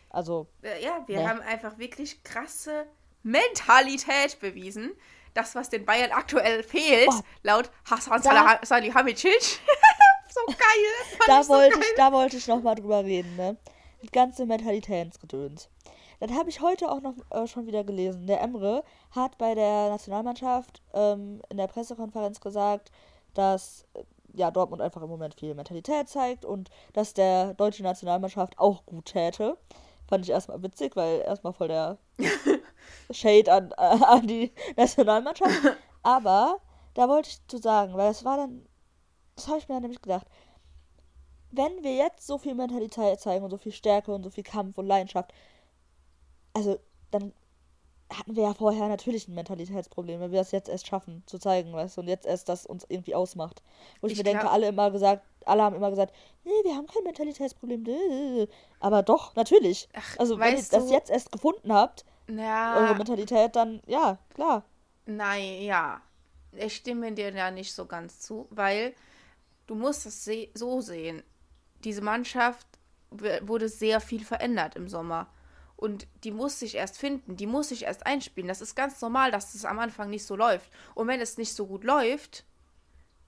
Also, 0.10 0.48
Äh, 0.62 0.84
Ja, 0.84 1.04
wir 1.08 1.20
Nee. 1.20 1.28
haben 1.28 1.42
einfach 1.42 1.78
wirklich 1.78 2.24
krasse 2.24 2.88
Mentalität 3.24 4.40
bewiesen. 4.40 4.92
Das, 5.34 5.54
was 5.54 5.70
den 5.70 5.86
Bayern 5.86 6.12
aktuell 6.12 6.64
fehlt, 6.64 7.10
Oh. 7.12 7.20
laut 7.44 7.70
Hassan 7.90 8.22
Salihamidzic. 8.64 9.60
so 10.46 10.54
geil. 10.54 11.18
Da 11.28 11.44
so 11.44 11.54
wollte 11.54 11.72
geil. 11.72 11.84
ich, 11.90 11.96
da 11.98 12.12
wollte 12.12 12.38
ich 12.38 12.48
noch 12.48 12.62
mal 12.62 12.76
drüber 12.76 13.04
reden, 13.04 13.36
ne? 13.36 13.58
Das 14.02 14.12
ganze 14.12 14.46
Mentalitätsgedöns. 14.46 15.70
Das 16.20 16.32
habe 16.32 16.50
ich 16.50 16.62
heute 16.62 16.92
auch 16.92 17.02
noch 17.02 17.14
äh, 17.30 17.48
schon 17.48 17.68
wieder 17.68 17.84
gelesen. 17.84 18.26
Der 18.28 18.42
Emre 18.42 18.84
hat 19.12 19.38
bei 19.38 19.54
der 19.54 19.90
Nationalmannschaft 19.90 20.82
ähm, 20.94 21.42
in 21.50 21.58
der 21.58 21.68
Pressekonferenz 21.68 22.42
gesagt, 22.42 22.92
dass 23.34 23.86
äh, 23.94 24.04
ja, 24.34 24.52
Dortmund 24.52 24.82
einfach 24.82 25.02
im 25.02 25.10
Moment 25.10 25.36
viel 25.36 25.54
Mentalität 25.56 26.10
zeigt 26.10 26.46
und 26.46 26.70
dass 26.94 27.14
der 27.14 27.54
deutsche 27.54 27.84
Nationalmannschaft 27.84 28.58
auch 28.58 28.86
gut 28.86 29.06
täte. 29.06 29.58
Fand 30.08 30.24
ich 30.26 30.32
erstmal 30.32 30.62
witzig, 30.64 30.96
weil 30.96 31.22
erstmal 31.22 31.54
voll 31.54 31.68
der 31.68 31.98
Shade 33.12 33.52
an, 33.52 33.72
äh, 33.72 34.04
an 34.04 34.28
die 34.28 34.54
Nationalmannschaft. 34.76 35.78
Aber 36.04 36.60
da 36.94 37.10
wollte 37.10 37.30
ich 37.30 37.48
zu 37.48 37.58
sagen, 37.58 37.94
weil 37.96 38.12
es 38.12 38.24
war 38.26 38.38
dann, 38.38 38.66
das 39.38 39.48
habe 39.48 39.60
ich 39.60 39.70
mir 39.70 39.76
dann 39.76 39.84
nämlich 39.84 40.02
gedacht, 40.02 40.28
wenn 41.52 41.84
wir 41.84 41.96
jetzt 41.96 42.28
so 42.28 42.38
viel 42.38 42.56
Mentalität 42.56 43.20
zeigen 43.20 43.44
und 43.46 43.52
so 43.52 43.58
viel 43.58 43.72
Stärke 43.72 44.14
und 44.14 44.24
so 44.24 44.30
viel 44.30 44.44
Kampf 44.44 44.78
und 44.78 44.86
Leidenschaft, 44.86 45.34
also 46.54 46.80
dann 47.12 47.34
hatten 48.14 48.36
wir 48.36 48.44
ja 48.44 48.54
vorher 48.54 48.88
natürlich 48.88 49.28
ein 49.28 49.36
Mentalitätsproblem, 49.36 50.20
wenn 50.20 50.32
wir 50.32 50.42
es 50.42 50.52
jetzt 50.52 50.70
erst 50.70 50.88
schaffen, 50.88 51.24
zu 51.26 51.40
zeigen, 51.40 51.74
weißt 51.74 51.98
du, 51.98 52.02
und 52.02 52.08
jetzt 52.08 52.26
erst 52.26 52.50
das 52.50 52.66
uns 52.66 52.86
irgendwie 52.90 53.16
ausmacht. 53.16 53.62
Wo 54.02 54.08
ich, 54.08 54.14
ich 54.14 54.20
mir 54.20 54.24
denke, 54.24 54.50
alle 54.50 54.68
immer 54.68 54.92
gesagt, 54.92 55.24
alle 55.46 55.64
haben 55.64 55.76
immer 55.76 55.90
gesagt, 55.90 56.14
nee, 56.44 56.52
wir 56.64 56.76
haben 56.76 56.88
kein 56.88 57.04
Mentalitätsproblem. 57.04 58.48
Aber 58.80 59.04
doch, 59.04 59.36
natürlich. 59.36 59.90
Ach, 59.94 60.20
also 60.20 60.40
wenn 60.40 60.56
ihr 60.56 60.64
das 60.70 60.90
jetzt 60.90 61.10
erst 61.10 61.32
gefunden 61.32 61.74
habt, 61.74 62.06
ja, 62.30 62.78
eure 62.78 62.96
Mentalität, 62.96 63.56
dann 63.56 63.82
ja, 63.88 64.18
klar. 64.34 64.64
Nein, 65.06 65.62
ja. 65.62 66.02
Ich 66.54 66.78
stimme 66.78 67.12
dir 67.12 67.32
ja 67.34 67.52
nicht 67.52 67.74
so 67.74 67.86
ganz 67.86 68.20
zu, 68.20 68.48
weil 68.50 68.94
du 69.68 69.76
musst 69.76 70.06
es 70.06 70.24
se 70.26 70.50
so 70.54 70.82
sehen. 70.82 71.24
Diese 71.84 72.02
Mannschaft 72.02 72.68
wurde 73.10 73.70
sehr 73.70 74.02
viel 74.02 74.26
verändert 74.26 74.76
im 74.76 74.90
Sommer. 74.90 75.32
Und 75.76 76.08
die 76.24 76.32
muss 76.32 76.60
sich 76.60 76.76
erst 76.76 76.98
finden, 76.98 77.38
die 77.38 77.46
muss 77.46 77.70
sich 77.70 77.84
erst 77.84 78.06
einspielen. 78.06 78.48
Das 78.48 78.62
ist 78.62 78.76
ganz 78.76 79.00
normal, 79.00 79.30
dass 79.30 79.54
es 79.54 79.64
am 79.64 79.78
Anfang 79.78 80.10
nicht 80.10 80.26
so 80.26 80.36
läuft. 80.36 80.72
Und 80.96 81.08
wenn 81.08 81.22
es 81.22 81.38
nicht 81.38 81.54
so 81.54 81.68
gut 81.68 81.84
läuft, 81.84 82.46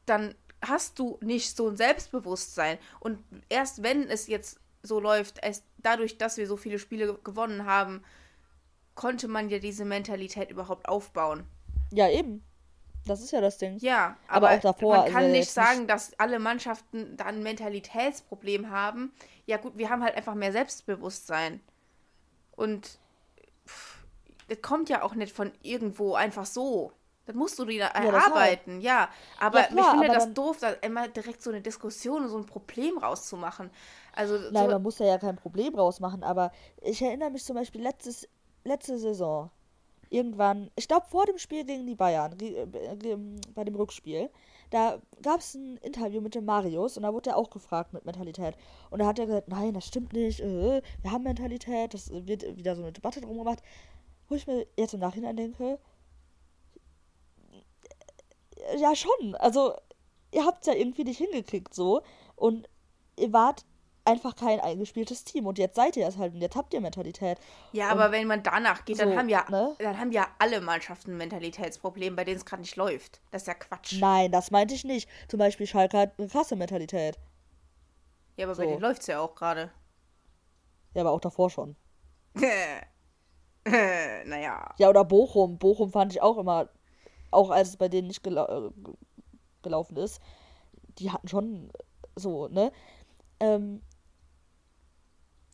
dann 0.07 0.33
hast 0.65 0.97
du 0.97 1.19
nicht 1.21 1.55
so 1.55 1.69
ein 1.69 1.77
Selbstbewusstsein. 1.77 2.79
Und 2.99 3.19
erst 3.49 3.83
wenn 3.83 4.09
es 4.09 4.27
jetzt 4.27 4.59
so 4.81 4.99
läuft, 4.99 5.37
erst 5.43 5.63
dadurch, 5.77 6.17
dass 6.17 6.37
wir 6.37 6.47
so 6.47 6.57
viele 6.57 6.79
Spiele 6.79 7.19
gewonnen 7.23 7.65
haben, 7.65 8.01
konnte 8.95 9.27
man 9.27 9.49
ja 9.49 9.59
diese 9.59 9.85
Mentalität 9.85 10.49
überhaupt 10.49 10.89
aufbauen. 10.89 11.45
Ja, 11.91 12.09
eben. 12.09 12.43
Das 13.05 13.21
ist 13.21 13.31
ja 13.31 13.41
das 13.41 13.57
Ding. 13.57 13.77
Ja, 13.79 14.17
aber, 14.27 14.49
aber 14.49 14.57
auch 14.57 14.61
davor. 14.61 14.97
Man 14.97 15.05
kann 15.05 15.23
also 15.23 15.31
nicht 15.31 15.49
sagen, 15.49 15.87
dass 15.87 16.17
alle 16.19 16.39
Mannschaften 16.39 17.17
da 17.17 17.25
ein 17.25 17.41
Mentalitätsproblem 17.41 18.69
haben. 18.69 19.13
Ja, 19.45 19.57
gut, 19.57 19.77
wir 19.77 19.89
haben 19.89 20.03
halt 20.03 20.15
einfach 20.15 20.35
mehr 20.35 20.51
Selbstbewusstsein. 20.51 21.59
Und 22.55 22.99
das 24.47 24.61
kommt 24.61 24.89
ja 24.89 25.01
auch 25.03 25.15
nicht 25.15 25.35
von 25.35 25.51
irgendwo 25.61 26.13
einfach 26.13 26.45
so. 26.45 26.91
Das 27.25 27.35
musst 27.35 27.59
du 27.59 27.65
dir 27.65 27.83
erarbeiten, 27.83 28.81
ja, 28.81 29.01
ja. 29.01 29.09
Aber 29.39 29.59
ja, 29.59 29.67
klar, 29.67 29.93
ich 29.93 29.99
finde 29.99 30.13
das 30.15 30.33
doof, 30.33 30.57
da 30.61 30.71
immer 30.81 31.07
direkt 31.07 31.43
so 31.43 31.51
eine 31.51 31.61
Diskussion 31.61 32.23
und 32.23 32.29
so 32.29 32.37
ein 32.37 32.47
Problem 32.47 32.97
rauszumachen. 32.97 33.69
Also, 34.13 34.35
Nein, 34.51 34.65
so 34.65 34.71
man 34.71 34.81
muss 34.81 34.97
ja, 34.97 35.05
ja 35.05 35.17
kein 35.19 35.35
Problem 35.35 35.75
rausmachen, 35.75 36.23
aber 36.23 36.51
ich 36.81 37.01
erinnere 37.03 37.29
mich 37.29 37.45
zum 37.45 37.55
Beispiel 37.55 37.83
letztes, 37.83 38.27
letzte 38.63 38.97
Saison. 38.97 39.51
Irgendwann, 40.09 40.71
ich 40.75 40.87
glaube 40.87 41.05
vor 41.07 41.25
dem 41.25 41.37
Spiel 41.37 41.65
gegen 41.65 41.85
die 41.85 41.95
Bayern, 41.95 42.37
äh, 42.39 42.65
bei 43.53 43.63
dem 43.63 43.75
Rückspiel, 43.75 44.29
da 44.71 44.99
gab 45.21 45.39
es 45.39 45.55
ein 45.55 45.77
Interview 45.77 46.21
mit 46.21 46.35
dem 46.35 46.45
Marius 46.45 46.97
und 46.97 47.03
da 47.03 47.13
wurde 47.13 47.31
er 47.31 47.37
auch 47.37 47.49
gefragt 47.49 47.93
mit 47.93 48.05
Mentalität. 48.05 48.55
Und 48.89 48.99
da 48.99 49.07
hat 49.07 49.19
er 49.19 49.25
gesagt, 49.25 49.47
nein, 49.47 49.73
das 49.73 49.87
stimmt 49.87 50.13
nicht, 50.13 50.39
äh, 50.41 50.81
wir 51.01 51.11
haben 51.11 51.23
Mentalität, 51.23 51.93
das 51.93 52.11
wird 52.11 52.57
wieder 52.57 52.75
so 52.75 52.83
eine 52.83 52.91
Debatte 52.91 53.21
drum 53.21 53.37
gemacht. 53.37 53.61
Wo 54.27 54.35
ich 54.35 54.45
mir 54.47 54.67
jetzt 54.77 54.93
im 54.93 54.99
Nachhinein 54.99 55.37
denke, 55.37 55.79
ja 58.77 58.95
schon, 58.95 59.35
also 59.35 59.73
ihr 60.31 60.45
habt 60.45 60.61
es 60.61 60.67
ja 60.67 60.73
irgendwie 60.73 61.03
nicht 61.03 61.17
hingekriegt 61.17 61.73
so 61.73 62.01
und 62.35 62.69
ihr 63.17 63.33
wart 63.33 63.65
einfach 64.05 64.35
kein 64.35 64.59
eingespieltes 64.59 65.23
Team. 65.23 65.45
Und 65.47 65.57
jetzt 65.57 65.75
seid 65.75 65.97
ihr 65.97 66.07
es 66.07 66.17
halt 66.17 66.33
und 66.33 66.41
jetzt 66.41 66.55
habt 66.55 66.73
ihr 66.73 66.81
Mentalität. 66.81 67.37
Ja, 67.71 67.85
und 67.85 67.99
aber 67.99 68.11
wenn 68.11 68.27
man 68.27 68.43
danach 68.43 68.85
geht, 68.85 68.99
dann 68.99 69.11
so, 69.11 69.17
haben 69.17 69.29
ja, 69.29 69.45
ne? 69.49 69.75
dann 69.79 69.99
haben 69.99 70.11
ja 70.11 70.27
alle 70.39 70.61
Mannschaften 70.61 71.11
ein 71.11 71.17
Mentalitätsproblem, 71.17 72.15
bei 72.15 72.23
denen 72.23 72.37
es 72.37 72.45
gerade 72.45 72.61
nicht 72.61 72.75
läuft. 72.75 73.21
Das 73.31 73.43
ist 73.43 73.47
ja 73.47 73.53
Quatsch. 73.53 73.99
Nein, 73.99 74.31
das 74.31 74.51
meinte 74.51 74.73
ich 74.73 74.83
nicht. 74.83 75.09
Zum 75.27 75.39
Beispiel 75.39 75.67
Schalke 75.67 75.97
hat 75.97 76.13
eine 76.17 76.27
krasse 76.27 76.55
Mentalität. 76.55 77.17
Ja, 78.37 78.45
aber 78.45 78.55
so. 78.55 78.61
bei 78.61 78.67
denen 78.67 78.81
läuft 78.81 79.01
es 79.01 79.07
ja 79.07 79.19
auch 79.19 79.35
gerade. 79.35 79.71
Ja, 80.93 81.01
aber 81.01 81.11
auch 81.11 81.21
davor 81.21 81.49
schon. 81.49 81.75
naja. 83.65 84.73
Ja, 84.77 84.89
oder 84.89 85.03
Bochum. 85.03 85.57
Bochum 85.57 85.91
fand 85.91 86.13
ich 86.13 86.21
auch 86.21 86.37
immer, 86.37 86.69
auch 87.31 87.51
als 87.51 87.69
es 87.69 87.77
bei 87.77 87.89
denen 87.89 88.07
nicht 88.07 88.23
gelau 88.23 88.67
äh, 88.67 88.71
gelaufen 89.61 89.97
ist, 89.97 90.21
die 90.99 91.11
hatten 91.11 91.27
schon 91.27 91.69
so, 92.15 92.47
ne? 92.47 92.71
Ähm, 93.39 93.81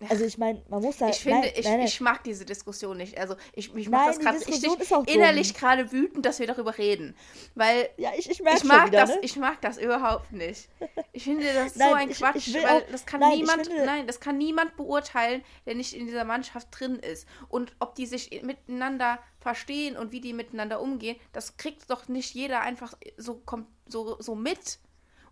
also 0.10 0.26
ich 0.26 0.38
meine, 0.38 0.62
man 0.70 0.82
muss 0.82 0.98
da. 0.98 1.10
Ich 1.10 1.18
finde, 1.18 1.42
nein, 1.42 1.52
ich, 1.56 1.66
nein, 1.66 1.78
nein. 1.78 1.88
ich 1.88 2.02
mag 2.02 2.24
diese 2.24 2.46
Diskussion 2.46 2.98
nicht. 2.98 3.18
Also 3.18 3.36
ich, 3.54 3.74
ich 3.74 3.90
mache 3.90 4.08
das 4.08 4.20
gerade 4.20 4.38
ich, 4.46 5.14
innerlich 5.14 5.54
gerade 5.54 5.92
wütend, 5.92 6.26
dass 6.26 6.40
wir 6.40 6.48
darüber 6.48 6.78
reden. 6.78 7.16
Weil 7.56 7.90
ja, 7.98 8.12
ich, 8.18 8.30
ich, 8.30 8.42
ich 8.42 8.64
mag 8.64 8.88
wieder, 8.88 9.02
das, 9.02 9.10
ne? 9.12 9.20
ich 9.22 9.36
mag 9.38 9.62
das 9.62 9.78
überhaupt 9.78 10.34
nicht. 10.34 10.68
Ich 11.14 11.24
finde 11.24 11.46
das 11.54 11.76
so 11.76 11.84
ein 11.94 12.10
Quatsch, 12.10 12.54
weil 12.54 12.66
auch, 12.66 12.82
das 12.92 13.06
kann 13.06 13.22
niemand, 13.22 13.68
finde, 13.68 13.86
nein, 13.86 14.06
das 14.06 14.20
kann 14.20 14.38
niemand 14.38 14.76
beurteilen, 14.76 15.44
der 15.66 15.76
nicht 15.76 15.94
in 15.94 16.06
dieser 16.06 16.26
Mannschaft 16.26 16.68
drin 16.72 16.98
ist. 16.98 17.26
Und 17.48 17.74
ob 17.80 17.96
die 17.96 18.06
sich 18.06 18.42
miteinander 18.44 19.20
verstehen 19.40 19.96
und 19.96 20.12
wie 20.12 20.22
die 20.22 20.34
miteinander 20.34 20.82
umgehen, 20.82 21.18
das 21.32 21.56
kriegt 21.56 21.90
doch 21.90 22.10
nicht 22.10 22.34
jeder 22.34 22.62
einfach 22.62 22.96
so, 23.18 23.42
so, 23.88 24.18
so 24.20 24.36
mit. 24.36 24.80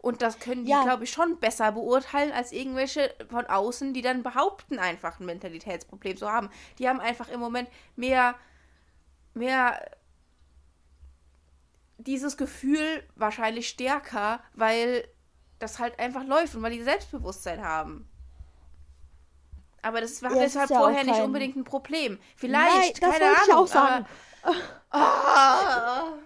Und 0.03 0.21
das 0.21 0.37
können 0.39 0.65
die, 0.65 0.71
ja. 0.71 0.83
glaube 0.83 1.05
ich, 1.05 1.11
schon 1.11 1.39
besser 1.39 1.71
beurteilen 1.71 2.33
als 2.33 2.51
irgendwelche 2.51 3.15
von 3.29 3.45
außen, 3.45 3.93
die 3.93 4.01
dann 4.01 4.21
behaupten, 4.21 4.77
einfach 4.77 5.17
ein 5.17 5.25
Mentalitätsproblem 5.25 6.17
zu 6.17 6.29
haben. 6.29 6.49
Die 6.77 6.89
haben 6.89 6.99
einfach 6.99 7.29
im 7.29 7.39
Moment 7.39 7.69
mehr, 7.95 8.35
mehr 9.33 9.79
dieses 11.99 12.35
Gefühl 12.35 13.07
wahrscheinlich 13.15 13.69
stärker, 13.69 14.41
weil 14.53 15.07
das 15.59 15.79
halt 15.79 15.97
einfach 15.99 16.25
läuft 16.25 16.53
und 16.53 16.63
weil 16.63 16.73
die 16.73 16.83
Selbstbewusstsein 16.83 17.63
haben. 17.63 18.05
Aber 19.83 20.01
das 20.01 20.21
war 20.21 20.33
ja, 20.33 20.41
deshalb 20.41 20.69
ja 20.69 20.79
vorher 20.79 21.05
nicht 21.05 21.21
unbedingt 21.21 21.55
ein 21.55 21.63
Problem. 21.63 22.19
Vielleicht, 22.35 23.01
Nein, 23.01 23.09
keine 23.09 23.25
Ahnung. 23.25 23.37
Ich 23.47 23.53
auch 23.53 23.67
sagen. 23.67 24.05
Aber, 24.89 26.13
oh. 26.17 26.22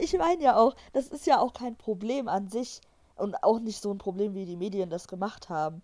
Ich 0.00 0.16
meine 0.16 0.42
ja 0.42 0.56
auch, 0.56 0.74
das 0.92 1.08
ist 1.08 1.26
ja 1.26 1.40
auch 1.40 1.52
kein 1.52 1.76
Problem 1.76 2.28
an 2.28 2.48
sich 2.48 2.80
und 3.16 3.42
auch 3.42 3.60
nicht 3.60 3.82
so 3.82 3.92
ein 3.92 3.98
Problem, 3.98 4.34
wie 4.34 4.46
die 4.46 4.56
Medien 4.56 4.90
das 4.90 5.08
gemacht 5.08 5.48
haben. 5.48 5.82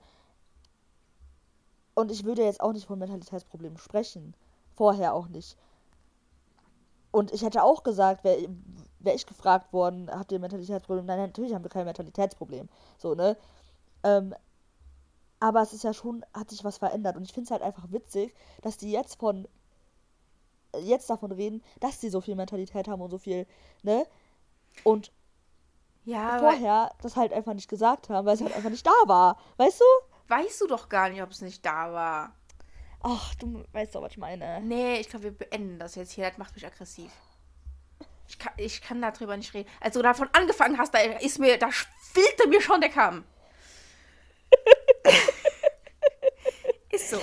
Und 1.95 2.11
ich 2.11 2.25
würde 2.25 2.45
jetzt 2.45 2.61
auch 2.61 2.73
nicht 2.73 2.87
von 2.87 2.99
Mentalitätsproblemen 2.99 3.79
sprechen. 3.79 4.35
Vorher 4.75 5.15
auch 5.15 5.29
nicht. 5.29 5.57
Und 7.11 7.33
ich 7.33 7.43
hätte 7.43 7.63
auch 7.63 7.83
gesagt, 7.83 8.25
wäre 8.25 8.49
wär 8.99 9.15
ich 9.15 9.27
gefragt 9.27 9.73
worden, 9.73 10.11
habt 10.11 10.33
ihr 10.33 10.39
ein 10.39 10.43
Mentalitätsproblem? 10.43 11.07
Nein, 11.07 11.19
natürlich 11.19 11.55
haben 11.55 11.65
wir 11.65 11.71
kein 11.71 11.87
Mentalitätsproblem. 11.87 12.69
So, 12.99 13.15
ne? 13.15 13.37
Ähm, 14.03 14.35
aber 15.41 15.63
es 15.63 15.73
ist 15.73 15.85
ja 15.85 15.95
schon, 15.95 16.25
hat 16.35 16.51
sich 16.51 16.65
was 16.65 16.79
verändert. 16.79 17.17
Und 17.17 17.23
ich 17.23 17.33
finde 17.33 17.47
es 17.47 17.51
halt 17.51 17.63
einfach 17.63 17.91
witzig, 17.91 18.35
dass 18.63 18.77
die 18.77 18.91
jetzt 18.91 19.19
von 19.19 19.49
jetzt 20.81 21.11
davon 21.11 21.33
reden, 21.33 21.63
dass 21.81 22.01
sie 22.01 22.11
so 22.11 22.21
viel 22.21 22.35
Mentalität 22.35 22.89
haben 22.89 23.01
und 23.01 23.11
so 23.11 23.19
viel, 23.19 23.47
ne? 23.83 24.07
Und 24.85 25.13
ja, 26.05 26.39
vorher 26.39 26.93
das 27.03 27.17
halt 27.17 27.33
einfach 27.33 27.55
nicht 27.55 27.69
gesagt 27.69 28.09
haben, 28.09 28.27
weil 28.27 28.35
es 28.35 28.41
halt 28.41 28.55
einfach 28.55 28.71
nicht 28.71 28.87
da 28.87 28.93
war. 29.07 29.39
Weißt 29.57 29.81
du? 29.81 29.85
Weißt 30.29 30.61
du 30.61 30.67
doch 30.67 30.89
gar 30.89 31.09
nicht, 31.09 31.23
ob 31.23 31.31
es 31.31 31.41
nicht 31.41 31.65
da 31.67 31.93
war. 31.93 32.33
Ach, 33.03 33.35
du 33.37 33.65
weißt 33.73 33.95
doch, 33.95 34.03
was 34.03 34.13
ich 34.13 34.19
meine. 34.19 34.61
Nee, 34.63 34.99
ich 34.99 35.09
glaube, 35.09 35.25
wir 35.25 35.31
beenden 35.33 35.79
das 35.79 35.95
jetzt 35.95 36.13
hier. 36.13 36.29
Das 36.29 36.39
macht 36.39 36.55
mich 36.55 36.67
aggressiv. 36.67 37.11
Ich 38.29 38.39
kann, 38.39 38.53
ich 38.57 38.83
kann 38.83 39.01
darüber 39.01 39.37
nicht 39.37 39.55
reden. 39.55 39.69
Als 39.81 39.95
du 39.95 40.03
davon 40.03 40.29
angefangen 40.33 40.79
hast, 40.79 40.95
da 40.95 40.99
ist 40.99 41.39
mir, 41.39 41.59
da 41.59 41.71
spielte 41.71 42.49
mir 42.49 42.61
schon 42.61 42.81
der 42.81 42.91
Kamm. 42.91 43.25
ist 46.91 47.11
so. 47.11 47.21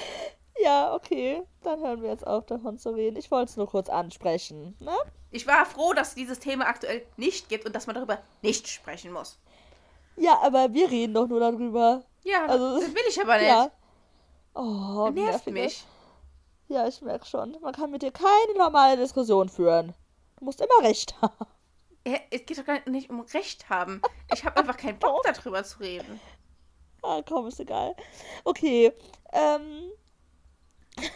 Ja, 0.63 0.93
okay. 0.95 1.43
Dann 1.61 1.81
hören 1.81 2.01
wir 2.01 2.09
jetzt 2.09 2.25
auf, 2.25 2.45
davon 2.45 2.77
zu 2.77 2.91
reden. 2.91 3.17
Ich 3.17 3.29
wollte 3.31 3.51
es 3.51 3.57
nur 3.57 3.67
kurz 3.67 3.89
ansprechen. 3.89 4.77
Ne? 4.79 4.95
Ich 5.29 5.45
war 5.45 5.65
froh, 5.65 5.93
dass 5.93 6.09
es 6.09 6.15
dieses 6.15 6.39
Thema 6.39 6.67
aktuell 6.67 7.05
nicht 7.17 7.49
gibt 7.49 7.65
und 7.65 7.75
dass 7.75 7.85
man 7.85 7.95
darüber 7.95 8.19
nicht 8.41 8.69
sprechen 8.69 9.11
muss. 9.11 9.37
Ja, 10.15 10.39
aber 10.41 10.73
wir 10.73 10.89
reden 10.89 11.13
doch 11.13 11.27
nur 11.27 11.41
darüber. 11.41 12.03
Ja, 12.23 12.45
also, 12.45 12.79
das 12.79 12.93
will 12.93 13.03
ich 13.09 13.21
aber 13.21 13.37
nicht. 13.37 13.47
Ja. 13.47 13.71
Oh, 14.55 15.09
nervt 15.09 15.47
mich. 15.47 15.83
Ja, 16.69 16.87
ich 16.87 17.01
merke 17.01 17.25
schon. 17.25 17.57
Man 17.61 17.73
kann 17.73 17.91
mit 17.91 18.01
dir 18.01 18.11
keine 18.11 18.57
normale 18.57 18.95
Diskussion 18.95 19.49
führen. 19.49 19.93
Du 20.37 20.45
musst 20.45 20.61
immer 20.61 20.87
recht 20.87 21.13
haben. 21.21 21.45
Ja, 22.07 22.19
es 22.31 22.45
geht 22.45 22.57
doch 22.57 22.65
gar 22.65 22.87
nicht 22.89 23.09
um 23.09 23.19
Recht 23.21 23.69
haben. 23.69 24.01
Ich 24.33 24.45
habe 24.45 24.57
einfach 24.57 24.77
keinen 24.77 24.99
Bock, 24.99 25.23
darüber 25.25 25.63
zu 25.63 25.79
reden. 25.79 26.21
Ah, 27.01 27.21
komm, 27.27 27.47
ist 27.47 27.59
egal. 27.59 27.95
Okay, 28.45 28.93
ähm, 29.33 29.91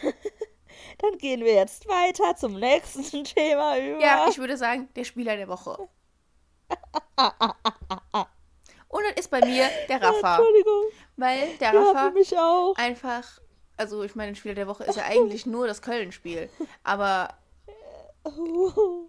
Dann 0.99 1.17
gehen 1.17 1.41
wir 1.41 1.53
jetzt 1.53 1.87
weiter 1.87 2.35
zum 2.35 2.59
nächsten 2.59 3.23
Thema 3.23 3.77
über. 3.77 3.99
Ja, 3.99 4.27
ich 4.29 4.37
würde 4.37 4.57
sagen, 4.57 4.89
der 4.95 5.03
Spieler 5.03 5.35
der 5.35 5.47
Woche. 5.47 5.77
Und 8.89 9.03
dann 9.03 9.13
ist 9.15 9.29
bei 9.29 9.41
mir 9.45 9.69
der 9.89 10.01
Rafa. 10.01 10.37
Entschuldigung. 10.37 10.83
Weil 11.17 11.57
der 11.57 11.73
Rafa 11.73 12.13
ja, 12.29 12.71
einfach, 12.77 13.41
also 13.75 14.03
ich 14.03 14.15
meine, 14.15 14.33
Spieler 14.35 14.55
der 14.55 14.67
Woche 14.67 14.85
ist 14.85 14.95
ja 14.95 15.03
eigentlich 15.03 15.45
nur 15.45 15.67
das 15.67 15.81
Köln-Spiel. 15.81 16.49
Aber 16.83 17.37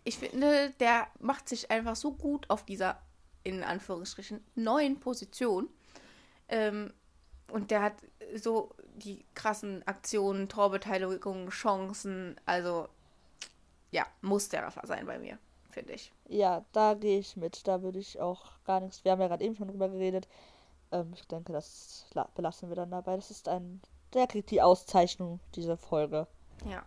ich 0.05 0.19
finde, 0.19 0.71
der 0.81 1.09
macht 1.21 1.49
sich 1.49 1.71
einfach 1.71 1.97
so 1.97 2.13
gut 2.13 2.49
auf 2.51 2.65
dieser, 2.65 3.01
in 3.45 3.63
Anführungsstrichen, 3.63 4.45
neuen 4.55 5.01
Position. 5.01 5.69
Ähm, 6.49 6.93
und 7.51 7.71
der 7.71 7.83
hat 7.83 7.95
so 8.37 8.71
die 8.97 9.25
krassen 9.35 9.87
Aktionen, 9.87 10.49
Torbeteiligung, 10.49 11.51
Chancen. 11.51 12.37
Also 12.47 12.89
ja, 13.91 14.07
muss 14.23 14.49
der 14.49 14.65
Rafa 14.65 14.87
sein 14.87 15.07
bei 15.07 15.19
mir, 15.19 15.39
finde 15.71 15.93
ich. 15.95 16.13
Ja, 16.29 16.65
da 16.73 16.95
gehe 16.95 17.19
ich 17.19 17.37
mit. 17.37 17.67
Da 17.67 17.83
würde 17.83 17.99
ich 17.99 18.21
auch 18.21 18.53
gar 18.65 18.81
nichts. 18.81 19.05
Wir 19.05 19.13
haben 19.13 19.21
ja 19.21 19.29
gerade 19.29 19.45
eben 19.45 19.57
schon 19.57 19.69
drüber 19.69 19.89
geredet. 19.89 20.29
Ähm, 20.93 21.13
ich 21.15 21.27
denke, 21.29 21.53
das 21.53 22.07
la- 22.15 22.29
belassen 22.35 22.69
wir 22.71 22.77
dann 22.77 22.91
dabei. 22.91 23.17
Das 23.17 23.31
ist 23.31 23.49
ein. 23.49 23.81
Der 24.15 24.27
kriegt 24.27 24.51
die 24.51 24.63
Auszeichnung, 24.63 25.41
diese 25.55 25.77
Folge. 25.77 26.27
Ja. 26.65 26.85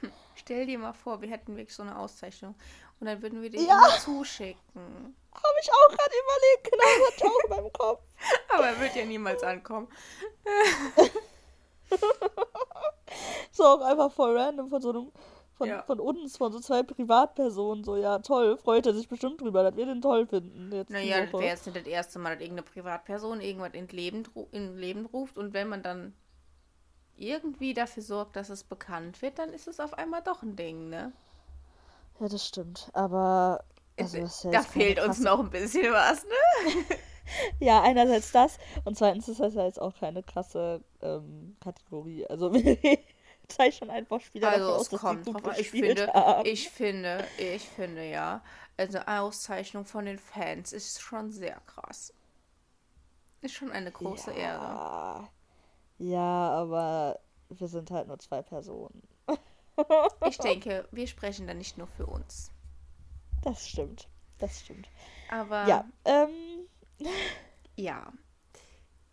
Hm, 0.00 0.12
Stell 0.34 0.66
dir 0.66 0.78
mal 0.78 0.92
vor, 0.92 1.20
wir 1.22 1.30
hätten 1.30 1.56
wirklich 1.56 1.74
so 1.74 1.82
eine 1.82 1.98
Auszeichnung. 1.98 2.54
Und 3.00 3.06
dann 3.06 3.22
würden 3.22 3.42
wir 3.42 3.50
die 3.50 3.58
Ja. 3.58 3.78
immer 3.78 3.98
zuschicken. 3.98 5.16
Habe 5.32 5.54
ich 5.62 5.70
auch 5.70 5.88
gerade 5.88 6.14
überlegt. 6.24 6.64
Genau, 6.64 6.84
das 6.84 7.06
hatte 7.06 7.16
ich 7.16 7.24
auch 7.24 7.44
in 7.44 7.50
meinem 7.50 7.72
Kopf. 7.72 8.02
Aber 8.48 8.66
er 8.66 8.80
wird 8.80 8.96
ja 8.96 9.04
niemals 9.04 9.42
ankommen. 9.42 9.88
So 13.52 13.64
auch 13.64 13.80
einfach 13.80 14.12
voll 14.12 14.38
random 14.38 14.68
von 14.68 14.80
so 14.82 14.90
einem. 14.90 15.12
Von, 15.56 15.68
Ja. 15.68 15.82
von 15.82 15.98
uns, 15.98 16.36
von 16.36 16.52
so 16.52 16.60
zwei 16.60 16.84
Privatpersonen. 16.84 17.82
So, 17.82 17.96
ja, 17.96 18.20
toll. 18.20 18.56
Freut 18.58 18.86
er 18.86 18.94
sich 18.94 19.08
bestimmt 19.08 19.40
drüber, 19.40 19.64
dass 19.64 19.74
wir 19.74 19.86
den 19.86 20.00
toll 20.00 20.24
finden. 20.28 20.70
Jetzt 20.70 20.90
Naja, 20.90 21.22
das 21.22 21.32
wäre 21.32 21.44
jetzt 21.46 21.66
nicht 21.66 21.78
das 21.78 21.86
erste 21.86 22.20
Mal, 22.20 22.34
dass 22.34 22.42
irgendeine 22.42 22.62
Privatperson 22.70 23.40
irgendwas 23.40 23.72
in 23.72 23.88
Leben, 23.88 24.22
in 24.52 24.76
Leben 24.76 25.06
ruft. 25.06 25.36
Und 25.36 25.54
wenn 25.54 25.68
man 25.68 25.82
dann 25.82 26.14
irgendwie 27.16 27.74
dafür 27.74 28.04
sorgt, 28.04 28.36
dass 28.36 28.50
es 28.50 28.62
bekannt 28.62 29.20
wird, 29.20 29.40
dann 29.40 29.52
ist 29.52 29.66
es 29.66 29.80
auf 29.80 29.94
einmal 29.94 30.22
doch 30.22 30.44
ein 30.44 30.54
Ding, 30.54 30.90
ne? 30.90 31.12
Ja, 32.20 32.28
das 32.28 32.46
stimmt. 32.46 32.90
Aber. 32.92 33.64
Also, 33.98 34.20
das 34.20 34.46
da 34.50 34.62
fehlt 34.62 35.00
uns 35.00 35.18
noch 35.20 35.40
ein 35.40 35.50
bisschen 35.50 35.92
was, 35.92 36.24
ne? 36.24 36.96
Ja, 37.60 37.82
einerseits 37.82 38.32
das 38.32 38.58
und 38.84 38.96
zweitens 38.96 39.28
ist 39.28 39.40
das 39.40 39.54
ja 39.54 39.66
jetzt 39.66 39.80
auch 39.80 39.94
keine 39.94 40.22
krasse 40.22 40.82
ähm, 41.02 41.56
Kategorie. 41.60 42.26
Also 42.26 42.52
zeichnen 43.48 43.90
einfach 43.90 44.20
Spieler 44.20 44.50
Also 44.50 44.72
aus, 44.72 44.92
es 44.92 45.00
kommt 45.00 45.26
drauf. 45.26 45.58
Ich 45.58 45.70
finde, 45.70 46.06
haben. 46.12 46.46
ich 46.46 46.70
finde, 46.70 47.24
ich 47.38 47.68
finde 47.68 48.08
ja, 48.08 48.42
also 48.76 48.98
Auszeichnung 49.00 49.84
von 49.84 50.04
den 50.06 50.18
Fans 50.18 50.72
ist 50.72 51.00
schon 51.00 51.30
sehr 51.30 51.60
krass. 51.66 52.12
Ist 53.40 53.54
schon 53.54 53.70
eine 53.70 53.90
große 53.90 54.32
Ehre. 54.32 54.64
ja. 54.64 55.28
ja, 55.98 56.50
aber 56.50 57.20
wir 57.50 57.68
sind 57.68 57.90
halt 57.90 58.08
nur 58.08 58.18
zwei 58.18 58.42
Personen. 58.42 59.02
Ich 60.26 60.38
denke, 60.38 60.88
wir 60.90 61.06
sprechen 61.06 61.46
da 61.46 61.54
nicht 61.54 61.78
nur 61.78 61.86
für 61.86 62.06
uns. 62.06 62.50
Das 63.42 63.68
stimmt. 63.68 64.08
Das 64.38 64.60
stimmt. 64.60 64.88
Aber 65.30 65.66
Ja, 65.66 65.84
ähm, 66.04 66.68
ja. 67.76 68.12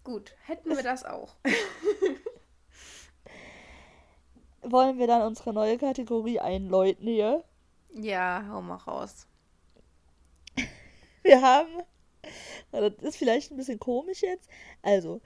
Gut, 0.04 0.36
hätten 0.46 0.70
wir 0.70 0.84
das 0.84 1.04
auch. 1.04 1.36
wollen 4.72 4.98
wir 4.98 5.08
dann 5.08 5.22
unsere 5.24 5.54
neue 5.54 5.78
Kategorie 5.78 6.40
einläuten 6.40 7.08
hier? 7.08 7.44
Ja, 7.94 8.46
hau 8.50 8.62
mal 8.62 8.76
raus. 8.76 9.28
Wir 11.24 11.42
haben, 11.42 11.82
das 12.72 12.94
ist 13.02 13.18
vielleicht 13.18 13.52
ein 13.52 13.58
bisschen 13.58 13.80
komisch 13.80 14.22
jetzt, 14.22 14.50
also, 14.84 15.22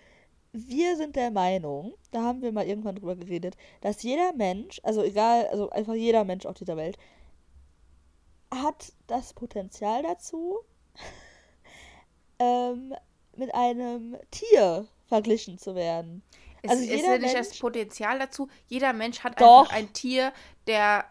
wir 0.51 0.97
sind 0.97 1.15
der 1.15 1.31
Meinung, 1.31 1.93
da 2.11 2.23
haben 2.23 2.41
wir 2.41 2.51
mal 2.51 2.65
irgendwann 2.67 2.95
drüber 2.95 3.15
geredet, 3.15 3.55
dass 3.81 4.01
jeder 4.03 4.33
Mensch, 4.33 4.79
also 4.83 5.03
egal, 5.03 5.47
also 5.47 5.69
einfach 5.69 5.93
jeder 5.93 6.23
Mensch 6.23 6.45
auf 6.45 6.55
dieser 6.55 6.77
Welt, 6.77 6.97
hat 8.51 8.93
das 9.07 9.33
Potenzial 9.33 10.03
dazu, 10.03 10.59
ähm, 12.39 12.95
mit 13.35 13.53
einem 13.53 14.17
Tier 14.31 14.87
verglichen 15.07 15.57
zu 15.57 15.75
werden. 15.75 16.23
Es 16.61 16.71
Also 16.71 16.83
ist 16.83 16.89
jeder 16.89 17.13
ja 17.13 17.17
nicht 17.19 17.35
das 17.35 17.57
Potenzial 17.57 18.19
dazu. 18.19 18.49
Jeder 18.67 18.93
Mensch 18.93 19.23
hat 19.23 19.39
Doch. 19.39 19.61
einfach 19.61 19.73
ein 19.73 19.93
Tier, 19.93 20.33
der 20.67 21.05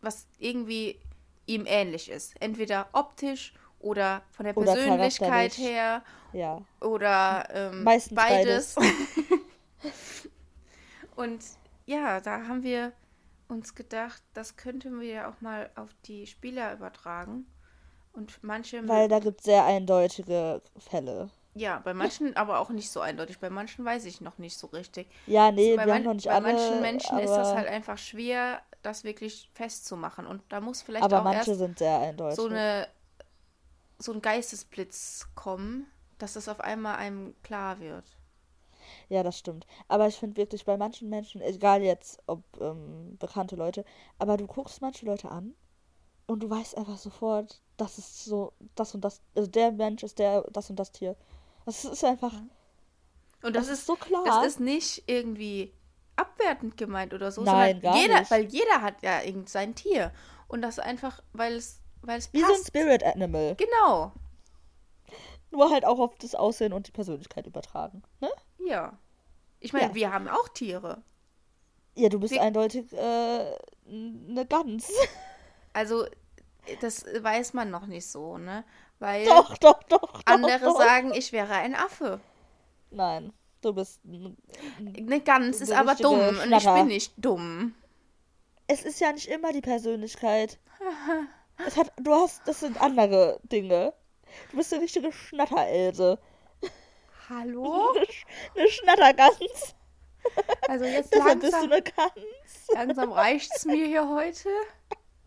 was 0.00 0.26
irgendwie 0.38 1.00
ihm 1.46 1.64
ähnlich 1.66 2.10
ist. 2.10 2.34
Entweder 2.40 2.88
optisch 2.92 3.54
oder 3.78 4.22
von 4.30 4.46
der 4.46 4.52
Persönlichkeit 4.54 5.56
her 5.58 6.02
Ja. 6.34 6.62
oder 6.80 7.46
ähm, 7.50 7.84
Meistens 7.84 8.16
beides. 8.16 8.74
Und 11.16 11.42
ja, 11.86 12.20
da 12.20 12.46
haben 12.48 12.62
wir 12.62 12.92
uns 13.48 13.74
gedacht, 13.74 14.22
das 14.32 14.56
könnten 14.56 15.00
wir 15.00 15.08
ja 15.08 15.30
auch 15.30 15.40
mal 15.40 15.70
auf 15.76 15.90
die 16.06 16.26
Spieler 16.26 16.72
übertragen. 16.74 17.46
Und 18.12 18.42
manche 18.42 18.86
Weil 18.88 19.08
da 19.08 19.18
gibt 19.18 19.40
es 19.40 19.44
sehr 19.44 19.64
eindeutige 19.64 20.62
Fälle. 20.78 21.30
Ja, 21.54 21.80
bei 21.84 21.94
manchen 21.94 22.36
aber 22.36 22.58
auch 22.58 22.70
nicht 22.70 22.90
so 22.90 23.00
eindeutig. 23.00 23.38
Bei 23.38 23.50
manchen 23.50 23.84
weiß 23.84 24.04
ich 24.06 24.20
noch 24.20 24.38
nicht 24.38 24.58
so 24.58 24.68
richtig. 24.68 25.08
Ja, 25.26 25.52
nee, 25.52 25.76
bei 25.76 25.86
wir 25.86 25.94
haben 25.94 26.02
noch 26.02 26.14
nicht 26.14 26.26
bei 26.26 26.34
alle. 26.34 26.52
manchen 26.52 26.80
Menschen 26.80 27.18
ist 27.18 27.30
das 27.30 27.54
halt 27.54 27.68
einfach 27.68 27.98
schwer, 27.98 28.60
das 28.82 29.04
wirklich 29.04 29.50
festzumachen. 29.54 30.26
Und 30.26 30.42
da 30.48 30.60
muss 30.60 30.82
vielleicht 30.82 31.04
Aber 31.04 31.20
auch 31.20 31.24
manche 31.24 31.50
erst 31.50 31.58
sind 31.60 31.78
sehr 31.78 32.00
eindeutig. 32.00 32.36
so, 32.36 32.48
eine, 32.48 32.88
so 33.98 34.12
ein 34.12 34.22
Geistesblitz 34.22 35.28
kommen, 35.34 35.86
dass 36.18 36.36
es 36.36 36.48
auf 36.48 36.60
einmal 36.60 36.96
einem 36.96 37.34
klar 37.42 37.80
wird. 37.80 38.04
Ja, 39.08 39.22
das 39.22 39.38
stimmt. 39.38 39.66
Aber 39.88 40.06
ich 40.08 40.16
finde 40.16 40.36
wirklich 40.36 40.64
bei 40.64 40.76
manchen 40.76 41.08
Menschen, 41.08 41.40
egal 41.40 41.82
jetzt, 41.82 42.22
ob 42.26 42.42
ähm, 42.60 43.16
bekannte 43.18 43.56
Leute, 43.56 43.84
aber 44.18 44.36
du 44.36 44.46
guckst 44.46 44.80
manche 44.82 45.06
Leute 45.06 45.30
an 45.30 45.54
und 46.26 46.40
du 46.42 46.50
weißt 46.50 46.76
einfach 46.76 46.98
sofort, 46.98 47.60
das 47.76 47.98
ist 47.98 48.24
so, 48.24 48.52
das 48.74 48.94
und 48.94 49.02
das, 49.04 49.20
also 49.34 49.50
der 49.50 49.72
Mensch 49.72 50.02
ist 50.02 50.18
der, 50.18 50.42
das 50.52 50.70
und 50.70 50.76
das 50.76 50.92
Tier. 50.92 51.16
Das 51.66 51.84
ist 51.84 52.04
einfach, 52.04 52.32
Und 53.42 53.56
das, 53.56 53.66
das 53.66 53.68
ist 53.68 53.78
ist 53.80 53.86
so 53.86 53.96
klar. 53.96 54.22
Das 54.24 54.46
ist 54.46 54.60
nicht 54.60 55.02
irgendwie 55.06 55.72
abwertend 56.16 56.76
gemeint 56.76 57.14
oder 57.14 57.32
so, 57.32 57.42
Nein, 57.42 57.80
sondern 57.80 57.92
gar 57.92 58.02
jeder, 58.02 58.18
nicht. 58.20 58.30
weil 58.30 58.44
jeder 58.44 58.82
hat 58.82 59.02
ja 59.02 59.22
irgend 59.22 59.48
sein 59.48 59.74
Tier. 59.74 60.12
Und 60.46 60.62
das 60.62 60.78
einfach, 60.78 61.22
weil 61.32 61.54
es, 61.54 61.80
weil 62.02 62.18
es 62.18 62.32
wie 62.32 62.40
so 62.40 62.52
ein. 62.52 62.64
Spirit 62.66 63.02
Animal. 63.02 63.56
Genau. 63.56 64.12
Nur 65.54 65.70
halt 65.70 65.84
auch 65.84 65.98
auf 66.00 66.16
das 66.18 66.34
Aussehen 66.34 66.72
und 66.72 66.88
die 66.88 66.92
Persönlichkeit 66.92 67.46
übertragen. 67.46 68.02
Ne? 68.20 68.28
Ja. 68.66 68.98
Ich 69.60 69.72
meine, 69.72 69.88
Ja. 69.88 69.94
wir 69.94 70.12
haben 70.12 70.28
auch 70.28 70.48
Tiere. 70.48 71.02
Ja, 71.94 72.08
du 72.08 72.18
bist 72.18 72.34
Wie- 72.34 72.40
eindeutig 72.40 72.92
äh, 72.92 73.56
eine 73.88 74.46
Gans. 74.46 74.88
Also, 75.76 76.06
das 76.80 77.04
weiß 77.20 77.52
man 77.52 77.68
noch 77.70 77.86
nicht 77.86 78.06
so, 78.06 78.38
ne? 78.38 78.64
Weil 79.00 79.24
doch, 79.26 79.58
doch, 79.58 79.82
doch, 79.84 80.20
andere 80.24 80.60
doch. 80.60 80.78
sagen, 80.78 81.12
ich 81.12 81.32
wäre 81.32 81.52
ein 81.52 81.74
Affe. 81.74 82.20
Nein, 82.92 83.32
du 83.60 83.72
bist. 83.72 84.00
ein- 84.04 84.36
Eine 84.78 85.20
Gans 85.20 85.60
ist 85.60 85.72
aber 85.72 85.96
dumm 85.96 86.20
und 86.20 86.52
ich 86.52 86.64
bin 86.64 86.86
nicht 86.86 87.12
dumm. 87.16 87.74
Es 88.68 88.84
ist 88.84 89.00
ja 89.00 89.10
nicht 89.12 89.26
immer 89.28 89.52
die 89.52 89.62
Persönlichkeit. 89.62 90.58
Es 91.66 91.76
hat, 91.76 91.92
du 92.00 92.12
hast, 92.12 92.42
das 92.46 92.60
sind 92.60 92.80
andere 92.80 93.38
Dinge. 93.44 93.92
Du 94.50 94.56
bist 94.56 94.72
eine 94.72 94.82
richtige 94.82 95.12
Schnatterelse. 95.12 96.18
Hallo? 97.28 97.92
Eine, 97.94 98.04
Sch- 98.06 98.24
eine 98.56 98.68
Schnattergans. 98.68 99.74
Also 100.68 100.84
jetzt 100.86 101.12
Deshalb 101.14 101.40
bist 101.40 101.52
du 101.52 101.66
langsam, 101.66 101.72
eine 101.72 101.82
Gans. 101.82 102.68
langsam 102.72 103.12
reicht's 103.12 103.64
mir 103.64 103.86
hier 103.86 104.08
heute. 104.08 104.48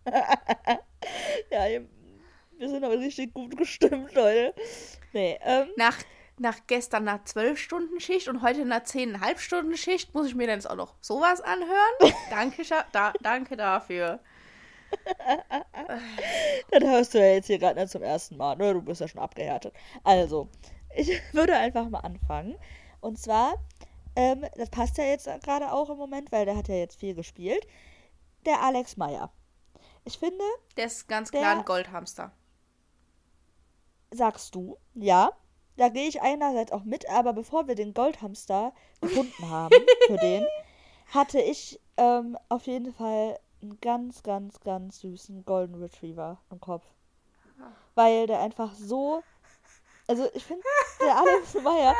Ja, 1.52 1.66
wir 2.58 2.70
sind 2.70 2.84
aber 2.84 2.98
richtig 3.00 3.34
gut 3.34 3.56
gestimmt, 3.56 4.14
Leute. 4.14 4.54
Nee, 5.14 5.38
ähm, 5.44 5.70
Nach, 5.78 5.96
nach 6.40 6.58
gestern 6.68 7.08
einer 7.08 7.20
12-Stunden-Schicht 7.24 8.28
und 8.28 8.42
heute 8.42 8.62
einer 8.62 8.84
10,5 8.84 9.38
Stunden 9.40 9.78
Schicht 9.78 10.14
muss 10.14 10.28
ich 10.28 10.36
mir 10.36 10.48
dann 10.48 10.56
jetzt 10.58 10.70
auch 10.70 10.76
noch 10.76 10.96
sowas 11.02 11.42
anhören. 11.42 12.14
danke, 12.30 12.64
da, 12.92 13.14
danke 13.22 13.56
dafür. 13.58 14.20
das 16.72 16.84
hörst 16.84 17.14
du 17.14 17.20
ja 17.20 17.34
jetzt 17.34 17.48
hier 17.48 17.60
gerade 17.60 17.80
nicht 17.80 17.92
zum 17.92 18.04
ersten 18.04 18.38
Mal, 18.38 18.56
ne? 18.58 18.74
Du 18.74 18.82
bist 18.82 19.02
ja 19.02 19.08
schon 19.08 19.22
abgehärtet. 19.22 19.74
Also, 20.04 20.50
ich 20.96 21.10
würde 21.34 21.56
einfach 21.56 21.90
mal 21.90 22.00
anfangen. 22.00 22.58
Und 23.02 23.20
zwar, 23.20 23.56
ähm, 24.16 24.46
das 24.56 24.70
passt 24.70 24.98
ja 24.98 25.06
jetzt 25.06 25.30
gerade 25.44 25.72
auch 25.72 25.90
im 25.90 25.98
Moment, 25.98 26.32
weil 26.32 26.46
der 26.46 26.56
hat 26.58 26.68
ja 26.68 26.76
jetzt 26.76 27.00
viel 27.00 27.14
gespielt. 27.16 27.66
Der 28.46 28.62
Alex 28.62 28.98
Meyer. 28.98 29.32
Ich 30.06 30.18
finde, 30.20 30.44
Der 30.78 30.86
ist 30.86 31.08
ganz 31.08 31.32
Der- 31.32 31.42
klar 31.42 31.58
ein 31.58 31.66
Goldhamster. 31.66 32.32
sagst 34.12 34.56
du, 34.56 34.78
ja. 34.96 35.32
Da 35.76 35.90
gehe 35.90 36.08
ich 36.08 36.22
einerseits 36.24 36.72
auch 36.72 36.86
mit, 36.86 37.08
aber 37.08 37.34
bevor 37.34 37.68
wir 37.68 37.76
den 37.76 37.94
Goldhamster 37.94 38.74
gefunden 39.00 39.48
haben 39.50 39.76
für 40.08 40.18
den, 40.18 40.44
hatte 41.14 41.40
ich 41.40 41.80
ähm, 41.98 42.36
auf 42.50 42.66
jeden 42.66 42.94
Fall 42.94 43.38
einen 43.62 43.80
ganz, 43.82 44.24
ganz, 44.24 44.60
ganz 44.60 45.00
süßen 45.00 45.46
Golden 45.46 45.76
Retriever 45.76 46.40
im 46.52 46.60
Kopf. 46.60 46.86
Weil 47.96 48.28
der 48.28 48.40
einfach 48.40 48.74
so. 48.76 49.24
Also 50.08 50.30
ich 50.34 50.44
finde, 50.44 50.64
der 51.02 51.18
Alex 51.18 51.54
Meyer. 51.64 51.96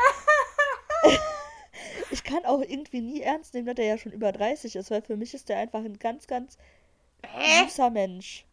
ich 2.10 2.24
kann 2.24 2.44
auch 2.44 2.60
irgendwie 2.60 3.00
nie 3.00 3.20
ernst 3.20 3.54
nehmen, 3.54 3.66
dass 3.66 3.74
der 3.74 3.86
ja 3.86 3.98
schon 3.98 4.12
über 4.12 4.32
30 4.32 4.76
ist, 4.76 4.90
weil 4.90 5.02
für 5.02 5.16
mich 5.16 5.34
ist 5.34 5.48
der 5.48 5.58
einfach 5.58 5.80
ein 5.80 5.98
ganz, 5.98 6.26
ganz 6.26 6.56
Hä? 7.26 7.64
süßer 7.64 7.90
Mensch. 7.90 8.46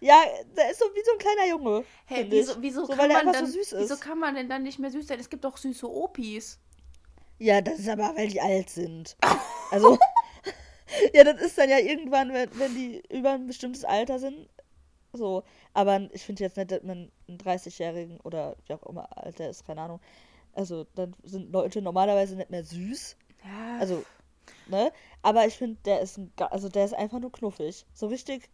Ja, 0.00 0.22
der 0.56 0.70
ist 0.70 0.80
so 0.80 0.86
wie 0.94 1.02
so 1.04 1.12
ein 1.12 1.18
kleiner 1.18 1.46
Junge. 1.48 1.84
Wieso, 2.08 2.60
wieso, 2.60 2.84
so, 2.84 2.92
kann 2.92 3.10
man 3.10 3.32
dann, 3.32 3.46
so 3.46 3.58
ist. 3.58 3.74
wieso 3.76 3.96
kann 3.96 4.18
man 4.18 4.34
denn 4.34 4.48
dann 4.48 4.62
nicht 4.62 4.78
mehr 4.78 4.90
süß 4.90 5.06
sein? 5.06 5.18
Es 5.18 5.30
gibt 5.30 5.44
doch 5.44 5.56
süße 5.56 5.90
Opis. 5.90 6.58
Ja, 7.38 7.60
das 7.60 7.78
ist 7.78 7.88
aber, 7.88 8.14
weil 8.16 8.28
die 8.28 8.40
alt 8.40 8.70
sind. 8.70 9.16
Also, 9.70 9.98
Ja, 11.12 11.24
das 11.24 11.40
ist 11.40 11.58
dann 11.58 11.68
ja 11.68 11.78
irgendwann, 11.78 12.32
wenn, 12.32 12.58
wenn 12.58 12.74
die 12.74 13.02
über 13.10 13.32
ein 13.32 13.46
bestimmtes 13.46 13.84
Alter 13.84 14.18
sind. 14.18 14.48
So. 15.12 15.44
Aber 15.72 16.08
ich 16.12 16.22
finde 16.22 16.44
jetzt 16.44 16.56
nicht, 16.56 16.70
dass 16.70 16.82
man 16.82 17.10
einen 17.28 17.38
30-Jährigen 17.38 18.20
oder 18.20 18.56
wie 18.66 18.74
auch 18.74 18.82
immer 18.84 19.16
alt 19.16 19.38
der 19.38 19.50
ist, 19.50 19.66
keine 19.66 19.82
Ahnung. 19.82 20.00
Also, 20.52 20.86
dann 20.94 21.14
sind 21.24 21.52
Leute 21.52 21.82
normalerweise 21.82 22.36
nicht 22.36 22.50
mehr 22.50 22.64
süß. 22.64 23.16
Ja. 23.44 23.78
Also, 23.80 24.04
ne? 24.68 24.92
Aber 25.22 25.46
ich 25.46 25.54
finde, 25.54 25.78
der 25.84 26.00
ist 26.00 26.18
ein, 26.18 26.32
also 26.38 26.68
der 26.68 26.84
ist 26.84 26.94
einfach 26.94 27.18
nur 27.18 27.32
knuffig. 27.32 27.86
So 27.92 28.06
richtig 28.06 28.48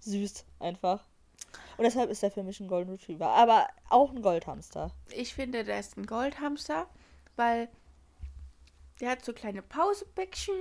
süß 0.00 0.44
einfach. 0.58 1.06
Und 1.76 1.84
deshalb 1.84 2.10
ist 2.10 2.22
er 2.22 2.30
für 2.30 2.42
mich 2.42 2.60
ein 2.60 2.68
Golden 2.68 2.90
Retriever. 2.90 3.28
Aber 3.28 3.68
auch 3.88 4.10
ein 4.10 4.22
Goldhamster. 4.22 4.92
Ich 5.10 5.34
finde, 5.34 5.64
der 5.64 5.80
ist 5.80 5.96
ein 5.96 6.06
Goldhamster, 6.06 6.86
weil 7.36 7.68
der 9.00 9.10
hat 9.10 9.24
so 9.24 9.32
kleine 9.32 9.62
Pausebäckchen 9.62 10.54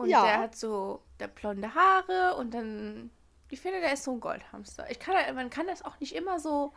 und 0.00 0.08
Ja. 0.10 0.22
der 0.24 0.38
hat 0.38 0.56
so 0.56 1.02
der 1.18 1.28
blonde 1.28 1.74
Haare 1.74 2.36
und 2.36 2.52
dann. 2.54 3.10
Ich 3.52 3.60
finde, 3.60 3.80
der 3.80 3.92
ist 3.92 4.04
so 4.04 4.12
ein 4.12 4.20
Goldhamster. 4.20 4.90
Ich 4.90 4.98
kann, 5.00 5.14
man 5.34 5.50
kann 5.50 5.66
das 5.66 5.84
auch 5.84 5.98
nicht 5.98 6.14
immer 6.14 6.38
so, 6.38 6.72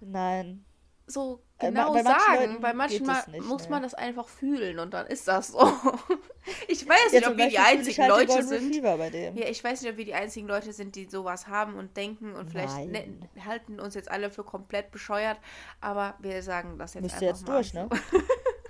Nein. 0.00 0.62
so 1.06 1.42
Äh, 1.58 1.70
ma- 1.70 1.84
genau 1.84 1.92
bei 1.94 2.02
manchen 2.02 2.20
sagen. 2.20 2.40
Leuten 2.50 2.60
Bei 2.60 2.72
manchen 2.74 3.08
es 3.10 3.26
nicht, 3.28 3.44
muss 3.46 3.62
ne. 3.64 3.70
man 3.70 3.82
das 3.82 3.94
einfach 3.94 4.28
fühlen 4.28 4.78
und 4.78 4.92
dann 4.92 5.06
ist 5.06 5.26
das 5.26 5.48
so. 5.48 5.58
ich 6.68 6.86
weiß 6.86 7.12
Ja, 7.12 7.20
nicht, 7.20 7.28
ob 7.30 7.36
wir 7.38 7.48
die 7.48 7.58
einzigen 7.58 8.02
halt 8.02 8.28
Leute 8.28 8.42
sind. 8.44 8.82
Bei. 8.82 9.32
Ja, 9.34 9.46
ich 9.48 9.64
weiß 9.64 9.80
nicht, 9.80 9.90
ob 9.90 9.96
wir 9.96 10.04
die 10.04 10.12
einzigen 10.14 10.46
Leute 10.46 10.72
sind, 10.74 10.94
die 10.96 11.06
sowas 11.06 11.46
haben 11.48 11.76
und 11.76 11.96
denken 11.96 12.34
und 12.34 12.50
vielleicht 12.50 12.76
ne, 12.90 13.08
halten 13.46 13.80
uns 13.80 13.94
jetzt 13.94 14.10
alle 14.10 14.30
für 14.30 14.44
komplett 14.44 14.90
bescheuert, 14.90 15.38
aber 15.80 16.14
wir 16.18 16.42
sagen 16.42 16.78
das 16.78 16.92
jetzt 16.94 17.02
Müsst 17.04 17.14
einfach 17.14 17.22
ihr 17.22 17.28
jetzt 17.28 17.46
mal 17.48 17.54
durch, 17.54 17.72
ne? 17.74 17.88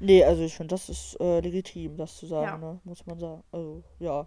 Nee, 0.00 0.24
also 0.24 0.42
ich 0.42 0.54
finde, 0.56 0.74
das 0.74 0.88
ist 0.88 1.16
äh, 1.20 1.40
legitim, 1.40 1.96
das 1.96 2.16
zu 2.16 2.26
sagen, 2.26 2.62
Ja. 2.62 2.72
ne? 2.72 2.80
Muss 2.84 3.06
man 3.06 3.18
sagen. 3.18 3.42
Also, 3.52 3.82
ja. 3.98 4.26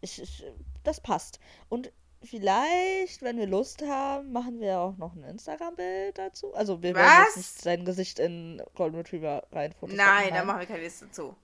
Ich, 0.00 0.22
ich, 0.22 0.44
das 0.84 1.00
passt. 1.00 1.40
Und 1.68 1.92
vielleicht, 2.22 3.22
wenn 3.22 3.38
wir 3.38 3.46
Lust 3.46 3.82
haben, 3.82 4.32
machen 4.32 4.60
wir 4.60 4.78
auch 4.80 4.96
noch 4.96 5.14
ein 5.14 5.24
Instagram-Bild 5.24 6.18
dazu. 6.18 6.54
Also 6.54 6.82
wir 6.82 6.94
werden 6.94 7.06
Was? 7.06 7.26
jetzt 7.26 7.36
nicht 7.36 7.62
sein 7.62 7.84
Gesicht 7.84 8.18
in 8.18 8.62
Golden 8.74 8.96
Retriever 8.96 9.46
rein 9.52 9.74
Nein, 9.82 10.32
da 10.32 10.44
machen 10.44 10.60
wir 10.60 10.66
keine 10.66 10.82
Liste 10.82 11.10
zu. 11.10 11.34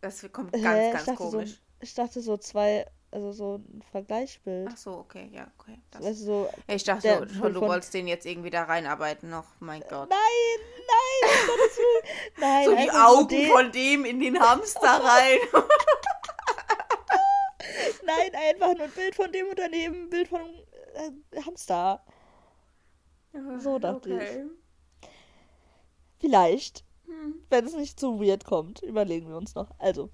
Das 0.00 0.20
kommt 0.32 0.52
ganz, 0.52 0.64
ich 0.64 0.92
ganz 0.92 1.04
dachte 1.04 1.22
so, 1.22 1.30
komisch. 1.30 1.60
ich 1.80 1.94
dachte 1.94 2.20
so 2.20 2.36
zwei, 2.36 2.86
also 3.12 3.32
so 3.32 3.54
ein 3.56 3.82
Vergleichsbild. 3.92 4.68
Ach 4.72 4.76
so, 4.76 4.92
okay, 4.98 5.30
ja, 5.32 5.46
okay. 5.58 5.78
Das. 5.90 6.00
Du, 6.02 6.14
so, 6.14 6.48
Ich 6.66 6.82
dachte 6.84 7.02
der- 7.02 7.18
von- 7.28 7.52
du 7.52 7.60
von- 7.60 7.68
wolltest 7.68 7.92
den 7.94 8.08
jetzt 8.08 8.26
irgendwie 8.26 8.50
da 8.50 8.64
reinarbeiten 8.64 9.30
noch. 9.30 9.44
Mein 9.60 9.82
Gott. 9.82 10.08
nein, 10.10 10.18
nein, 10.76 11.30
um 11.30 11.46
Gottes 11.46 11.76
Willen. 11.78 12.04
Nein, 12.40 12.64
so 12.64 12.74
die 12.76 12.86
nur 12.86 13.08
Augen 13.08 13.28
den- 13.28 13.50
von 13.52 13.72
dem 13.72 14.04
in 14.04 14.18
den 14.20 14.40
Hamster 14.40 14.88
rein. 15.04 15.38
Nein, 18.04 18.34
einfach 18.34 18.74
nur 18.74 18.84
ein 18.86 18.90
Bild 18.92 19.14
von 19.14 19.30
dem 19.32 19.46
Unternehmen, 19.48 20.04
ein 20.04 20.10
Bild 20.10 20.28
von 20.28 20.40
äh, 20.94 21.40
Hamster. 21.42 22.04
So 23.58 23.78
dachte 23.78 24.08
ich. 24.10 24.14
okay. 24.16 24.44
Vielleicht, 26.20 26.84
Hm. 27.06 27.44
wenn 27.50 27.64
es 27.66 27.74
nicht 27.74 27.98
zu 27.98 28.20
weird 28.20 28.44
kommt, 28.44 28.82
überlegen 28.82 29.28
wir 29.28 29.36
uns 29.36 29.54
noch. 29.54 29.70
Also, 29.78 30.10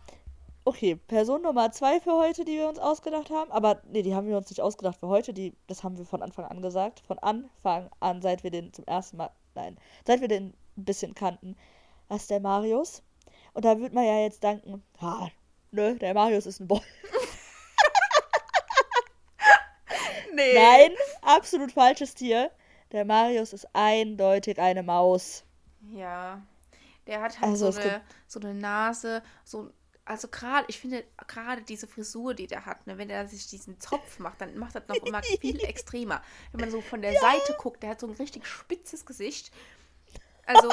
okay, 0.69 0.97
Person 0.97 1.41
Nummer 1.41 1.73
zwei 1.73 1.99
für 1.99 2.13
heute, 2.13 2.45
die 2.45 2.57
wir 2.57 2.69
uns 2.69 2.79
ausgedacht 2.79 3.31
haben. 3.31 3.51
Aber 3.51 3.81
nee, 3.87 4.03
die 4.03 4.15
haben 4.15 4.29
wir 4.29 4.37
uns 4.37 4.51
nicht 4.51 4.61
ausgedacht 4.61 4.99
für 5.01 5.09
heute. 5.09 5.33
Die, 5.33 5.57
das 5.67 5.83
haben 5.83 5.97
wir 5.97 6.05
von 6.05 6.23
Anfang 6.23 6.45
an 6.45 6.61
gesagt. 6.61 7.01
Von 7.07 7.19
Anfang 7.21 7.89
an, 8.01 8.21
seit 8.21 8.45
wir 8.45 8.51
den 8.51 8.71
zum 8.75 8.85
ersten 8.85 9.17
Mal, 9.17 9.31
nein, 9.55 9.79
seit 10.07 10.21
wir 10.21 10.29
den 10.29 10.53
ein 10.77 10.85
bisschen 10.85 11.15
kannten. 11.15 11.57
Das 12.11 12.23
ist 12.23 12.31
der 12.31 12.41
Marius. 12.41 13.03
Und 13.55 13.65
da 13.65 13.79
würde 13.79 13.95
man 13.95 14.05
ja 14.05 14.21
jetzt 14.21 14.43
denken, 14.43 14.85
ha, 15.01 15.31
nö, 15.71 15.95
der 15.95 16.13
Marius 16.13 16.45
ist 16.45 16.61
ein 16.61 16.69
Boy. 16.69 16.81
Nee. 20.35 20.55
Nein, 20.55 20.91
absolut 21.23 21.73
falsches 21.73 22.15
Tier. 22.15 22.53
Der 22.93 23.05
Marius 23.05 23.53
ist 23.53 23.67
eindeutig 23.73 24.61
eine 24.61 24.85
Maus. 24.85 25.43
Ja. 25.91 26.41
Der 27.09 27.23
hat 27.23 27.41
halt 27.41 27.51
Also, 27.51 27.73
so, 27.73 27.81
eine, 27.81 28.03
so 28.29 28.39
eine 28.39 28.55
Nase, 28.55 29.23
so. 29.43 29.73
Also 30.09 30.29
gerade, 30.29 30.65
ich 30.69 30.81
finde 30.81 31.05
gerade 31.27 31.61
diese 31.61 31.87
Frisur, 31.87 32.33
die 32.33 32.47
der 32.47 32.65
hat, 32.65 32.87
ne, 32.87 32.97
wenn 32.97 33.11
er 33.11 33.27
sich 33.29 33.47
diesen 33.47 33.79
Zopf 33.79 34.19
macht, 34.19 34.41
dann 34.41 34.57
macht 34.57 34.75
das 34.75 34.89
noch 34.89 34.97
immer 34.97 35.23
viel 35.23 35.61
extremer. 35.65 36.23
Wenn 36.51 36.63
man 36.63 36.71
so 36.71 36.81
von 36.81 37.03
der 37.03 37.13
Seite 37.13 37.55
guckt, 37.59 37.83
der 37.83 37.91
hat 37.91 38.01
so 38.01 38.07
ein 38.07 38.15
richtig 38.15 38.47
spitzes 38.47 39.05
Gesicht. 39.05 39.53
Also 40.47 40.71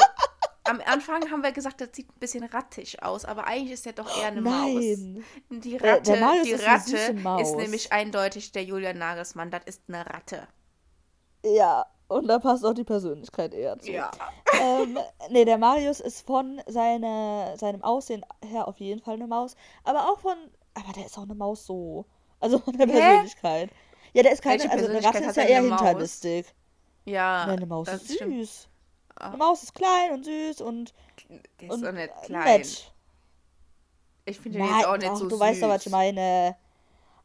am 0.63 0.79
Anfang 0.85 1.29
haben 1.31 1.43
wir 1.43 1.51
gesagt, 1.51 1.81
das 1.81 1.89
sieht 1.91 2.07
ein 2.09 2.19
bisschen 2.19 2.45
rattig 2.45 3.03
aus, 3.03 3.25
aber 3.25 3.45
eigentlich 3.45 3.73
ist 3.73 3.85
er 3.85 3.91
doch 3.91 4.17
eher 4.17 4.27
eine 4.27 4.41
Nein. 4.41 5.25
Maus. 5.49 5.61
Die 5.63 5.77
Der- 5.77 5.95
Ratte, 5.97 6.11
der 6.13 6.19
Marius 6.21 6.43
die 6.43 6.51
ist 6.51 6.65
Ratte 6.65 7.41
ist 7.41 7.55
nämlich 7.57 7.91
eindeutig 7.91 8.53
der 8.53 8.63
Julian 8.63 8.97
Nagelsmann. 8.97 9.51
Das 9.51 9.63
ist 9.65 9.81
eine 9.89 10.05
Ratte. 10.05 10.47
Ja, 11.43 11.85
und 12.07 12.27
da 12.27 12.39
passt 12.39 12.65
auch 12.65 12.73
die 12.73 12.83
Persönlichkeit 12.83 13.53
eher 13.53 13.77
zu. 13.79 13.91
Ähm, 14.61 14.97
nee, 15.29 15.45
der 15.45 15.57
Marius 15.57 15.99
ist 15.99 16.25
von 16.25 16.61
seine, 16.67 17.53
seinem 17.57 17.83
Aussehen 17.83 18.23
her 18.43 18.67
auf 18.67 18.79
jeden 18.79 19.01
Fall 19.01 19.15
eine 19.15 19.27
Maus. 19.27 19.55
Aber 19.83 20.09
auch 20.11 20.19
von. 20.19 20.35
Aber 20.73 20.91
der 20.93 21.05
ist 21.05 21.17
auch 21.17 21.23
eine 21.23 21.35
Maus 21.35 21.65
so. 21.65 22.05
Also 22.39 22.59
von 22.59 22.77
der 22.77 22.87
Hä? 22.87 22.91
Persönlichkeit. 22.93 23.69
Ja, 24.13 24.23
der 24.23 24.31
ist 24.33 24.41
keine. 24.41 24.59
Welche 24.63 24.71
Also 24.71 24.87
eine 24.87 25.03
Ratte 25.03 25.17
ist 25.23 25.35
ja 25.37 25.43
eher 25.43 25.61
hinterlistig. 25.61 26.45
Ja, 27.05 27.47
Ja, 27.47 27.53
eine 27.53 27.65
Maus 27.65 27.87
ist 27.87 28.13
stimmt. 28.13 28.33
süß. 28.45 28.67
Ah. 29.15 29.27
Eine 29.27 29.37
Maus 29.37 29.63
ist 29.63 29.73
klein 29.73 30.11
und 30.13 30.25
süß 30.25 30.61
und, 30.61 30.93
Der 31.61 31.69
ist 31.69 31.83
und 31.83 31.93
nicht 31.95 32.13
klein. 32.23 32.59
nett. 32.59 32.91
Ich 34.25 34.39
finde 34.39 34.57
den 34.59 34.67
jetzt 34.67 34.85
auch 34.87 34.97
nicht 34.97 35.07
doch, 35.07 35.15
so 35.15 35.23
du 35.25 35.35
süß. 35.35 35.39
weißt 35.39 35.63
doch, 35.63 35.69
was 35.69 35.85
ich 35.85 35.91
meine. 35.91 36.55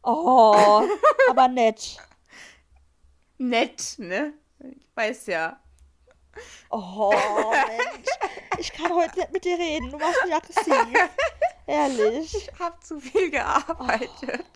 Oh, 0.03 0.83
aber 1.29 1.49
nett. 1.49 1.99
Nett, 3.39 3.97
ne? 3.99 4.33
Ich 4.61 4.87
weiß 4.95 5.27
ja. 5.27 5.61
Oh, 6.71 7.13
Mensch. 7.67 8.09
Ich 8.59 8.73
kann 8.73 8.93
heute 8.93 9.19
nicht 9.19 9.33
mit 9.33 9.45
dir 9.45 9.59
reden. 9.59 9.91
Du 9.91 9.99
machst 9.99 10.25
mich 10.25 10.35
aggressiv. 10.35 11.11
Ehrlich. 11.67 12.35
Ich 12.35 12.59
hab 12.59 12.83
zu 12.85 13.01
viel 13.01 13.31
gearbeitet. 13.31 14.47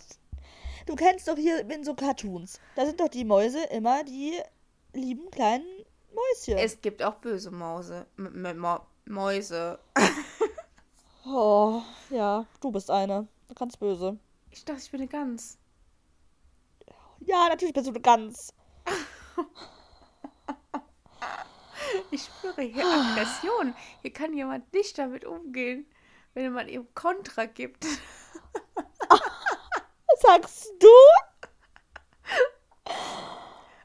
Du 0.87 0.95
kennst 0.95 1.27
doch 1.29 1.37
hier 1.37 1.69
in 1.71 1.85
so 1.85 1.95
Cartoons. 1.95 2.61
Da 2.77 2.85
sind 2.85 3.01
doch 3.01 3.09
die 3.09 3.25
Mäuse 3.25 3.65
immer 3.65 4.05
die 4.05 4.39
lieben 4.93 5.31
kleinen 5.31 5.67
Mäuschen. 6.13 6.59
Es 6.59 6.81
gibt 6.81 7.03
auch 7.03 7.15
böse 7.15 7.51
Mause. 7.51 8.07
M 8.19 8.45
M 8.45 8.79
Mäuse. 9.07 9.79
oh, 11.27 11.83
ja, 12.11 12.47
du 12.61 12.71
bist 12.71 12.91
eine. 12.91 13.27
Ganz 13.55 13.77
böse. 13.77 14.19
Ich 14.51 14.65
dachte, 14.65 14.81
ich 14.81 14.91
bin 14.91 15.01
eine 15.01 15.09
Gans. 15.09 15.59
Ja, 17.21 17.49
natürlich 17.49 17.75
bist 17.75 17.87
du 17.87 17.91
eine 17.91 18.01
Gans. 18.01 18.53
Ich 22.15 22.27
spüre 22.27 22.63
hier 22.63 22.87
Aggression. 22.87 23.75
Hier 24.03 24.13
kann 24.13 24.33
jemand 24.35 24.73
nicht 24.73 24.97
damit 24.99 25.25
umgehen, 25.25 25.85
wenn 26.35 26.53
man 26.53 26.69
ihm 26.69 26.87
Kontra 26.95 27.47
gibt. 27.47 27.85
Was 29.09 30.21
sagst 30.21 30.73
du? 30.79 30.87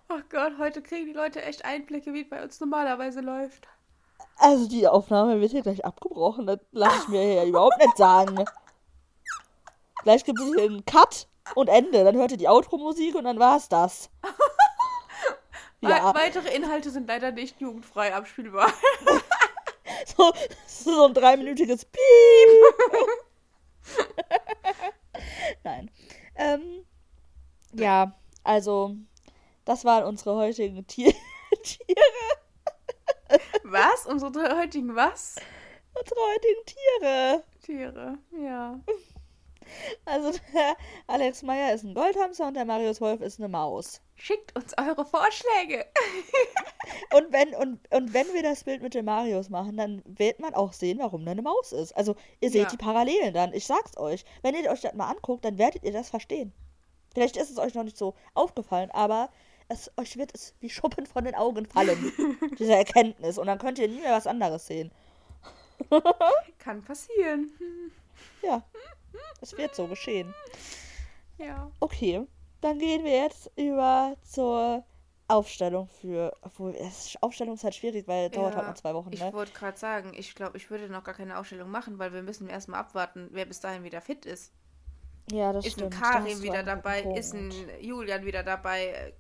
Oh 0.09 0.19
Gott, 0.29 0.59
heute 0.59 0.83
kriegen 0.83 1.07
die 1.07 1.13
Leute 1.13 1.41
echt 1.41 1.65
Einblicke, 1.65 2.13
wie 2.13 2.21
es 2.21 2.29
bei 2.29 2.43
uns 2.43 2.59
normalerweise 2.59 3.21
läuft. 3.21 3.67
Also 4.37 4.69
die 4.69 4.87
Aufnahme 4.87 5.41
wird 5.41 5.49
hier 5.49 5.63
gleich 5.63 5.83
abgebrochen. 5.83 6.45
Das 6.45 6.59
lasse 6.69 6.99
ich 7.01 7.07
mir 7.07 7.23
hier 7.23 7.45
überhaupt 7.45 7.79
nicht 7.79 7.97
sagen. 7.97 8.45
Gleich 10.03 10.23
gibt 10.23 10.39
es 10.39 10.53
hier 10.53 10.65
einen 10.65 10.85
Cut 10.85 11.27
und 11.55 11.67
Ende. 11.67 12.03
Dann 12.03 12.15
hört 12.15 12.29
ihr 12.29 12.37
die 12.37 12.47
Outro-Musik 12.47 13.15
und 13.15 13.23
dann 13.23 13.39
war's 13.39 13.69
das. 13.69 14.11
Ja, 15.81 16.09
We 16.09 16.19
weitere 16.19 16.53
Inhalte 16.53 16.89
sind 16.91 17.07
leider 17.07 17.31
nicht 17.31 17.61
jugendfrei 17.61 18.13
abspielbar. 18.13 18.71
so, 20.17 20.33
so 20.67 21.05
ein 21.05 21.13
dreiminütiges 21.13 21.85
Piep. 21.85 21.99
Nein. 25.63 25.89
Ähm, 26.35 26.85
ja, 27.73 28.13
also, 28.43 28.95
das 29.65 29.85
waren 29.85 30.05
unsere 30.05 30.35
heutigen 30.35 30.85
Tier 30.87 31.13
Tiere. 31.63 32.01
Was? 33.63 34.05
Unsere 34.05 34.57
heutigen 34.57 34.95
was? 34.95 35.35
Unsere 35.93 36.19
heutigen 36.19 36.65
Tiere. 36.65 37.43
Tiere, 37.61 38.17
ja. 38.31 38.79
Also, 40.05 40.31
der 40.53 40.75
Alex 41.07 41.43
Meyer 41.43 41.73
ist 41.73 41.83
ein 41.83 41.93
Goldhamster 41.93 42.47
und 42.47 42.53
der 42.55 42.65
Marius 42.65 42.99
Wolf 43.01 43.21
ist 43.21 43.39
eine 43.39 43.47
Maus. 43.49 44.01
Schickt 44.15 44.55
uns 44.55 44.73
eure 44.77 45.05
Vorschläge. 45.05 45.85
Und 47.13 47.31
wenn, 47.31 47.55
und, 47.55 47.79
und 47.93 48.13
wenn 48.13 48.33
wir 48.33 48.43
das 48.43 48.63
Bild 48.65 48.81
mit 48.81 48.93
dem 48.93 49.05
Marius 49.05 49.49
machen, 49.49 49.77
dann 49.77 50.01
wird 50.05 50.39
man 50.39 50.53
auch 50.53 50.73
sehen, 50.73 50.99
warum 50.99 51.23
da 51.23 51.31
eine 51.31 51.41
Maus 51.41 51.71
ist. 51.71 51.93
Also, 51.95 52.15
ihr 52.41 52.49
seht 52.49 52.63
Ja. 52.63 52.69
die 52.69 52.77
Parallelen 52.77 53.33
dann. 53.33 53.53
Ich 53.53 53.65
sag's 53.65 53.95
euch. 53.97 54.25
Wenn 54.41 54.55
ihr 54.55 54.69
euch 54.69 54.81
das 54.81 54.93
mal 54.93 55.09
anguckt, 55.09 55.45
dann 55.45 55.57
werdet 55.57 55.83
ihr 55.83 55.91
das 55.93 56.09
verstehen. 56.09 56.51
Vielleicht 57.13 57.37
ist 57.37 57.49
es 57.49 57.57
euch 57.57 57.73
noch 57.75 57.83
nicht 57.83 57.97
so 57.97 58.15
aufgefallen, 58.33 58.91
aber 58.91 59.29
es, 59.69 59.91
euch 59.97 60.17
wird 60.17 60.31
es 60.33 60.53
wie 60.59 60.69
Schuppen 60.69 61.05
von 61.05 61.23
den 61.23 61.35
Augen 61.35 61.65
fallen. 61.65 62.11
diese 62.59 62.73
Erkenntnis. 62.75 63.37
Und 63.37 63.47
dann 63.47 63.59
könnt 63.59 63.79
ihr 63.79 63.87
nie 63.87 64.01
mehr 64.01 64.13
was 64.13 64.27
anderes 64.27 64.67
sehen. 64.67 64.91
Kann 66.59 66.83
passieren. 66.83 67.51
Ja. 68.41 68.63
Es 69.41 69.57
wird 69.57 69.75
so 69.75 69.87
geschehen. 69.87 70.33
Ja. 71.37 71.71
Okay, 71.81 72.25
dann 72.61 72.79
gehen 72.79 73.03
wir 73.03 73.11
jetzt 73.23 73.51
über 73.57 74.15
zur 74.21 74.83
Aufstellung 75.27 75.87
für. 75.87 76.35
Obwohl, 76.41 76.75
es 76.75 77.05
ist 77.07 77.23
Aufstellung 77.23 77.55
ist 77.55 77.63
halt 77.63 77.75
schwierig, 77.75 78.07
weil 78.07 78.27
es 78.27 78.31
dauert 78.33 78.55
halt 78.55 78.65
Ja, 78.65 78.67
noch 78.67 78.75
zwei 78.75 78.93
Wochen, 78.93 79.11
Ich 79.11 79.19
ne? 79.19 79.33
wollte 79.33 79.51
gerade 79.53 79.77
sagen, 79.77 80.13
ich 80.15 80.33
glaube, 80.35 80.57
ich 80.57 80.69
würde 80.71 80.89
noch 80.89 81.03
gar 81.03 81.13
keine 81.15 81.37
Ausstellung 81.37 81.69
machen, 81.71 81.99
weil 81.99 82.13
wir 82.13 82.23
müssen 82.23 82.47
erstmal 82.49 82.79
abwarten, 82.79 83.29
wer 83.31 83.45
bis 83.45 83.59
dahin 83.59 83.83
wieder 83.83 84.01
fit 84.01 84.25
ist. 84.25 84.51
Ja, 85.31 85.53
das 85.53 85.67
Ist 85.67 85.77
ein 85.77 85.89
stimmt. 85.89 85.93
da 86.11 86.23
hast 86.23 86.25
Karim 86.25 86.41
wieder 86.41 86.63
dabei, 86.63 87.03
ist 87.13 87.33
ein 87.33 87.49
Punkt. 87.51 87.73
Julian 87.81 88.25
wieder 88.25 88.43
dabei, 88.43 88.87
äh, 88.87 89.13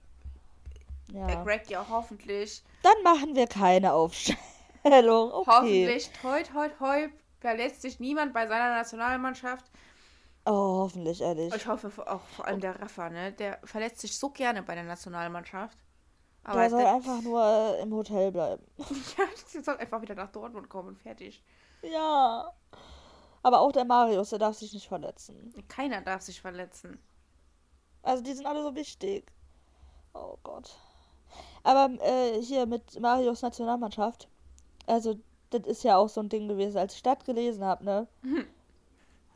der 1.27 1.37
Ja. 1.37 1.37
Greg 1.37 1.69
ja 1.69 1.87
hoffentlich. 1.87 2.61
Dann 2.81 3.01
machen 3.03 3.35
wir 3.35 3.47
keine 3.47 3.93
Aufstellung. 3.93 4.39
Okay. 4.83 5.45
Hoffentlich, 5.45 6.11
toi, 6.13 6.43
toi, 6.43 6.69
toi, 6.69 7.09
verletzt 7.39 7.81
sich 7.81 7.99
niemand 7.99 8.33
bei 8.33 8.47
seiner 8.47 8.75
Nationalmannschaft. 8.75 9.65
Oh, 10.45 10.79
hoffentlich, 10.83 11.21
ehrlich. 11.21 11.53
Ich 11.53 11.67
hoffe 11.67 11.91
auch 12.07 12.21
vor 12.21 12.45
allem 12.45 12.59
der 12.59 12.79
Rafa, 12.79 13.09
ne? 13.09 13.33
Der 13.33 13.59
verletzt 13.63 13.99
sich 14.01 14.17
so 14.17 14.29
gerne 14.29 14.63
bei 14.63 14.75
der 14.75 14.83
Nationalmannschaft. 14.83 15.77
Aber 16.43 16.61
Der 16.61 16.69
soll 16.69 16.81
der, 16.81 16.93
einfach 16.93 17.21
nur 17.21 17.43
äh, 17.43 17.81
im 17.81 17.93
Hotel 17.93 18.31
bleiben. 18.31 18.63
ja, 18.77 19.25
der 19.53 19.63
soll 19.63 19.77
einfach 19.77 20.01
wieder 20.01 20.15
nach 20.15 20.31
Dortmund 20.31 20.69
kommen 20.69 20.89
und 20.89 20.97
fertig. 20.97 21.43
Ja. 21.81 22.51
Aber 23.43 23.59
auch 23.59 23.71
der 23.71 23.85
Marius, 23.85 24.29
der 24.29 24.39
darf 24.39 24.55
sich 24.57 24.73
nicht 24.73 24.87
verletzen. 24.87 25.53
Keiner 25.67 26.01
darf 26.01 26.21
sich 26.21 26.41
verletzen. 26.41 26.99
Also 28.01 28.23
die 28.23 28.33
sind 28.33 28.45
alle 28.45 28.63
so 28.63 28.75
wichtig. 28.75 29.31
Oh 30.13 30.37
Gott. 30.43 30.75
Aber 31.63 31.89
äh, 32.01 32.41
hier 32.41 32.65
mit 32.65 32.99
Marius 32.99 33.41
Nationalmannschaft, 33.41 34.27
also 34.87 35.19
das 35.51 35.61
ist 35.65 35.83
ja 35.83 35.97
auch 35.97 36.09
so 36.09 36.21
ein 36.21 36.29
Ding 36.29 36.47
gewesen, 36.47 36.77
als 36.77 36.95
ich 36.95 37.03
das 37.03 37.23
gelesen 37.25 37.63
habe, 37.63 37.83
ne? 37.85 38.07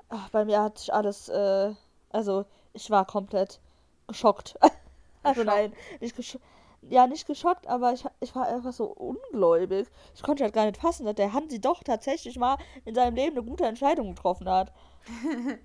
Ach, 0.09 0.29
bei 0.29 0.45
mir 0.45 0.61
hat 0.61 0.77
sich 0.77 0.93
alles, 0.93 1.29
äh, 1.29 1.73
also 2.09 2.45
ich 2.73 2.89
war 2.89 3.05
komplett 3.05 3.59
geschockt. 4.07 4.55
also 5.23 5.41
Geschockt? 5.41 5.45
nein, 5.45 5.73
nicht 5.99 6.15
geschockt. 6.15 6.43
Ja, 6.89 7.07
nicht 7.07 7.25
geschockt, 7.27 7.67
aber 7.67 7.93
ich, 7.93 8.05
ich 8.19 8.35
war 8.35 8.47
einfach 8.47 8.73
so 8.73 8.85
ungläubig. 8.85 9.87
Ich 10.15 10.21
konnte 10.21 10.43
halt 10.43 10.53
gar 10.53 10.65
nicht 10.65 10.77
fassen, 10.81 11.05
dass 11.05 11.15
der 11.15 11.31
Hansi 11.31 11.61
doch 11.61 11.81
tatsächlich 11.83 12.37
mal 12.37 12.57
in 12.83 12.93
seinem 12.93 13.15
Leben 13.15 13.37
eine 13.37 13.45
gute 13.45 13.65
Entscheidung 13.65 14.15
getroffen 14.15 14.49
hat. 14.49 14.73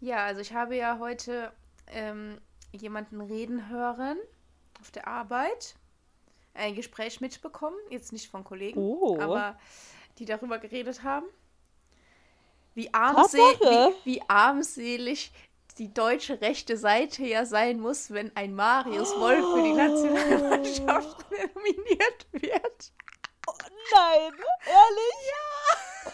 Ja, 0.00 0.24
also 0.26 0.40
ich 0.40 0.52
habe 0.54 0.76
ja 0.76 0.98
heute 0.98 1.52
ähm, 1.88 2.40
jemanden 2.72 3.20
reden 3.20 3.68
hören 3.68 4.18
auf 4.80 4.90
der 4.90 5.08
Arbeit. 5.08 5.74
Ein 6.58 6.74
Gespräch 6.74 7.20
mitbekommen, 7.20 7.76
jetzt 7.88 8.12
nicht 8.12 8.28
von 8.30 8.42
Kollegen, 8.44 8.80
Oh. 8.80 9.18
aber 9.20 9.58
die 10.18 10.24
darüber 10.24 10.58
geredet 10.58 11.02
haben. 11.04 11.26
Wie, 12.74 12.92
armsel 12.92 13.40
wie, 13.40 13.94
wie 14.04 14.22
armselig 14.28 15.32
die 15.78 15.92
deutsche 15.94 16.40
rechte 16.40 16.76
Seite 16.76 17.24
ja 17.24 17.44
sein 17.46 17.78
muss, 17.80 18.10
wenn 18.10 18.34
ein 18.36 18.54
Marius 18.54 19.14
Wolf 19.18 19.44
für 19.54 19.62
die 19.62 19.72
Nationalmannschaft 19.72 21.26
nominiert 21.30 22.26
wird. 22.32 22.92
Nein, 23.94 24.32
ehrlich? 24.66 25.16
Ja. 25.30 26.12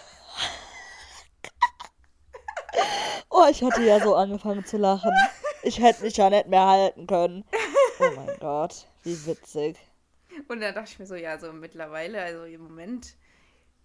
Oh, 3.30 3.46
ich 3.50 3.62
hatte 3.62 3.82
ja 3.82 4.00
so 4.00 4.14
angefangen 4.14 4.64
zu 4.64 4.76
lachen. 4.76 5.10
Ich 5.62 5.80
hätte 5.80 6.02
mich 6.04 6.16
ja 6.16 6.28
nicht 6.30 6.46
mehr 6.48 6.66
halten 6.66 7.06
können. 7.06 7.44
Oh 7.98 8.10
mein 8.16 8.36
Gott, 8.40 8.86
wie 9.02 9.26
witzig. 9.26 9.76
Und 10.48 10.60
da 10.60 10.72
dachte 10.72 10.90
ich 10.92 10.98
mir 10.98 11.06
so, 11.06 11.14
ja, 11.14 11.38
so 11.38 11.52
mittlerweile, 11.52 12.20
also 12.22 12.44
im 12.44 12.62
Moment 12.62 13.14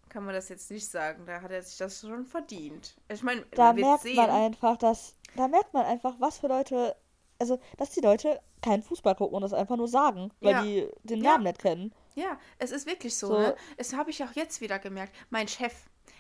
kann 0.10 0.26
man 0.26 0.34
das 0.34 0.50
jetzt 0.50 0.72
nicht 0.72 0.90
sagen. 0.90 1.26
Da 1.26 1.42
hat 1.42 1.52
er 1.52 1.62
sich 1.62 1.78
das 1.78 2.02
schon 2.02 2.26
verdient. 2.26 2.96
Ich 3.10 3.22
meine, 3.24 3.44
Da 3.52 3.74
merkt 3.74 4.04
sehen. 4.04 4.16
man 4.16 4.30
einfach, 4.30 4.78
dass. 4.78 5.16
Da 5.36 5.48
merkt 5.48 5.74
man 5.74 5.86
einfach, 5.86 6.16
was 6.20 6.40
für 6.40 6.48
Leute. 6.48 6.96
Also, 7.42 7.60
dass 7.78 7.92
die 7.92 8.02
Leute 8.02 8.40
keinen 8.62 8.84
Fußball 8.84 9.16
gucken 9.16 9.36
und 9.36 9.42
das 9.44 9.54
einfach 9.54 9.78
nur 9.78 9.88
sagen, 9.88 10.32
weil 10.42 10.52
Ja. 10.52 10.62
die 10.64 10.90
den 11.04 11.24
Ja. 11.24 11.32
Namen 11.32 11.44
nicht 11.46 11.60
kennen. 11.60 11.94
Ja, 12.16 12.38
es 12.58 12.72
ist 12.72 12.86
wirklich 12.86 13.16
so, 13.16 13.28
So. 13.28 13.38
ne? 13.40 13.56
Es 13.78 13.94
habe 13.96 14.10
ich 14.10 14.22
auch 14.24 14.32
jetzt 14.34 14.60
wieder 14.60 14.78
gemerkt. 14.80 15.16
Mein 15.30 15.48
Chef, 15.48 15.74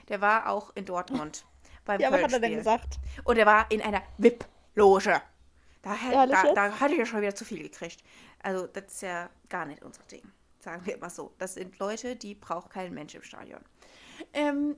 der 0.07 0.21
war 0.21 0.47
auch 0.49 0.71
in 0.75 0.85
Dortmund 0.85 1.43
beim 1.85 1.99
Ja, 1.99 2.09
was 2.11 2.21
hat 2.23 2.31
er 2.31 2.39
denn 2.39 2.55
gesagt? 2.55 2.99
Und 3.25 3.37
er 3.37 3.45
war 3.45 3.69
in 3.69 3.81
einer 3.81 4.01
VIP-Loge. 4.17 5.21
Da, 5.81 5.95
Ehrlich 6.11 6.35
da, 6.35 6.43
jetzt? 6.45 6.57
da 6.57 6.79
hatte 6.79 6.93
ich 6.93 6.99
ja 6.99 7.05
schon 7.05 7.21
wieder 7.21 7.35
zu 7.35 7.45
viel 7.45 7.61
gekriegt. 7.63 8.01
Also, 8.43 8.67
das 8.67 8.83
ist 8.87 9.01
ja 9.01 9.29
gar 9.49 9.65
nicht 9.65 9.83
unser 9.83 10.03
Ding. 10.03 10.23
Sagen 10.59 10.85
wir 10.85 10.95
immer 10.95 11.09
so. 11.09 11.33
Das 11.37 11.53
sind 11.53 11.79
Leute, 11.79 12.15
die 12.17 12.35
braucht 12.35 12.69
kein 12.71 12.93
Mensch 12.93 13.15
im 13.15 13.23
Stadion. 13.23 13.61
Ähm, 14.33 14.75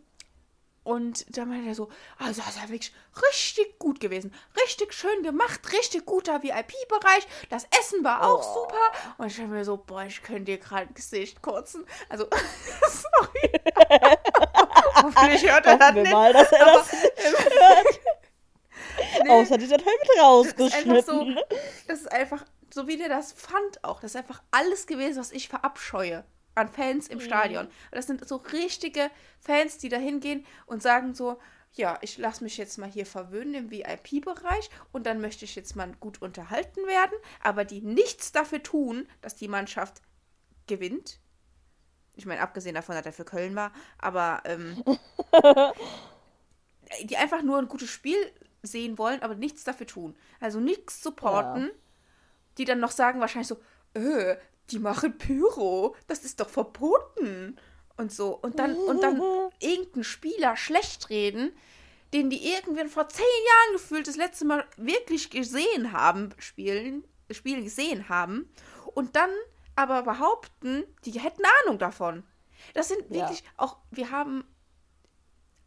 und 0.84 1.36
da 1.38 1.46
meinte 1.46 1.70
er 1.70 1.76
so, 1.76 1.90
also 2.18 2.42
das 2.42 2.52
ist 2.56 2.62
ja 2.62 2.70
wirklich 2.70 2.94
richtig 3.30 3.78
gut 3.80 4.00
gewesen. 4.00 4.34
Richtig 4.64 4.94
schön 4.94 5.22
gemacht, 5.24 5.60
richtig 5.74 6.06
guter 6.06 6.42
VIP-Bereich. 6.44 7.28
Das 7.50 7.66
Essen 7.80 8.04
war 8.04 8.24
auch 8.24 8.40
Oh. 8.40 8.62
super. 8.64 8.92
Und 9.18 9.28
ich 9.28 9.36
dachte 9.38 9.50
mir 9.50 9.66
so, 9.66 9.78
boah, 9.78 10.04
ich 10.04 10.22
könnte 10.24 10.46
dir 10.46 10.58
gerade 10.60 10.88
ein 10.88 10.94
Gesicht 10.94 11.42
kotzen. 11.42 11.86
Also, 12.10 12.28
sorry. 12.88 13.52
Hoffentlich 14.96 15.52
hört 15.52 15.66
er 15.66 15.78
das 15.78 15.88
Hoffen 15.90 15.96
wir 15.96 16.04
nicht. 16.04 16.12
mal, 16.14 16.34
dass 16.34 16.52
er 16.52 16.66
das 16.66 16.92
nicht 16.92 17.04
hört. 17.60 18.00
Außer 19.28 19.58
dieser 19.58 19.78
Teil 19.78 19.94
mit 20.00 20.10
Das 20.56 20.68
ist 20.68 20.74
einfach 20.74 21.00
so, 21.00 21.28
rausgeschnitten. 21.28 21.40
das 21.88 22.00
ist 22.02 22.12
einfach, 22.12 22.46
so 22.74 22.88
wie 22.88 22.98
der 22.98 23.10
das 23.10 23.32
fand 23.34 23.84
auch, 23.84 24.00
das 24.02 24.12
ist 24.12 24.16
einfach 24.18 24.42
alles 24.52 24.88
gewesen, 24.88 25.20
was 25.20 25.32
ich 25.32 25.50
verabscheue 25.50 26.24
an 26.56 26.68
Fans 26.70 27.08
Mhm. 27.08 27.14
im 27.14 27.20
Stadion. 27.22 27.66
Und 27.68 27.72
das 27.92 28.08
sind 28.08 28.28
so 28.28 28.38
richtige 28.38 29.10
Fans, 29.40 29.78
die 29.78 29.90
da 29.90 29.98
hingehen 29.98 30.46
und 30.66 30.82
sagen 30.84 31.14
so, 31.16 31.40
ja, 31.74 31.98
ich 32.02 32.18
lasse 32.18 32.44
mich 32.44 32.58
jetzt 32.58 32.78
mal 32.78 32.90
hier 32.90 33.06
verwöhnen 33.06 33.54
im 33.54 33.72
VIP-Bereich 33.72 34.70
und 34.92 35.06
dann 35.06 35.22
möchte 35.22 35.46
ich 35.46 35.56
jetzt 35.56 35.76
mal 35.78 35.90
gut 36.02 36.22
unterhalten 36.22 36.86
werden, 36.86 37.18
aber 37.42 37.64
die 37.64 37.80
nichts 37.82 38.34
dafür 38.34 38.62
tun, 38.62 39.08
dass 39.22 39.36
die 39.38 39.48
Mannschaft 39.48 40.02
gewinnt. 40.68 41.20
Ich 42.18 42.26
meine, 42.26 42.42
abgesehen 42.42 42.76
davon, 42.76 42.96
dass 42.96 43.06
er 43.06 43.14
für 43.14 43.24
Köln 43.24 43.56
war, 43.56 43.72
aber 44.00 44.42
ähm, 44.44 44.84
die 47.04 47.16
einfach 47.18 47.42
nur 47.42 47.58
ein 47.58 47.70
gutes 47.70 47.90
Spiel 47.90 48.18
sehen 48.64 48.98
wollen, 48.98 49.22
aber 49.22 49.36
nichts 49.36 49.64
dafür 49.64 49.88
tun. 49.88 50.16
Also 50.40 50.60
nichts 50.60 51.02
supporten, 51.02 51.72
die 52.58 52.66
dann 52.66 52.80
noch 52.80 52.92
sagen 52.92 53.20
wahrscheinlich 53.20 53.48
so, 53.48 53.60
äh, 53.94 54.38
die 54.70 54.80
machen 54.80 55.18
Pyro, 55.18 55.96
das 56.08 56.24
ist 56.24 56.40
doch 56.40 56.50
verboten 56.50 57.58
und 57.98 58.12
so. 58.12 58.36
Und 58.38 58.60
dann, 58.60 58.76
und 58.76 59.02
dann 59.04 59.22
irgendeinen 59.60 60.04
Spieler 60.04 60.56
schlecht 60.56 61.10
reden, 61.10 61.52
den 62.14 62.30
die 62.30 62.52
irgendwann 62.54 62.90
vor 62.90 63.08
zehn 63.10 63.24
Jahren 63.24 63.74
gefühlt 63.74 64.08
das 64.08 64.18
letzte 64.18 64.46
Mal 64.46 64.66
wirklich 64.78 65.30
gesehen 65.30 65.92
haben, 65.94 66.30
spielen, 66.40 67.04
spielen 67.30 67.64
gesehen 67.64 68.10
haben 68.10 68.50
und 68.94 69.16
dann 69.16 69.30
aber 69.76 70.04
behaupten, 70.04 70.84
die 71.06 71.12
hätten 71.20 71.44
Ahnung 71.64 71.80
davon. 71.80 72.24
Das 72.74 72.90
sind 72.90 73.04
Ja. 73.10 73.22
wirklich 73.22 73.44
auch, 73.58 73.78
wir 73.92 74.12
haben 74.12 74.44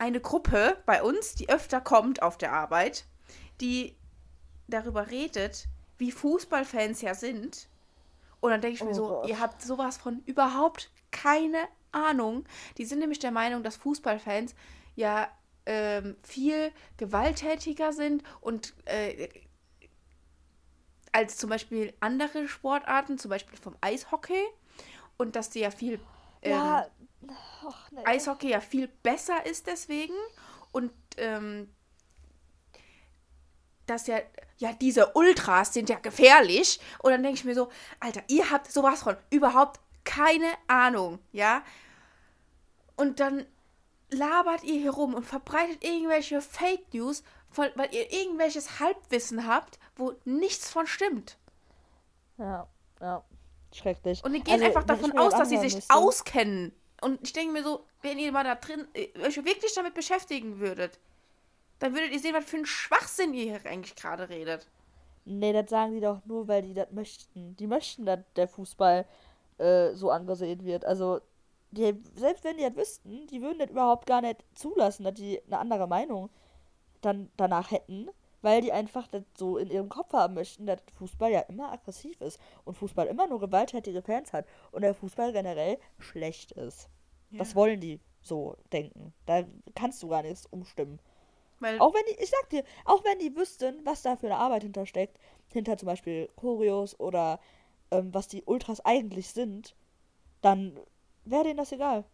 eine 0.05 0.21
Gruppe 0.21 0.77
bei 0.87 1.03
uns, 1.03 1.35
die 1.35 1.49
öfter 1.49 1.81
kommt 1.81 2.23
auf 2.23 2.37
der 2.37 2.53
Arbeit, 2.53 3.05
die 3.61 3.97
darüber 4.69 5.11
redet, 5.11 5.67
wie 5.99 6.13
Fußballfans 6.13 7.01
ja 7.01 7.15
sind. 7.15 7.69
Und 8.41 8.51
dann 8.51 8.61
denke 8.61 8.77
ich 8.77 8.85
mir 8.85 8.91
Oh 8.91 8.95
so, 8.95 9.09
Gott. 9.09 9.29
ihr 9.29 9.41
habt 9.41 9.63
sowas 9.63 9.97
von 9.97 10.23
überhaupt 10.27 10.91
keine 11.11 11.67
Ahnung. 11.93 12.45
Die 12.77 12.85
sind 12.85 12.99
nämlich 12.99 13.19
der 13.19 13.31
Meinung, 13.31 13.63
dass 13.63 13.77
Fußballfans 13.77 14.55
ja 14.95 15.29
ähm, 15.67 16.17
viel 16.23 16.71
gewalttätiger 16.99 17.93
sind 17.95 18.23
und 18.43 18.75
äh, 18.85 19.29
als 21.13 21.39
zum 21.39 21.49
Beispiel 21.49 21.95
andere 22.01 22.49
Sportarten, 22.49 23.17
zum 23.19 23.31
Beispiel 23.31 23.57
vom 23.59 23.77
Eishockey. 23.81 24.45
Und 25.17 25.37
dass 25.37 25.49
die 25.49 25.61
ja 25.61 25.71
viel 25.71 26.01
ähm, 26.43 26.51
Ja. 26.53 26.87
Och, 27.64 27.91
nee. 27.93 28.05
Eishockey 28.05 28.51
ja 28.51 28.61
viel 28.61 28.89
besser 28.89 29.45
ist 29.47 29.66
deswegen 29.66 30.14
und 30.72 30.93
ähm, 31.16 31.72
dass 33.87 34.07
ja, 34.07 34.18
ja, 34.59 34.72
diese 34.72 35.12
Ultras 35.14 35.75
sind 35.75 35.89
ja 35.91 35.99
gefährlich. 35.99 36.81
Und 37.03 37.11
dann 37.12 37.22
denke 37.22 37.39
ich 37.39 37.45
mir 37.45 37.55
so, 37.55 37.70
Alter, 38.01 38.22
ihr 38.29 38.51
habt 38.51 38.70
sowas 38.72 39.03
von 39.03 39.16
überhaupt 39.31 39.81
keine 40.05 40.49
Ahnung, 40.68 41.18
ja? 41.33 41.62
Und 42.97 43.20
dann 43.20 43.45
labert 44.11 44.62
ihr 44.64 44.81
hier 44.81 44.93
rum 44.93 45.14
und 45.14 45.25
verbreitet 45.25 45.83
irgendwelche 45.85 46.41
Fake 46.41 46.93
News, 46.95 47.22
von, 47.51 47.68
weil 47.75 47.95
ihr 47.95 48.11
irgendwelches 48.12 48.81
Halbwissen 48.81 49.47
habt, 49.47 49.79
wo 49.97 50.14
nichts 50.25 50.70
von 50.70 50.87
stimmt. 50.87 51.37
Ja, 52.39 52.66
ja. 53.01 53.25
Schrecklich. 53.72 54.22
Und 54.25 54.33
die 54.35 54.41
gehen 54.43 54.55
Also, 54.55 54.66
einfach 54.66 54.85
davon 54.85 55.18
aus, 55.18 55.33
dass 55.33 55.49
sie 55.49 55.59
sich 55.59 55.75
müsste- 55.75 55.93
auskennen. 55.95 56.72
Und 57.01 57.20
ich 57.22 57.32
denke 57.32 57.53
mir 57.53 57.62
so, 57.62 57.84
wenn 58.03 58.18
ihr 58.18 58.32
mal 58.32 58.45
da 58.45 58.55
drin 58.55 58.86
äh, 58.95 59.09
euch 59.20 59.36
wirklich 59.36 59.74
damit 59.74 59.95
beschäftigen 59.95 60.59
würdet, 60.59 60.99
dann 61.78 61.92
würdet 61.95 62.12
ihr 62.12 62.20
sehen, 62.20 62.34
was 62.34 62.45
für 62.45 62.57
ein 62.57 62.66
Schwachsinn 62.66 63.34
ihr 63.34 63.45
hier 63.45 63.70
eigentlich 63.70 63.97
gerade 63.97 64.28
redet. 64.28 64.66
Nee, 65.24 65.53
das 65.53 65.70
sagen 65.70 65.95
die 65.95 66.01
doch 66.01 66.24
nur, 66.26 66.49
weil 66.49 66.62
die 66.62 66.74
das 66.74 66.90
möchten. 66.92 67.57
Die 67.57 67.66
möchten, 67.66 68.05
dass 68.05 68.20
der 68.36 68.49
Fußball 68.49 69.07
äh, 69.59 69.92
so 69.95 70.11
angesehen 70.11 70.64
wird. 70.64 70.84
Also, 70.84 71.20
die, 71.70 71.95
selbst 72.14 72.45
wenn 72.45 72.57
die 72.57 72.62
das 72.64 72.76
wüssten, 72.76 73.26
die 73.26 73.42
würden 73.42 73.59
das 73.59 73.70
überhaupt 73.70 74.07
gar 74.07 74.20
nicht 74.20 74.45
zulassen, 74.55 75.05
dass 75.05 75.14
die 75.14 75.40
eine 75.47 75.59
andere 75.59 75.88
Meinung 75.88 76.30
dann 77.01 77.30
danach 77.36 77.70
hätten, 77.70 78.09
weil 78.45 78.61
die 78.61 78.72
einfach 78.72 79.09
das 79.09 79.22
so 79.36 79.57
in 79.57 79.70
ihrem 79.70 79.88
Kopf 79.88 80.12
haben 80.12 80.34
möchten, 80.34 80.66
dass 80.66 80.80
Fußball 80.99 81.32
ja 81.32 81.40
immer 81.40 81.72
aggressiv 81.72 82.20
ist 82.20 82.38
und 82.64 82.74
Fußball 82.74 83.07
immer 83.07 83.26
nur 83.26 83.40
gewalttätige 83.40 84.03
Fans 84.03 84.34
hat 84.34 84.47
und 84.70 84.82
der 84.82 84.95
Fußball 84.95 85.32
generell 85.32 85.78
schlecht 85.99 86.53
ist. 86.53 86.90
Ja. 87.30 87.38
Das 87.38 87.57
wollen 87.57 87.80
die 87.80 88.01
so 88.20 88.57
denken. 88.70 89.14
Da 89.24 89.45
kannst 89.74 90.03
du 90.03 90.09
gar 90.09 90.22
nichts 90.22 90.45
umstimmen. 90.47 91.01
Weil 91.61 91.80
auch 91.80 91.95
wenn 91.95 92.05
die, 92.07 92.22
ich 92.22 92.28
sag 92.28 92.51
dir, 92.51 92.64
auch 92.84 93.03
wenn 93.05 93.18
die 93.18 93.34
wüssten, 93.34 93.80
was 93.84 94.03
da 94.03 94.16
für 94.16 94.26
eine 94.26 94.36
Arbeit 94.36 94.62
hintersteckt, 94.62 95.18
hinter 95.51 95.78
zum 95.78 95.86
Beispiel 95.86 96.28
Choreos 96.36 97.01
oder 97.01 97.40
ähm, 97.90 98.12
was 98.12 98.28
die 98.28 98.42
Ultras 98.45 98.84
eigentlich 98.84 99.30
sind, 99.30 99.74
dann 100.42 100.78
wäre 101.24 101.45
denen 101.45 101.57
das 101.57 101.72
egal. 101.72 102.05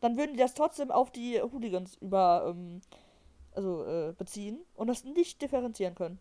Dann 0.00 0.16
würden 0.16 0.32
die 0.32 0.38
das 0.38 0.54
trotzdem 0.54 0.90
auf 0.90 1.10
die 1.10 1.40
Hooligans 1.40 1.96
über, 1.96 2.46
ähm, 2.48 2.80
also, 3.56 3.84
äh, 3.84 4.12
beziehen 4.12 4.60
und 4.74 4.86
das 4.86 5.04
nicht 5.04 5.42
differenzieren 5.42 5.94
können. 5.94 6.18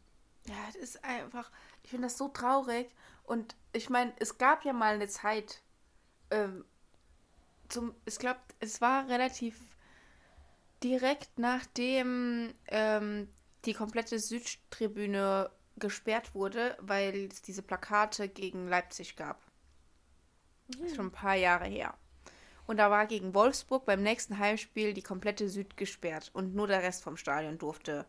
Ja, 0.48 0.56
das 0.68 0.76
ist 0.76 1.04
einfach, 1.04 1.52
ich 1.84 1.90
finde 1.90 2.08
das 2.08 2.18
so 2.18 2.28
traurig. 2.30 2.90
Und 3.24 3.56
ich 3.74 3.90
meine, 3.90 4.14
es 4.20 4.38
gab 4.38 4.64
ja 4.64 4.74
mal 4.74 4.96
eine 4.96 5.08
Zeit, 5.08 5.62
ähm, 6.32 6.64
zum, 7.68 7.96
ich 8.06 8.20
glaube, 8.20 8.40
es 8.60 8.80
war 8.82 9.08
relativ 9.10 9.60
direkt 10.84 11.40
nachdem 11.40 12.54
ähm, 12.68 13.28
die 13.66 13.74
komplette 13.74 14.20
Südtribüne 14.20 15.50
gesperrt 15.78 16.36
wurde, 16.36 16.78
weil 16.80 17.28
es 17.32 17.42
diese 17.42 17.64
Plakate 17.64 18.30
gegen 18.30 18.68
Leipzig 18.68 19.16
gab. 19.16 19.42
Mhm. 20.68 20.72
Das 20.74 20.82
ist 20.82 20.96
schon 20.96 21.08
ein 21.08 21.12
paar 21.12 21.36
Jahre 21.36 21.66
her. 21.66 21.96
Und 22.68 22.78
da 22.78 22.90
war 22.90 23.06
gegen 23.06 23.34
Wolfsburg 23.34 23.86
beim 23.86 24.02
nächsten 24.02 24.40
Heimspiel 24.40 24.94
die 24.94 25.04
komplette 25.04 25.50
Süd 25.50 25.78
gesperrt 25.78 26.32
und 26.34 26.56
nur 26.56 26.68
der 26.68 26.82
Rest 26.82 27.04
vom 27.04 27.18
Stadion 27.18 27.58
durfte, 27.58 28.06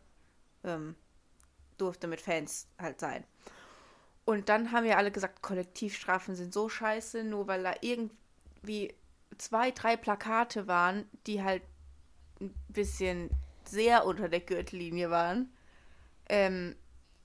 ähm, 0.65 0.97
durfte 1.77 2.07
mit 2.07 2.21
Fans 2.21 2.67
halt 2.79 3.01
sein. 3.01 3.25
Und 4.25 4.49
dann 4.49 4.73
haben 4.73 4.85
wir 4.85 4.99
alle 4.99 5.13
gesagt, 5.13 5.43
Kollektivstrafen 5.43 6.35
sind 6.35 6.53
so 6.53 6.69
scheiße, 6.69 7.23
nur 7.23 7.47
weil 7.47 7.63
da 7.63 7.75
irgendwie 7.81 8.95
zwei, 9.39 9.71
drei 9.71 9.97
Plakate 9.97 10.67
waren, 10.67 11.09
die 11.27 11.43
halt 11.43 11.63
ein 12.41 12.53
bisschen 12.69 13.31
sehr 13.65 14.05
unter 14.05 14.29
der 14.29 14.41
Gürtellinie 14.41 15.11
waren. 15.11 15.53
Ähm, 16.29 16.75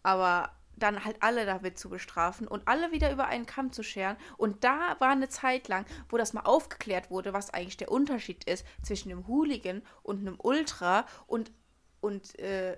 aber 0.04 0.52
dann 0.82 1.06
halt 1.06 1.18
alle 1.22 1.46
damit 1.46 1.78
zu 1.78 1.90
bestrafen 1.90 2.48
und 2.48 2.68
alle 2.68 2.92
wieder 2.92 3.12
über 3.12 3.28
einen 3.28 3.46
Kamm 3.46 3.72
zu 3.72 3.84
scheren. 3.84 4.18
Und 4.38 4.64
da 4.64 4.96
war 5.00 5.10
eine 5.10 5.30
Zeit 5.30 5.68
lang, 5.68 5.86
wo 6.10 6.18
das 6.18 6.34
mal 6.34 6.42
aufgeklärt 6.42 7.10
wurde, 7.10 7.34
was 7.34 7.52
eigentlich 7.52 7.78
der 7.78 7.92
Unterschied 7.92 8.44
ist 8.46 8.66
zwischen 8.84 9.12
einem 9.12 9.28
Hooligan 9.28 9.82
und 10.04 10.20
einem 10.20 10.38
Ultra 10.42 11.06
und, 11.28 11.52
und 12.00 12.38
äh, 12.40 12.78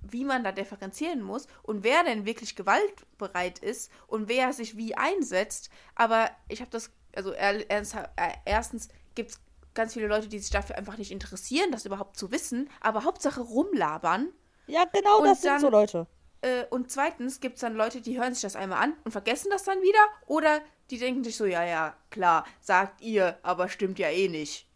wie 0.00 0.24
man 0.24 0.44
da 0.44 0.52
differenzieren 0.52 1.22
muss 1.22 1.46
und 1.62 1.82
wer 1.82 2.04
denn 2.04 2.26
wirklich 2.26 2.56
gewaltbereit 2.56 3.58
ist 3.58 3.90
und 4.06 4.28
wer 4.28 4.52
sich 4.52 4.76
wie 4.76 4.94
einsetzt. 4.94 5.70
Aber 5.94 6.30
ich 6.48 6.60
habe 6.60 6.70
das, 6.70 6.90
also 7.14 7.32
erstens 7.32 8.88
gibt 9.14 9.30
es 9.30 9.40
ganz 9.74 9.94
viele 9.94 10.08
Leute, 10.08 10.28
die 10.28 10.38
sich 10.38 10.50
dafür 10.50 10.76
einfach 10.76 10.96
nicht 10.96 11.10
interessieren, 11.10 11.70
das 11.70 11.86
überhaupt 11.86 12.16
zu 12.16 12.30
wissen, 12.30 12.68
aber 12.80 13.04
Hauptsache 13.04 13.40
rumlabern. 13.40 14.28
Ja, 14.66 14.84
genau, 14.92 15.22
das 15.22 15.40
dann, 15.42 15.60
sind 15.60 15.70
so 15.70 15.70
Leute. 15.70 16.06
Äh, 16.42 16.64
und 16.70 16.90
zweitens 16.90 17.40
gibt 17.40 17.56
es 17.56 17.60
dann 17.60 17.74
Leute, 17.74 18.00
die 18.00 18.18
hören 18.18 18.34
sich 18.34 18.42
das 18.42 18.56
einmal 18.56 18.82
an 18.82 18.94
und 19.04 19.12
vergessen 19.12 19.48
das 19.50 19.64
dann 19.64 19.80
wieder. 19.82 19.98
Oder 20.26 20.60
die 20.90 20.98
denken 20.98 21.24
sich 21.24 21.36
so, 21.36 21.46
ja, 21.46 21.64
ja, 21.64 21.96
klar, 22.10 22.44
sagt 22.60 23.00
ihr, 23.00 23.38
aber 23.42 23.68
stimmt 23.68 23.98
ja 23.98 24.08
eh 24.08 24.28
nicht. 24.28 24.66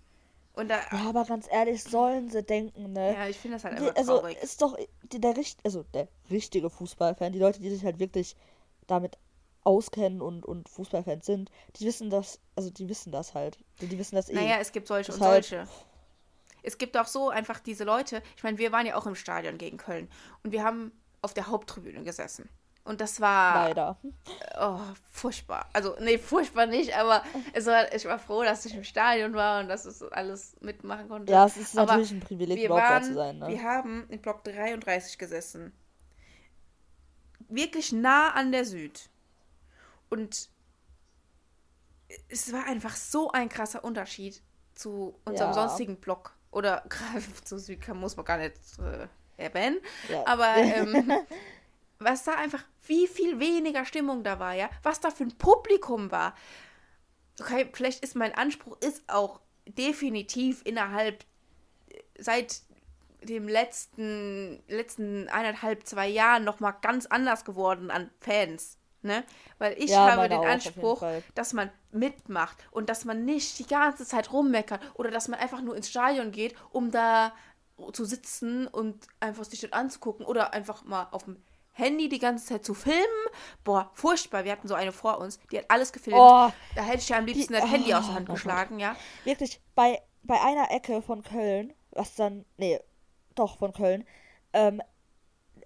Und 0.55 0.69
da, 0.69 0.81
ja, 0.93 1.09
aber 1.09 1.25
ganz 1.25 1.47
ehrlich, 1.51 1.83
sollen 1.83 2.29
sie 2.29 2.43
denken, 2.43 2.93
ne? 2.93 3.15
Ja, 3.15 3.29
ich 3.29 3.39
finde 3.39 3.57
das 3.57 3.65
halt 3.65 3.79
einfach 3.79 3.97
also, 3.97 4.19
traurig. 4.19 4.37
ist 4.43 4.61
doch 4.61 4.77
der, 5.13 5.35
also 5.65 5.85
der 5.95 6.09
richtige 6.31 6.69
Fußballfan, 6.69 7.33
die 7.33 7.39
Leute, 7.39 7.61
die 7.61 7.71
sich 7.71 7.85
halt 7.85 7.99
wirklich 7.99 8.37
damit 8.87 9.17
auskennen 9.63 10.21
und, 10.21 10.45
und 10.45 10.69
Fußballfans 10.69 11.25
sind, 11.25 11.51
die 11.77 11.85
wissen 11.85 12.11
das, 12.11 12.41
also 12.57 12.71
die 12.71 12.89
wissen 12.89 13.13
das 13.13 13.35
halt. 13.35 13.59
Die, 13.81 13.87
die 13.87 13.99
wissen 13.99 14.17
das 14.17 14.29
eh. 14.29 14.35
Naja, 14.35 14.57
es 14.61 14.73
gibt 14.73 14.89
solche 14.89 15.13
und 15.13 15.19
solche. 15.19 15.69
Es 16.63 16.77
gibt 16.77 16.97
auch 16.97 17.07
so 17.07 17.31
einfach 17.31 17.61
diese 17.61 17.85
Leute, 17.85 18.23
ich 18.37 18.43
meine, 18.43 18.59
wir 18.59 18.73
waren 18.73 18.87
ja 18.87 18.97
auch 18.97 19.07
im 19.07 19.15
Stadion 19.15 19.57
gegen 19.57 19.79
Köln 19.79 20.11
und 20.43 20.53
wir 20.53 20.65
haben 20.65 20.93
auf 21.23 21.35
der 21.35 21.49
Haupttribüne 21.49 22.03
gesessen. 22.03 22.49
Und 22.85 23.01
das 23.01 23.21
war. 23.21 23.69
Leider. 23.69 23.99
Oh, 24.59 24.81
furchtbar. 25.13 25.69
Also, 25.73 25.97
nee, 26.01 26.19
furchtbar 26.19 26.67
nicht, 26.67 26.97
aber 26.97 27.23
es 27.53 27.67
war, 27.67 27.93
ich 27.95 28.05
war 28.07 28.19
froh, 28.19 28.43
dass 28.43 28.65
ich 28.65 28.75
im 28.75 28.85
Stadion 28.85 29.35
war 29.35 29.61
und 29.61 29.69
dass 29.69 29.87
ich 29.87 30.13
alles 30.13 30.57
mitmachen 30.61 31.09
konnte. 31.09 31.33
Ja, 31.33 31.47
es 31.47 31.57
ist 31.57 31.77
aber 31.79 31.93
natürlich 31.93 32.13
ein 32.13 32.21
Privileg, 32.21 32.65
überhaupt 32.65 32.91
da 32.91 33.03
zu 33.03 33.15
sein. 33.15 33.39
Ne? 33.39 33.49
Wir 33.49 33.63
haben 33.63 34.07
in 34.09 34.21
Block 34.21 34.43
33 34.45 35.19
gesessen. 35.19 35.73
Wirklich 37.49 37.93
nah 37.93 38.31
an 38.31 38.51
der 38.51 38.65
Süd. 38.65 39.11
Und 40.09 40.49
es 42.29 42.53
war 42.53 42.65
einfach 42.67 42.97
so 42.97 43.31
ein 43.31 43.49
krasser 43.49 43.85
Unterschied 43.85 44.43
zu 44.75 45.15
unserem 45.25 45.51
ja. 45.51 45.55
sonstigen 45.55 45.97
Block. 45.97 46.35
Oder 46.51 46.85
zu 47.45 47.59
Süd 47.59 47.87
muss 47.89 48.17
man 48.17 48.25
gar 48.25 48.39
nicht 48.39 48.57
äh, 48.79 49.07
erwähnen. 49.41 49.79
Ja. 50.09 50.27
Aber 50.27 50.57
ähm, 50.57 51.13
was 51.99 52.25
da 52.25 52.35
einfach, 52.35 52.65
wie 52.87 53.07
viel 53.07 53.39
weniger 53.41 53.85
Stimmung 53.85 54.23
da 54.23 54.39
war, 54.39 54.55
ja? 54.55 54.71
Was 54.83 55.01
da 55.01 55.11
für 55.11 55.25
ein 55.25 55.37
Publikum 55.37 56.11
war. 56.11 56.35
Okay, 57.41 57.69
vielleicht 57.73 58.03
ist 58.03 58.17
mein 58.17 58.35
Anspruch 58.35 58.77
ist 58.81 59.03
auch 59.09 59.41
definitiv 59.67 60.63
innerhalb 60.65 61.25
seit 62.19 62.63
dem 63.23 63.49
letzten 63.49 64.63
letzten 64.69 65.29
eineinhalb 65.29 65.87
zwei 65.87 66.09
Jahren 66.09 66.45
noch 66.45 66.61
mal 66.61 66.73
ganz 66.73 67.07
anders 67.07 67.45
geworden 67.45 67.91
an 67.91 68.11
Fans. 68.21 68.79
Ne? 69.03 69.25
Weil 69.57 69.75
ich 69.83 69.91
ja, 69.91 70.11
habe 70.11 70.29
den 70.29 70.45
Anspruch, 70.45 71.03
dass 71.35 71.55
man 71.55 71.71
mitmacht 71.91 72.59
und 72.71 72.91
dass 72.91 73.07
man 73.07 73.25
nicht 73.25 73.59
die 73.59 73.67
ganze 73.67 74.05
Zeit 74.05 74.31
rummeckert 74.31 74.81
oder 74.93 75.11
dass 75.11 75.29
man 75.29 75.41
einfach 75.41 75.63
nur 75.63 75.75
ins 75.75 75.89
Stadion 75.89 76.33
geht, 76.33 76.55
um 76.71 76.91
da 76.91 77.33
zu 77.93 78.05
sitzen 78.05 78.67
und 78.67 79.07
einfach 79.21 79.45
sich 79.45 79.61
das 79.61 79.73
anzugucken 79.73 80.27
oder 80.27 80.53
einfach 80.53 80.85
mal 80.85 81.09
auf 81.11 81.25
dem 81.25 81.43
Handy 81.73 82.09
die 82.09 82.19
ganze 82.19 82.47
Zeit 82.47 82.65
zu 82.65 82.75
filmen. 82.75 83.05
Boah, 83.65 83.91
furchtbar. 83.95 84.45
Wir 84.45 84.53
hatten 84.53 84.69
so 84.69 84.75
eine 84.75 84.93
vor 84.93 85.19
uns, 85.19 85.39
die 85.51 85.59
hat 85.59 85.65
alles 85.69 85.93
gefilmt. 85.93 86.19
Oh, 86.21 86.51
da 86.75 86.83
hätte 86.83 86.99
ich 86.99 87.09
ja 87.09 87.19
am 87.19 87.27
liebsten 87.27 87.55
die, 87.55 87.61
das 87.61 87.71
Handy 87.71 87.93
oh, 87.93 87.97
aus 87.97 88.07
der 88.07 88.15
Hand 88.15 88.29
oh, 88.29 88.35
geschlagen, 88.35 88.79
ja. 88.79 88.97
Wirklich, 89.25 89.61
bei, 89.75 90.01
bei 90.23 90.41
einer 90.41 90.71
Ecke 90.71 91.03
von 91.03 91.23
Köln, 91.23 91.73
was 91.91 92.15
dann, 92.15 92.45
nee, 92.57 92.79
doch 93.35 93.59
von 93.59 93.73
Köln, 93.73 94.05
ähm, 94.53 94.83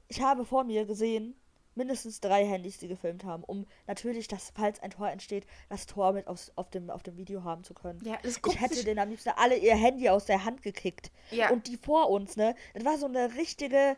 ich 0.08 0.20
habe 0.20 0.44
vor 0.44 0.64
mir 0.64 0.84
gesehen, 0.84 1.34
mindestens 1.74 2.20
drei 2.20 2.44
Handys, 2.46 2.78
die 2.78 2.88
gefilmt 2.88 3.24
haben, 3.24 3.44
um 3.44 3.66
natürlich, 3.86 4.28
dass, 4.28 4.52
falls 4.54 4.80
ein 4.80 4.90
Tor 4.90 5.10
entsteht, 5.10 5.46
das 5.68 5.86
Tor 5.86 6.12
mit 6.12 6.26
aufs, 6.26 6.52
auf, 6.56 6.70
dem, 6.70 6.90
auf 6.90 7.02
dem 7.02 7.16
Video 7.16 7.44
haben 7.44 7.64
zu 7.64 7.74
können. 7.74 8.00
Ja, 8.04 8.18
ich 8.22 8.38
hätte 8.60 8.84
denen 8.84 8.98
am 8.98 9.10
liebsten 9.10 9.30
alle 9.36 9.56
ihr 9.56 9.74
Handy 9.74 10.08
aus 10.08 10.24
der 10.24 10.44
Hand 10.44 10.62
gekickt. 10.62 11.10
Ja. 11.30 11.50
Und 11.50 11.66
die 11.66 11.76
vor 11.76 12.10
uns, 12.10 12.36
ne? 12.36 12.54
Das 12.74 12.84
war 12.84 12.98
so 12.98 13.06
eine 13.06 13.34
richtige. 13.34 13.96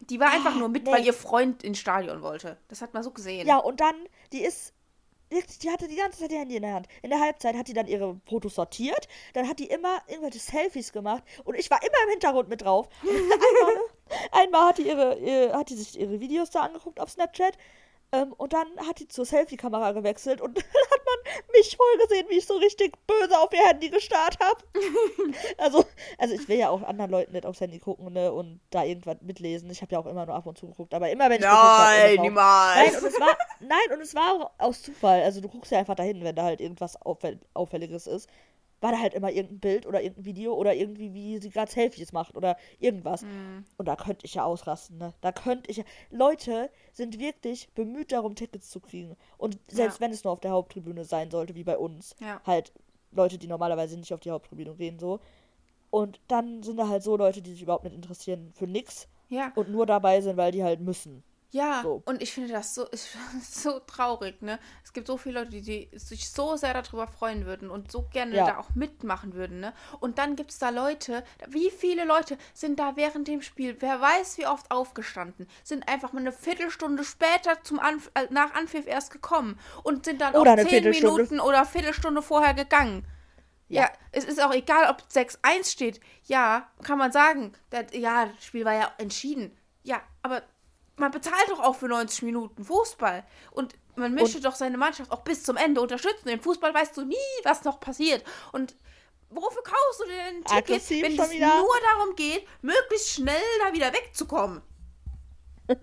Die 0.00 0.20
war 0.20 0.30
einfach 0.30 0.54
nur 0.54 0.68
mit, 0.68 0.84
nee. 0.84 0.92
weil 0.92 1.06
ihr 1.06 1.14
Freund 1.14 1.62
ins 1.62 1.78
Stadion 1.78 2.20
wollte. 2.20 2.58
Das 2.68 2.82
hat 2.82 2.92
man 2.92 3.02
so 3.02 3.10
gesehen. 3.10 3.46
Ja, 3.46 3.56
und 3.56 3.80
dann, 3.80 3.94
die 4.32 4.44
ist 4.44 4.74
die 5.30 5.70
hatte 5.70 5.88
die 5.88 5.96
ganze 5.96 6.20
Zeit 6.20 6.30
ihr 6.30 6.38
Handy 6.38 6.56
in 6.56 6.62
der 6.62 6.74
Hand. 6.74 6.86
In 7.02 7.10
der 7.10 7.20
Halbzeit 7.20 7.56
hat 7.56 7.66
die 7.66 7.72
dann 7.72 7.88
ihre 7.88 8.20
Fotos 8.28 8.54
sortiert. 8.54 9.08
Dann 9.34 9.48
hat 9.48 9.58
die 9.58 9.66
immer 9.66 10.00
irgendwelche 10.06 10.38
Selfies 10.38 10.92
gemacht. 10.92 11.24
Und 11.44 11.56
ich 11.56 11.70
war 11.70 11.82
immer 11.82 12.04
im 12.04 12.10
Hintergrund 12.10 12.48
mit 12.48 12.62
drauf. 12.62 12.88
einmal, 13.02 13.82
einmal 14.32 14.68
hat 14.68 14.78
die 14.78 14.88
ihre, 14.88 15.18
ihre, 15.18 15.52
hat 15.52 15.70
die 15.70 15.76
sich 15.76 15.98
ihre 15.98 16.20
Videos 16.20 16.50
da 16.50 16.60
angeguckt 16.60 17.00
auf 17.00 17.10
Snapchat. 17.10 17.56
Ähm, 18.12 18.32
und 18.34 18.52
dann 18.52 18.66
hat 18.86 19.00
die 19.00 19.08
zur 19.08 19.26
Selfie-Kamera 19.26 19.90
gewechselt 19.92 20.40
und 20.40 20.56
dann 20.56 20.64
hat 20.64 21.00
man 21.04 21.34
mich 21.52 21.76
voll 21.76 21.98
gesehen, 22.02 22.26
wie 22.28 22.38
ich 22.38 22.46
so 22.46 22.56
richtig 22.56 22.96
böse 23.06 23.36
auf 23.36 23.52
ihr 23.52 23.66
Handy 23.66 23.90
gestarrt 23.90 24.38
habe. 24.40 24.62
also, 25.58 25.84
also 26.16 26.34
ich 26.34 26.48
will 26.48 26.58
ja 26.58 26.70
auch 26.70 26.82
anderen 26.82 27.10
Leuten 27.10 27.32
nicht 27.32 27.44
aufs 27.44 27.60
Handy 27.60 27.80
gucken 27.80 28.12
ne, 28.12 28.32
und 28.32 28.60
da 28.70 28.84
irgendwas 28.84 29.16
mitlesen. 29.22 29.68
Ich 29.70 29.82
habe 29.82 29.92
ja 29.92 29.98
auch 29.98 30.06
immer 30.06 30.24
nur 30.24 30.36
ab 30.36 30.46
und 30.46 30.56
zu 30.56 30.68
geguckt, 30.68 30.94
aber 30.94 31.10
immer 31.10 31.28
wenn 31.28 31.40
ich 31.40 31.46
Nein, 31.46 32.16
hab, 32.16 32.22
niemals. 32.22 32.76
Nein, 32.76 32.96
und 32.96 33.08
es 33.08 33.20
war, 33.20 33.38
nein, 33.60 33.92
und 33.92 34.00
es 34.00 34.14
war 34.14 34.34
auch 34.34 34.50
aus 34.58 34.82
Zufall. 34.82 35.22
Also 35.22 35.40
du 35.40 35.48
guckst 35.48 35.72
ja 35.72 35.78
einfach 35.78 35.96
dahin, 35.96 36.22
wenn 36.22 36.36
da 36.36 36.44
halt 36.44 36.60
irgendwas 36.60 36.96
Auffälliges 37.54 38.06
ist 38.06 38.28
war 38.80 38.92
da 38.92 38.98
halt 38.98 39.14
immer 39.14 39.30
irgendein 39.30 39.60
Bild 39.60 39.86
oder 39.86 40.02
irgendein 40.02 40.24
Video 40.26 40.54
oder 40.54 40.74
irgendwie, 40.74 41.14
wie 41.14 41.38
sie 41.38 41.50
gerade 41.50 41.70
Selfies 41.70 42.12
macht 42.12 42.36
oder 42.36 42.56
irgendwas. 42.78 43.22
Mhm. 43.22 43.64
Und 43.76 43.86
da 43.86 43.96
könnte 43.96 44.26
ich 44.26 44.34
ja 44.34 44.44
ausrasten, 44.44 44.98
ne? 44.98 45.14
Da 45.20 45.32
könnte 45.32 45.70
ich 45.70 45.78
ja. 45.78 45.84
Leute 46.10 46.70
sind 46.92 47.18
wirklich 47.18 47.70
bemüht 47.74 48.12
darum, 48.12 48.34
Tickets 48.34 48.70
zu 48.70 48.80
kriegen. 48.80 49.16
Und 49.38 49.58
selbst 49.68 49.96
ja. 49.96 50.00
wenn 50.02 50.12
es 50.12 50.24
nur 50.24 50.32
auf 50.32 50.40
der 50.40 50.50
Haupttribüne 50.50 51.04
sein 51.04 51.30
sollte, 51.30 51.54
wie 51.54 51.64
bei 51.64 51.78
uns, 51.78 52.14
ja. 52.20 52.40
halt 52.44 52.72
Leute, 53.12 53.38
die 53.38 53.46
normalerweise 53.46 53.96
nicht 53.98 54.12
auf 54.12 54.20
die 54.20 54.30
Haupttribüne 54.30 54.74
gehen, 54.74 54.98
so. 54.98 55.20
Und 55.90 56.20
dann 56.28 56.62
sind 56.62 56.76
da 56.76 56.88
halt 56.88 57.02
so 57.02 57.16
Leute, 57.16 57.40
die 57.40 57.52
sich 57.52 57.62
überhaupt 57.62 57.84
nicht 57.84 57.94
interessieren 57.94 58.52
für 58.54 58.66
nix. 58.66 59.08
Ja. 59.28 59.52
Und 59.54 59.70
nur 59.70 59.86
dabei 59.86 60.20
sind, 60.20 60.36
weil 60.36 60.52
die 60.52 60.62
halt 60.62 60.80
müssen. 60.80 61.22
Ja, 61.56 61.80
So. 61.82 62.02
und 62.04 62.22
ich 62.22 62.32
finde 62.32 62.52
das 62.52 62.74
so, 62.74 62.84
das 62.90 63.08
so 63.62 63.78
traurig, 63.80 64.42
ne? 64.42 64.58
Es 64.84 64.92
gibt 64.92 65.06
so 65.06 65.16
viele 65.16 65.40
Leute, 65.40 65.50
die, 65.52 65.62
die 65.62 65.98
sich 65.98 66.30
so 66.30 66.56
sehr 66.56 66.74
darüber 66.74 67.06
freuen 67.08 67.46
würden 67.46 67.70
und 67.70 67.90
so 67.90 68.02
gerne 68.12 68.36
Ja. 68.36 68.46
da 68.46 68.58
auch 68.58 68.74
mitmachen 68.74 69.34
würden, 69.34 69.60
ne? 69.60 69.72
Und 70.00 70.18
dann 70.18 70.36
gibt 70.36 70.50
es 70.50 70.58
da 70.58 70.68
Leute, 70.68 71.24
wie 71.48 71.70
viele 71.70 72.04
Leute 72.04 72.36
sind 72.52 72.78
da 72.78 72.96
während 72.96 73.26
dem 73.28 73.40
Spiel, 73.42 73.76
wer 73.80 74.00
weiß 74.00 74.38
wie 74.38 74.46
oft 74.46 74.70
aufgestanden, 74.70 75.48
sind 75.64 75.88
einfach 75.88 76.12
mal 76.12 76.20
eine 76.20 76.32
Viertelstunde 76.32 77.04
später 77.04 77.62
zum 77.62 77.78
Anf 77.80 78.10
äh, 78.14 78.26
nach 78.30 78.52
Anpfiff 78.54 78.86
erst 78.86 79.10
gekommen 79.10 79.58
und 79.82 80.04
sind 80.04 80.20
dann 80.20 80.34
Oder 80.34 80.52
auch 80.54 80.66
zehn. 80.68 80.84
Minuten 80.90 81.40
oder 81.40 81.64
Viertelstunde 81.64 82.20
vorher 82.22 82.52
gegangen. 82.54 83.06
Ja. 83.68 83.82
Ja. 83.82 83.90
es 84.12 84.24
ist 84.24 84.42
auch 84.42 84.52
egal, 84.52 84.90
ob 84.90 85.02
6-1 85.10 85.70
steht. 85.72 86.00
Ja, 86.24 86.68
kann 86.84 86.98
man 86.98 87.10
sagen. 87.12 87.52
Das, 87.70 87.86
ja, 87.92 88.26
das 88.26 88.44
Spiel 88.44 88.64
war 88.64 88.74
ja 88.74 88.92
entschieden. 88.98 89.56
Ja, 89.82 90.00
aber 90.22 90.42
man 90.96 91.10
bezahlt 91.10 91.48
doch 91.48 91.60
auch 91.60 91.76
für 91.76 91.88
90 91.88 92.22
Minuten 92.22 92.64
Fußball. 92.64 93.24
Und 93.52 93.74
man 93.96 94.14
möchte 94.14 94.40
doch 94.40 94.54
seine 94.54 94.78
Mannschaft 94.78 95.10
auch 95.10 95.22
bis 95.22 95.42
zum 95.42 95.56
Ende 95.56 95.80
unterstützen. 95.80 96.28
Im 96.28 96.40
Fußball 96.40 96.72
weißt 96.74 96.96
du 96.96 97.04
nie, 97.04 97.16
was 97.44 97.64
noch 97.64 97.80
passiert. 97.80 98.24
Und 98.52 98.76
wofür 99.30 99.62
kaufst 99.62 100.00
du 100.00 100.04
denn 100.06 100.44
ein 100.44 100.64
Ticket, 100.64 100.90
wenn 101.02 101.18
es 101.18 101.32
nur 101.32 101.74
darum 101.96 102.14
geht, 102.16 102.46
möglichst 102.62 103.10
schnell 103.10 103.42
da 103.64 103.72
wieder 103.72 103.92
wegzukommen? 103.92 104.62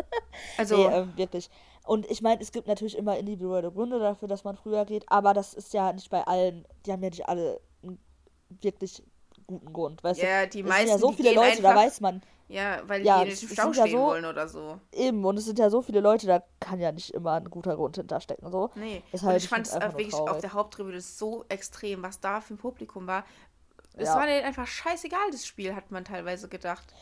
Also, 0.58 0.78
Nee, 0.78 0.96
ähm, 0.96 1.14
wirklich. 1.18 1.50
Und 1.86 2.10
ich 2.10 2.22
meine, 2.22 2.42
es 2.42 2.52
gibt 2.54 2.68
natürlich 2.68 2.98
immer 2.98 3.18
individuelle 3.18 3.72
Gründe 3.72 4.00
dafür, 4.00 4.28
dass 4.30 4.46
man 4.46 4.56
früher 4.56 4.86
geht, 4.86 5.04
aber 5.12 5.34
das 5.34 5.54
ist 5.54 5.74
ja 5.74 5.92
nicht 5.92 6.10
bei 6.10 6.24
allen, 6.26 6.66
die 6.86 6.92
haben 6.94 7.04
ja 7.04 7.10
nicht 7.10 7.28
alle 7.28 7.60
einen 7.84 8.00
wirklich 8.62 9.04
guten 9.48 9.74
Grund, 9.74 10.02
weißt 10.04 10.22
Ja, 10.22 10.44
du? 10.46 10.50
die 10.52 10.60
es 10.60 10.64
sind 10.64 10.70
meisten, 10.70 10.90
ja 10.90 10.98
so 10.98 11.12
viele 11.12 11.34
Leute, 11.34 11.62
da 11.62 11.76
weiß 11.76 12.00
man 12.00 12.22
ja, 12.48 12.82
weil 12.88 13.04
Ja, 13.06 13.24
die 13.24 13.30
im 13.30 13.34
es 13.34 13.42
Stau 13.42 13.64
sind 13.64 13.76
ja 13.78 13.88
stehen 13.88 13.98
so- 14.00 14.06
wollen 14.06 14.26
oder 14.26 14.48
so. 14.48 14.80
eben, 14.92 15.24
und 15.26 15.38
es 15.38 15.46
sind 15.46 15.60
ja 15.60 15.70
so 15.70 15.82
viele 15.82 16.00
Leute, 16.02 16.28
da 16.28 16.44
kann 16.60 16.80
ja 16.80 16.92
nicht 16.92 17.12
immer 17.14 17.34
ein 17.34 17.50
guter 17.50 17.76
Grund 17.76 17.96
hinterstecken, 17.98 18.52
so. 18.52 18.70
Nee, 18.76 19.02
Ist 19.12 19.24
und 19.24 19.30
halt- 19.30 19.42
ich 19.44 19.50
fand 19.50 19.68
es 19.68 19.74
nur 19.74 19.82
wirklich 19.82 20.14
auf 20.14 20.40
der 20.40 20.54
Haupttribüne 20.54 21.02
so 21.02 21.46
extrem, 21.50 22.04
was 22.04 22.20
da 22.20 22.42
für 22.42 22.54
ein 22.54 22.58
Publikum 22.58 23.08
war. 23.08 23.26
Es 23.96 24.10
Ja. 24.10 24.16
war 24.16 24.26
denen 24.28 24.46
einfach 24.46 24.68
scheißegal, 24.68 25.30
das 25.32 25.46
Spiel, 25.46 25.76
hat 25.76 25.92
man 25.92 26.04
teilweise 26.06 26.48
gedacht. 26.50 26.94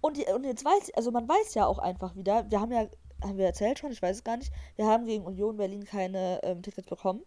Und, 0.00 0.18
und 0.28 0.44
jetzt 0.44 0.64
weiß, 0.64 0.92
also 0.94 1.10
man 1.12 1.28
weiß 1.28 1.54
ja 1.54 1.66
auch 1.66 1.78
einfach 1.78 2.16
wieder, 2.16 2.50
wir 2.50 2.60
haben 2.60 2.72
ja, 2.72 2.86
haben 3.22 3.38
wir 3.38 3.46
erzählt 3.46 3.78
schon, 3.78 3.92
ich 3.92 4.02
weiß 4.02 4.16
es 4.16 4.24
gar 4.24 4.36
nicht, 4.36 4.52
wir 4.74 4.86
haben 4.86 5.06
gegen 5.06 5.24
Union 5.24 5.56
Berlin 5.56 5.84
keine 5.84 6.40
ähm, 6.42 6.60
Tickets 6.62 6.88
bekommen. 6.88 7.22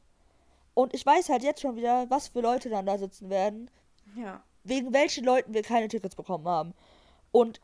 Und 0.74 0.94
ich 0.94 1.06
weiß 1.06 1.30
halt 1.30 1.42
jetzt 1.44 1.62
schon 1.62 1.78
wieder, 1.78 2.10
was 2.10 2.28
für 2.28 2.42
Leute 2.42 2.70
dann 2.70 2.86
da 2.86 2.98
sitzen 2.98 3.30
werden, 3.30 3.72
Ja. 4.18 4.44
wegen 4.66 4.92
welchen 4.94 5.24
Leuten 5.24 5.54
wir 5.54 5.64
keine 5.64 5.88
Tickets 5.88 6.18
bekommen 6.18 6.46
haben. 6.50 6.74
Und 7.36 7.60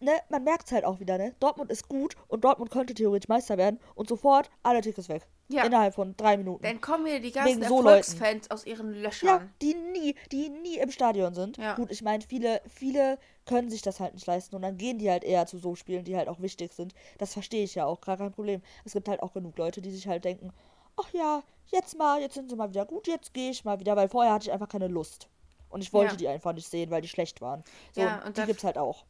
ne, 0.00 0.12
man 0.30 0.44
merkt 0.44 0.64
es 0.64 0.72
halt 0.72 0.86
auch 0.86 0.98
wieder, 0.98 1.18
ne? 1.18 1.34
Dortmund 1.38 1.70
ist 1.70 1.90
gut 1.90 2.16
und 2.26 2.42
Dortmund 2.42 2.70
könnte 2.70 2.94
theoretisch 2.94 3.28
Meister 3.28 3.58
werden 3.58 3.78
und 3.94 4.08
sofort 4.08 4.50
alle 4.62 4.80
Tickets 4.80 5.10
weg. 5.10 5.28
Ja. 5.48 5.64
Innerhalb 5.64 5.94
von 5.94 6.16
drei 6.16 6.38
Minuten. 6.38 6.62
Dann 6.62 6.80
kommen 6.80 7.04
wieder 7.04 7.20
die 7.20 7.30
ganzen 7.30 7.60
Wegen 7.60 7.68
so 7.68 7.76
Erfolgsfans 7.80 8.50
aus 8.50 8.64
ihren 8.64 8.94
Löchern. 8.94 9.28
ja, 9.28 9.42
die 9.60 9.74
nie, 9.74 10.14
die 10.32 10.48
nie 10.48 10.78
im 10.78 10.90
Stadion 10.90 11.34
sind. 11.34 11.58
Ja. 11.58 11.74
Gut, 11.74 11.90
ich 11.90 12.00
meine, 12.00 12.24
viele, 12.26 12.62
viele 12.66 13.18
können 13.44 13.68
sich 13.68 13.82
das 13.82 14.00
halt 14.00 14.14
nicht 14.14 14.26
leisten 14.26 14.56
und 14.56 14.62
dann 14.62 14.78
gehen 14.78 14.96
die 14.96 15.10
halt 15.10 15.22
eher 15.22 15.44
zu 15.44 15.58
so 15.58 15.74
Spielen, 15.74 16.04
die 16.04 16.16
halt 16.16 16.28
auch 16.28 16.40
wichtig 16.40 16.72
sind. 16.72 16.94
Das 17.18 17.34
verstehe 17.34 17.64
ich 17.64 17.74
ja 17.74 17.84
auch, 17.84 18.00
gar 18.00 18.16
kein 18.16 18.32
Problem. 18.32 18.62
Es 18.86 18.94
gibt 18.94 19.06
halt 19.06 19.22
auch 19.22 19.34
genug 19.34 19.58
Leute, 19.58 19.82
die 19.82 19.90
sich 19.90 20.08
halt 20.08 20.24
denken, 20.24 20.50
ach 20.96 21.12
ja, 21.12 21.42
jetzt 21.66 21.98
mal, 21.98 22.22
jetzt 22.22 22.36
sind 22.36 22.48
sie 22.48 22.56
mal 22.56 22.70
wieder 22.70 22.86
gut, 22.86 23.06
jetzt 23.06 23.34
gehe 23.34 23.50
ich 23.50 23.66
mal 23.66 23.80
wieder, 23.80 23.96
weil 23.96 24.08
vorher 24.08 24.32
hatte 24.32 24.46
ich 24.46 24.52
einfach 24.52 24.68
keine 24.68 24.88
Lust. 24.88 25.28
Und 25.74 25.80
ich 25.82 25.92
wollte 25.92 26.12
Ja. 26.12 26.16
die 26.16 26.28
einfach 26.28 26.52
nicht 26.52 26.68
sehen, 26.70 26.92
weil 26.92 27.02
die 27.02 27.08
schlecht 27.08 27.40
waren. 27.40 27.64
So, 27.92 28.00
Ja, 28.02 28.18
und 28.18 28.26
und 28.26 28.36
die 28.38 28.44
gibt's 28.44 28.62
halt 28.62 28.78
auch. 28.78 29.04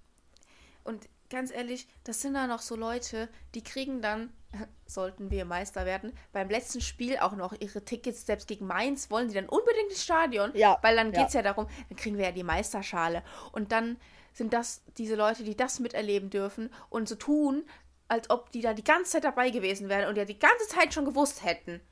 Und 0.83 1.07
ganz 1.29 1.51
ehrlich, 1.51 1.87
das 2.05 2.23
sind 2.23 2.33
da 2.33 2.47
noch 2.47 2.61
so 2.61 2.75
Leute, 2.75 3.29
die 3.55 3.63
kriegen 3.63 4.01
dann, 4.01 4.33
sollten 4.87 5.31
wir 5.31 5.45
Meister 5.45 5.85
werden, 5.85 6.17
beim 6.33 6.49
letzten 6.49 6.81
Spiel 6.81 7.19
auch 7.19 7.33
noch 7.33 7.53
ihre 7.61 7.85
Tickets, 7.85 8.25
selbst 8.25 8.49
gegen 8.49 8.67
Mainz, 8.67 9.11
wollen 9.11 9.29
die 9.29 9.35
dann 9.35 9.47
unbedingt 9.49 9.91
ins 9.91 10.03
Stadion, 10.05 10.53
Ja, 10.55 10.79
weil 10.81 10.97
dann 10.97 11.13
ja. 11.13 11.19
geht 11.21 11.29
es 11.29 11.35
ja 11.35 11.43
darum, 11.43 11.67
dann 11.91 11.99
kriegen 11.99 12.17
wir 12.17 12.25
ja 12.25 12.33
die 12.33 12.43
Meisterschale. 12.45 13.23
Und 13.53 13.71
dann 13.71 13.99
sind 14.33 14.55
das 14.55 14.81
diese 14.97 15.17
Leute, 15.17 15.45
die 15.45 15.57
das 15.59 15.81
miterleben 15.81 16.31
dürfen 16.31 16.73
und 16.89 17.11
so 17.11 17.15
tun, 17.15 17.65
als 18.09 18.31
ob 18.31 18.51
die 18.53 18.63
da 18.63 18.73
die 18.73 18.85
ganze 18.85 19.13
Zeit 19.13 19.25
dabei 19.25 19.51
gewesen 19.51 19.91
wären 19.91 20.09
und 20.09 20.17
ja 20.17 20.25
die 20.25 20.39
ganze 20.39 20.67
Zeit 20.69 20.95
schon 20.95 21.05
gewusst 21.05 21.45
hätten, 21.45 21.83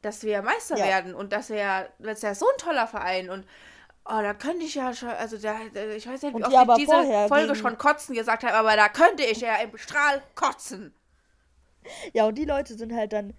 dass 0.00 0.22
wir 0.22 0.40
Meister 0.40 0.78
Ja. 0.78 0.86
werden 0.86 1.14
und 1.14 1.32
dass 1.34 1.50
wir 1.50 1.56
ja, 1.56 1.88
das 1.98 2.18
ist 2.18 2.22
ja 2.22 2.34
so 2.34 2.46
ein 2.46 2.56
toller 2.58 2.86
Verein 2.86 3.28
und 3.28 3.46
Oh, 4.06 4.20
da 4.20 4.34
könnte 4.34 4.64
ich 4.64 4.74
ja 4.74 4.92
schon, 4.92 5.08
also 5.08 5.38
da, 5.38 5.56
ich 5.96 6.06
weiß 6.06 6.22
nicht, 6.22 6.36
wie 6.36 6.44
oft 6.44 6.52
ich 6.78 6.86
diese 6.86 7.28
Folge 7.28 7.46
gegen- 7.46 7.54
schon 7.54 7.78
kotzen 7.78 8.14
gesagt 8.14 8.44
habe, 8.44 8.54
aber 8.54 8.76
da 8.76 8.88
könnte 8.90 9.24
ich 9.24 9.40
ja 9.40 9.56
im 9.56 9.76
Strahl 9.78 10.22
kotzen. 10.34 10.94
Ja, 12.12 12.26
und 12.26 12.36
die 12.36 12.44
Leute 12.44 12.74
sind 12.74 12.94
halt 12.94 13.12
dann 13.14 13.34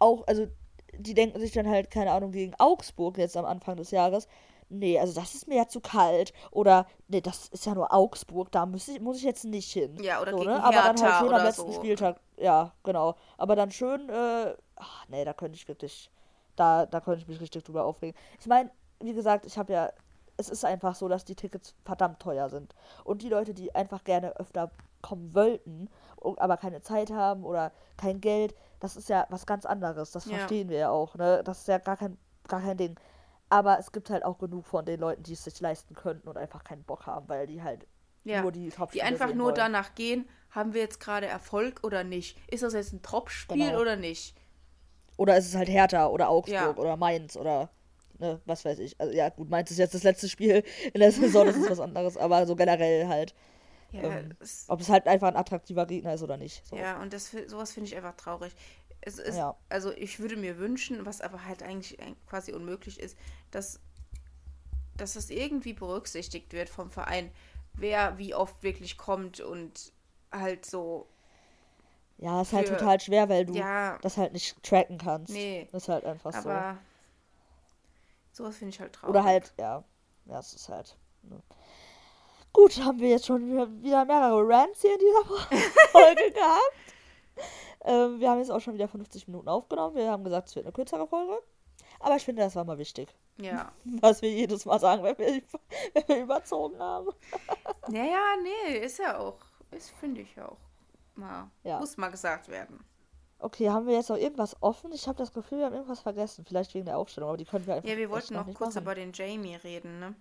auch, 0.00 0.26
also 0.26 0.46
die 0.94 1.14
denken 1.14 1.38
sich 1.40 1.52
dann 1.52 1.68
halt, 1.68 1.90
keine 1.90 2.10
Ahnung, 2.10 2.32
gegen 2.32 2.54
Augsburg 2.58 3.16
jetzt 3.18 3.36
am 3.36 3.44
Anfang 3.44 3.76
des 3.76 3.92
Jahres. 3.92 4.26
Nee, 4.68 4.98
also 4.98 5.12
das 5.18 5.34
ist 5.34 5.48
mir 5.48 5.56
ja 5.56 5.68
zu 5.68 5.80
kalt. 5.80 6.32
Oder, 6.50 6.86
nee, 7.08 7.20
das 7.20 7.48
ist 7.48 7.66
ja 7.66 7.74
nur 7.74 7.92
Augsburg, 7.92 8.50
da 8.52 8.66
muss 8.66 8.88
ich, 8.88 9.00
muss 9.00 9.18
ich 9.18 9.22
jetzt 9.22 9.44
nicht 9.44 9.70
hin. 9.70 9.96
Ja, 10.00 10.20
oder 10.20 10.32
so, 10.32 10.38
gegen 10.38 10.50
ne? 10.50 10.64
Aber 10.64 10.76
dann 10.76 11.00
halt 11.00 11.14
schön 11.24 11.34
am 11.34 11.44
letzten 11.44 11.72
so. 11.72 11.78
Spieltag. 11.78 12.20
Ja, 12.38 12.72
genau. 12.82 13.14
Aber 13.36 13.54
dann 13.54 13.70
schön, 13.70 14.08
äh, 14.08 14.54
ach, 14.76 15.06
nee, 15.08 15.24
da 15.24 15.32
könnte 15.34 15.56
ich 15.56 15.68
wirklich, 15.68 16.10
da, 16.56 16.86
da 16.86 17.00
könnte 17.00 17.20
ich 17.20 17.28
mich 17.28 17.40
richtig 17.40 17.64
drüber 17.64 17.84
aufregen. 17.84 18.18
Ich 18.40 18.46
meine, 18.46 18.70
wie 19.02 19.14
gesagt, 19.14 19.46
ich 19.46 19.58
habe 19.58 19.72
ja, 19.72 19.92
es 20.36 20.48
ist 20.48 20.64
einfach 20.64 20.94
so, 20.94 21.08
dass 21.08 21.24
die 21.24 21.34
Tickets 21.36 21.74
verdammt 21.84 22.20
teuer 22.20 22.48
sind. 22.48 22.74
Und 23.04 23.22
die 23.22 23.28
Leute, 23.28 23.54
die 23.54 23.74
einfach 23.74 24.02
gerne 24.04 24.36
öfter 24.36 24.70
kommen 25.02 25.34
wollten, 25.34 25.88
aber 26.20 26.56
keine 26.56 26.80
Zeit 26.80 27.10
haben 27.10 27.44
oder 27.44 27.72
kein 27.96 28.20
Geld, 28.20 28.54
das 28.80 28.96
ist 28.96 29.08
ja 29.08 29.26
was 29.30 29.46
ganz 29.46 29.66
anderes. 29.66 30.12
Das 30.12 30.26
Ja. 30.26 30.38
verstehen 30.38 30.68
wir 30.68 30.78
ja 30.78 30.90
auch, 30.90 31.14
ne? 31.16 31.42
Das 31.44 31.58
ist 31.60 31.68
ja 31.68 31.78
gar 31.78 31.96
kein, 31.96 32.16
gar 32.48 32.60
kein 32.60 32.76
Ding. 32.76 32.98
Aber 33.50 33.78
es 33.78 33.92
gibt 33.92 34.08
halt 34.10 34.24
auch 34.24 34.38
genug 34.38 34.64
von 34.66 34.84
den 34.84 34.98
Leuten, 35.00 35.22
die 35.24 35.34
es 35.34 35.44
sich 35.44 35.60
leisten 35.60 35.94
könnten 35.94 36.28
und 36.28 36.38
einfach 36.38 36.64
keinen 36.64 36.84
Bock 36.84 37.06
haben, 37.06 37.28
weil 37.28 37.46
die 37.46 37.62
halt 37.62 37.86
Ja. 38.24 38.40
nur 38.42 38.52
die 38.52 38.70
top 38.70 38.92
Die 38.92 39.02
einfach 39.02 39.34
nur 39.34 39.52
danach 39.52 39.94
gehen, 39.94 40.26
haben 40.50 40.72
wir 40.72 40.80
jetzt 40.80 41.00
gerade 41.00 41.26
Erfolg 41.26 41.80
oder 41.82 42.04
nicht? 42.04 42.38
Ist 42.50 42.62
das 42.62 42.72
jetzt 42.72 42.92
ein 42.92 43.02
Top-Spiel 43.02 43.68
Genau. 43.70 43.80
oder 43.80 43.96
nicht? 43.96 44.36
Oder 45.18 45.36
ist 45.36 45.46
es 45.46 45.54
halt 45.54 45.68
Hertha 45.68 46.06
oder 46.06 46.30
Augsburg 46.30 46.54
Ja. 46.76 46.82
oder 46.82 46.96
Mainz 46.96 47.36
oder 47.36 47.68
ne, 48.22 48.40
was 48.46 48.64
weiß 48.64 48.78
ich. 48.78 48.98
Also 48.98 49.12
ja, 49.12 49.28
gut, 49.28 49.50
Mainz 49.50 49.70
ist 49.70 49.78
jetzt 49.78 49.94
das 49.94 50.02
letzte 50.02 50.28
Spiel 50.28 50.64
in 50.94 51.00
der 51.00 51.12
Saison, 51.12 51.46
das 51.46 51.56
ist 51.56 51.68
was 51.70 51.80
anderes, 51.80 52.16
aber 52.16 52.46
so 52.46 52.56
generell 52.56 53.06
halt. 53.08 53.34
Ja, 53.90 54.02
Ähm, 54.04 54.30
es, 54.40 54.64
Ob 54.68 54.80
es 54.80 54.88
halt 54.88 55.06
einfach 55.06 55.28
ein 55.28 55.36
attraktiver 55.36 55.84
Gegner 55.84 56.14
ist 56.14 56.22
oder 56.22 56.38
nicht. 56.38 56.66
So. 56.66 56.76
ja 56.76 57.00
und 57.02 57.12
das, 57.12 57.30
sowas 57.48 57.72
finde 57.72 57.88
ich 57.90 57.96
einfach 57.96 58.16
traurig. 58.16 58.52
Es 59.02 59.18
ist, 59.18 59.36
Ja. 59.36 59.54
also 59.68 59.92
ich 59.92 60.18
würde 60.20 60.36
mir 60.36 60.56
wünschen, 60.58 61.04
was 61.04 61.20
aber 61.20 61.44
halt 61.44 61.62
eigentlich 61.62 61.98
quasi 62.26 62.52
unmöglich 62.52 62.98
ist, 63.00 63.18
dass, 63.50 63.80
dass 64.96 65.14
das 65.14 65.28
irgendwie 65.28 65.72
berücksichtigt 65.74 66.52
wird 66.52 66.68
vom 66.70 66.90
Verein, 66.90 67.30
wer 67.74 68.16
wie 68.18 68.34
oft 68.34 68.62
wirklich 68.62 68.96
kommt 68.96 69.40
und 69.40 69.92
halt 70.30 70.64
so, 70.64 71.06
Ja, 72.18 72.40
ist 72.42 72.52
halt 72.52 72.68
Für- 72.68 72.76
total 72.76 73.00
schwer, 73.00 73.28
weil 73.28 73.44
du 73.44 73.54
ja, 73.54 73.98
das 74.02 74.16
halt 74.16 74.32
nicht 74.32 74.62
tracken 74.62 74.96
kannst. 74.98 75.32
Nee. 75.32 75.68
Das 75.72 75.82
ist 75.82 75.88
halt 75.88 76.04
einfach 76.04 76.32
so. 76.32 76.48
aber 76.48 76.78
sowas 78.32 78.56
finde 78.56 78.74
ich 78.74 78.80
halt 78.80 78.92
traurig. 78.94 79.10
Oder 79.10 79.24
halt, 79.24 79.52
ja. 79.58 79.84
Ja, 80.26 80.38
es 80.38 80.54
ist 80.54 80.68
halt. 80.68 80.96
Ne. 81.22 81.40
Gut, 82.52 82.78
haben 82.84 82.98
wir 83.00 83.08
jetzt 83.08 83.26
schon 83.26 83.46
wieder- 83.50 84.04
mehrere 84.04 84.46
Rants 84.46 84.82
hier 84.82 84.92
in 84.94 84.98
dieser 85.00 85.24
Folge 85.90 86.30
gehabt. 86.32 86.74
Ähm, 87.84 88.20
wir 88.20 88.30
haben 88.30 88.38
jetzt 88.38 88.50
auch 88.50 88.60
schon 88.60 88.74
wieder 88.74 88.88
50 88.88 89.26
Minuten 89.26 89.48
aufgenommen. 89.48 89.96
Wir 89.96 90.10
haben 90.10 90.22
gesagt, 90.22 90.48
es 90.48 90.54
wird 90.54 90.66
eine 90.66 90.72
kürzere 90.72 91.06
Folge. 91.06 91.40
Aber 91.98 92.16
ich 92.16 92.24
finde, 92.24 92.42
das 92.42 92.54
war 92.56 92.64
mal 92.64 92.78
wichtig. 92.78 93.14
Ja. 93.38 93.72
Was 94.00 94.22
wir 94.22 94.30
jedes 94.30 94.64
Mal 94.66 94.78
sagen, 94.78 95.02
wenn 95.02 95.16
wir, 95.18 95.42
wenn 95.94 96.08
wir 96.08 96.22
überzogen 96.22 96.78
haben. 96.78 97.08
Naja, 97.88 98.20
nee, 98.42 98.78
ist 98.78 98.98
ja 98.98 99.18
auch. 99.18 99.38
Ist, 99.70 99.90
finde 99.92 100.20
ich 100.20 100.40
auch. 100.40 100.58
Mal, 101.14 101.50
Ja. 101.64 101.78
Muss 101.78 101.96
mal 101.96 102.08
gesagt 102.10 102.48
werden. 102.48 102.84
Okay, 103.42 103.68
haben 103.70 103.86
wir 103.86 103.94
jetzt 103.94 104.08
noch 104.08 104.16
irgendwas 104.16 104.56
offen? 104.62 104.92
Ich 104.92 105.08
habe 105.08 105.18
das 105.18 105.32
Gefühl, 105.32 105.58
wir 105.58 105.66
haben 105.66 105.74
irgendwas 105.74 106.00
vergessen. 106.00 106.44
Vielleicht 106.46 106.74
wegen 106.74 106.86
der 106.86 106.96
Aufstellung, 106.96 107.28
aber 107.30 107.36
die 107.38 107.44
können 107.44 107.66
wir 107.66 107.74
einfach 107.74 107.88
Ja, 107.88 107.96
wir 107.96 108.08
wollten 108.10 108.34
noch 108.34 108.46
nicht 108.46 108.56
kurz 108.56 108.74
machen. 108.76 108.84
über 108.84 108.94
den 108.94 109.12
Jamie 109.12 109.56
reden, 109.56 109.98
ne? 109.98 110.14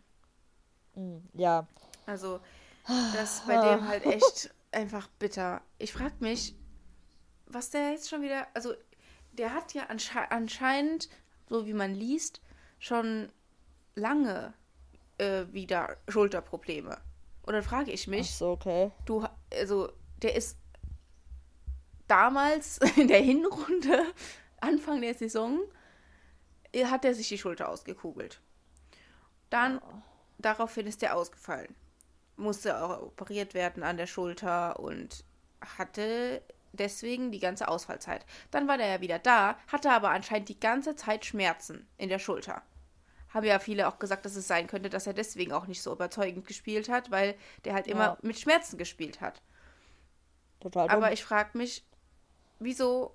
Mm, 0.96 1.18
Ja, 1.34 1.68
Also, 2.08 2.40
das 3.14 3.36
ist 3.36 3.48
bei 3.48 3.58
dem 3.58 3.88
halt 3.88 4.06
echt 4.06 4.54
einfach 4.72 5.08
bitter. 5.20 5.62
Ich 5.78 5.94
frag 5.94 6.20
mich, 6.20 6.56
was 7.46 7.70
der 7.70 7.92
jetzt 7.92 8.10
schon 8.10 8.22
wieder. 8.24 8.48
Also, 8.56 8.74
der 9.34 9.54
hat 9.54 9.74
ja 9.74 9.84
ansche 9.86 10.32
anscheinend, 10.32 11.08
so 11.48 11.66
wie 11.68 11.74
man 11.74 11.94
liest, 11.94 12.42
schon 12.80 13.30
lange 13.96 14.54
äh, 15.20 15.46
wieder 15.52 15.98
Schulterprobleme. 16.08 16.98
Und 17.44 17.54
dann 17.54 17.64
frage 17.64 17.92
ich 17.92 18.04
ach 18.04 18.08
mich, 18.08 18.36
so, 18.36 18.50
okay. 18.52 18.92
du, 19.06 19.26
also, 19.54 19.92
der 20.22 20.36
ist 20.36 20.58
damals 22.12 22.78
in 22.98 23.08
der 23.08 23.22
Hinrunde, 23.22 24.04
Anfang 24.60 25.02
der 25.02 25.14
Saison, 25.14 25.60
äh, 26.74 26.86
hat 26.86 27.06
er 27.06 27.16
sich 27.16 27.30
die 27.30 27.38
Schulter 27.38 27.70
ausgekugelt. 27.70 28.42
Dann, 29.50 29.82
daraufhin 30.38 30.88
ist 30.88 31.02
er 31.04 31.16
ausgefallen. 31.16 31.74
Musste 32.36 32.82
auch 32.82 33.02
operiert 33.02 33.54
werden 33.54 33.84
an 33.84 33.98
der 33.98 34.08
Schulter 34.08 34.80
und 34.80 35.24
hatte 35.78 36.42
deswegen 36.74 37.32
die 37.32 37.40
ganze 37.40 37.68
Ausfallzeit. 37.68 38.26
Dann 38.50 38.68
war 38.68 38.78
der 38.78 38.88
ja 38.88 39.02
wieder 39.02 39.20
da, 39.20 39.58
hatte 39.68 39.92
aber 39.92 40.10
anscheinend 40.10 40.50
die 40.50 40.60
ganze 40.60 40.96
Zeit 40.96 41.26
Schmerzen 41.26 41.88
in 41.98 42.10
der 42.10 42.20
Schulter. 42.20 42.62
Haben 43.30 43.46
ja 43.46 43.60
viele 43.60 43.88
auch 43.88 44.00
gesagt, 44.00 44.26
dass 44.26 44.36
es 44.36 44.48
sein 44.48 44.68
könnte, 44.68 44.90
dass 44.90 45.08
er 45.08 45.14
deswegen 45.14 45.54
auch 45.54 45.68
nicht 45.68 45.82
so 45.82 45.92
überzeugend 45.94 46.48
gespielt 46.48 46.90
hat, 46.90 47.12
weil 47.12 47.36
der 47.64 47.74
halt 47.74 47.88
immer 47.88 48.06
Ja. 48.06 48.18
mit 48.22 48.40
Schmerzen 48.40 48.78
gespielt 48.78 49.22
hat. 49.22 49.42
Total 50.60 50.88
dumm. 50.88 50.98
Aber 50.98 51.12
ich 51.12 51.24
frage 51.24 51.58
mich, 51.58 51.86
wieso 52.62 53.14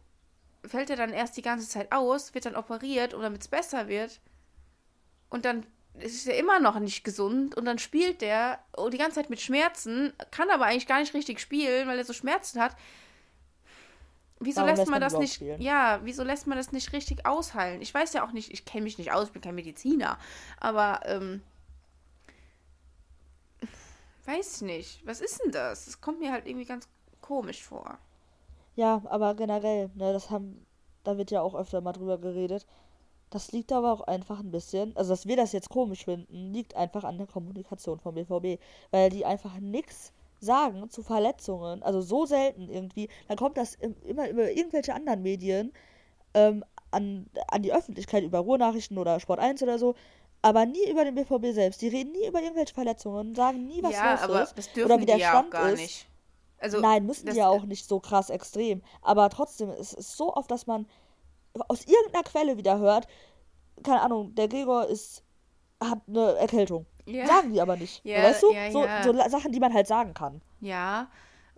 fällt 0.65 0.91
er 0.91 0.97
dann 0.97 1.13
erst 1.13 1.37
die 1.37 1.43
ganze 1.43 1.69
Zeit 1.69 1.93
aus, 1.93 2.35
wird 2.35 2.47
dann 2.47 2.57
operiert 2.57 3.15
und 3.15 3.23
damit 3.23 3.41
es 3.41 3.49
besser 3.49 3.89
wird 3.89 4.21
und 5.31 5.45
dann 5.45 5.67
ist 5.99 6.27
er 6.27 6.37
immer 6.37 6.61
noch 6.61 6.79
nicht 6.79 7.05
gesund 7.05 7.57
und 7.57 7.65
dann 7.65 7.79
spielt 7.79 8.21
der 8.21 8.59
die 8.93 8.99
ganze 8.99 9.17
Zeit 9.17 9.31
mit 9.31 9.41
Schmerzen, 9.41 10.13
kann 10.31 10.51
aber 10.51 10.67
eigentlich 10.67 10.87
gar 10.87 11.01
nicht 11.01 11.15
richtig 11.15 11.41
spielen, 11.41 11.89
weil 11.89 11.99
er 11.99 12.05
so 12.05 12.13
Schmerzen 12.13 12.61
hat. 12.61 12.77
Wieso 14.39 14.61
Warum 14.61 14.75
lässt, 14.75 14.91
man 14.91 14.91
man 14.91 15.01
das 15.01 15.17
nicht? 15.19 15.35
spielen? 15.35 15.61
Ja, 15.63 16.01
wieso 16.03 16.23
lässt 16.23 16.47
man 16.47 16.59
das 16.59 16.71
nicht 16.71 16.93
richtig 16.93 17.25
ausheilen? 17.25 17.81
Ich 17.81 17.95
weiß 17.95 18.13
ja 18.13 18.27
auch 18.27 18.33
nicht, 18.33 18.53
ich 18.53 18.67
kenne 18.67 18.85
mich 18.85 18.99
nicht 18.99 19.13
aus, 19.13 19.29
ich 19.29 19.33
bin 19.33 19.41
kein 19.41 19.55
Mediziner, 19.55 20.19
aber 20.61 21.01
ähm, 21.07 21.43
weiß 24.27 24.61
nicht. 24.63 25.07
Was 25.07 25.23
ist 25.23 25.41
denn 25.43 25.53
das? 25.53 25.87
Das 25.87 26.03
kommt 26.03 26.19
mir 26.19 26.33
halt 26.33 26.47
irgendwie 26.47 26.67
ganz 26.67 26.87
komisch 27.23 27.63
vor. 27.63 27.99
Ja, 28.77 29.03
aber 29.07 29.35
generell, 29.35 29.91
ne, 29.95 30.13
das 30.13 30.31
haben, 30.31 30.65
da 31.03 31.17
wird 31.19 31.31
ja 31.31 31.41
auch 31.43 31.55
öfter 31.55 31.81
mal 31.81 31.93
drüber 31.93 32.19
geredet. 32.19 32.67
Das 33.31 33.51
liegt 33.53 33.73
aber 33.73 33.93
auch 33.93 34.03
einfach 34.03 34.39
ein 34.41 34.53
bisschen, 34.53 34.97
also 34.97 35.11
dass 35.13 35.27
wir 35.27 35.37
das 35.37 35.53
jetzt 35.53 35.71
komisch 35.71 36.05
finden, 36.05 36.53
liegt 36.53 36.77
einfach 36.77 37.05
an 37.05 37.19
der 37.19 37.27
Kommunikation 37.27 37.99
vom 37.99 38.15
BVB, 38.15 38.61
weil 38.93 39.11
die 39.11 39.25
einfach 39.27 39.59
nichts 39.59 40.13
sagen 40.41 40.89
zu 40.91 41.03
Verletzungen, 41.03 41.83
also 41.83 42.01
so 42.03 42.27
selten 42.27 42.69
irgendwie. 42.69 43.09
Dann 43.29 43.37
kommt 43.37 43.57
das 43.57 43.75
im, 43.77 43.97
immer 44.05 44.29
über 44.29 44.51
irgendwelche 44.53 44.95
anderen 44.95 45.23
Medien 45.23 45.73
ähm, 46.35 46.65
an, 46.91 47.27
an 47.49 47.63
die 47.63 47.73
Öffentlichkeit, 47.73 48.23
über 48.23 48.41
Ruhrnachrichten 48.41 48.99
oder 48.99 49.19
Sport 49.19 49.41
1 49.41 49.63
oder 49.63 49.79
so, 49.79 49.95
aber 50.43 50.67
nie 50.67 50.89
über 50.89 51.05
den 51.05 51.15
BVB 51.15 51.53
selbst. 51.53 51.83
Die 51.83 51.89
reden 51.89 52.13
nie 52.13 52.29
über 52.29 52.43
irgendwelche 52.43 52.75
Verletzungen, 52.75 53.35
sagen 53.35 53.67
nie, 53.67 53.83
was 53.83 53.93
ja, 53.95 54.13
los 54.13 54.21
aber 54.23 54.43
ist 54.43 54.57
das 54.59 54.69
oder 54.83 54.99
dürfen 54.99 55.01
wie 55.01 55.07
die 55.07 55.07
der 55.07 55.19
ja 55.19 55.35
auch 55.41 55.47
Stand 55.47 55.51
gar 55.51 55.71
ist. 55.71 55.81
nicht. 55.81 56.07
Also, 56.59 56.81
Nein, 56.81 57.07
müssen 57.07 57.27
das, 57.27 57.35
die 57.35 57.41
ja 57.41 57.49
auch 57.49 57.65
nicht 57.65 57.87
so 57.87 58.01
krass 58.01 58.31
extrem. 58.31 58.83
Aber 59.03 59.29
trotzdem, 59.31 59.71
es 59.71 59.93
ist 59.93 60.17
so 60.17 60.35
oft, 60.35 60.51
dass 60.51 60.67
man 60.67 60.87
aus 61.69 61.85
irgendeiner 61.85 62.25
Quelle 62.25 62.57
wieder 62.57 62.79
hört, 62.79 63.07
keine 63.83 64.01
Ahnung, 64.01 64.35
der 64.35 64.49
Gregor 64.49 64.87
ist, 64.87 65.23
hat 65.83 66.01
eine 66.09 66.35
Erkältung. 66.37 66.87
Ja. 67.07 67.27
Sagen 67.27 67.53
die 67.53 67.61
aber 67.61 67.77
nicht. 67.77 68.01
Ja, 68.05 68.23
weißt 68.23 68.43
du? 68.43 68.53
ja, 68.53 68.71
so, 68.71 68.85
so 69.13 69.29
Sachen, 69.29 69.53
die 69.53 69.61
man 69.61 69.73
halt 69.73 69.87
sagen 69.87 70.15
kann. 70.15 70.41
Ja, 70.61 71.09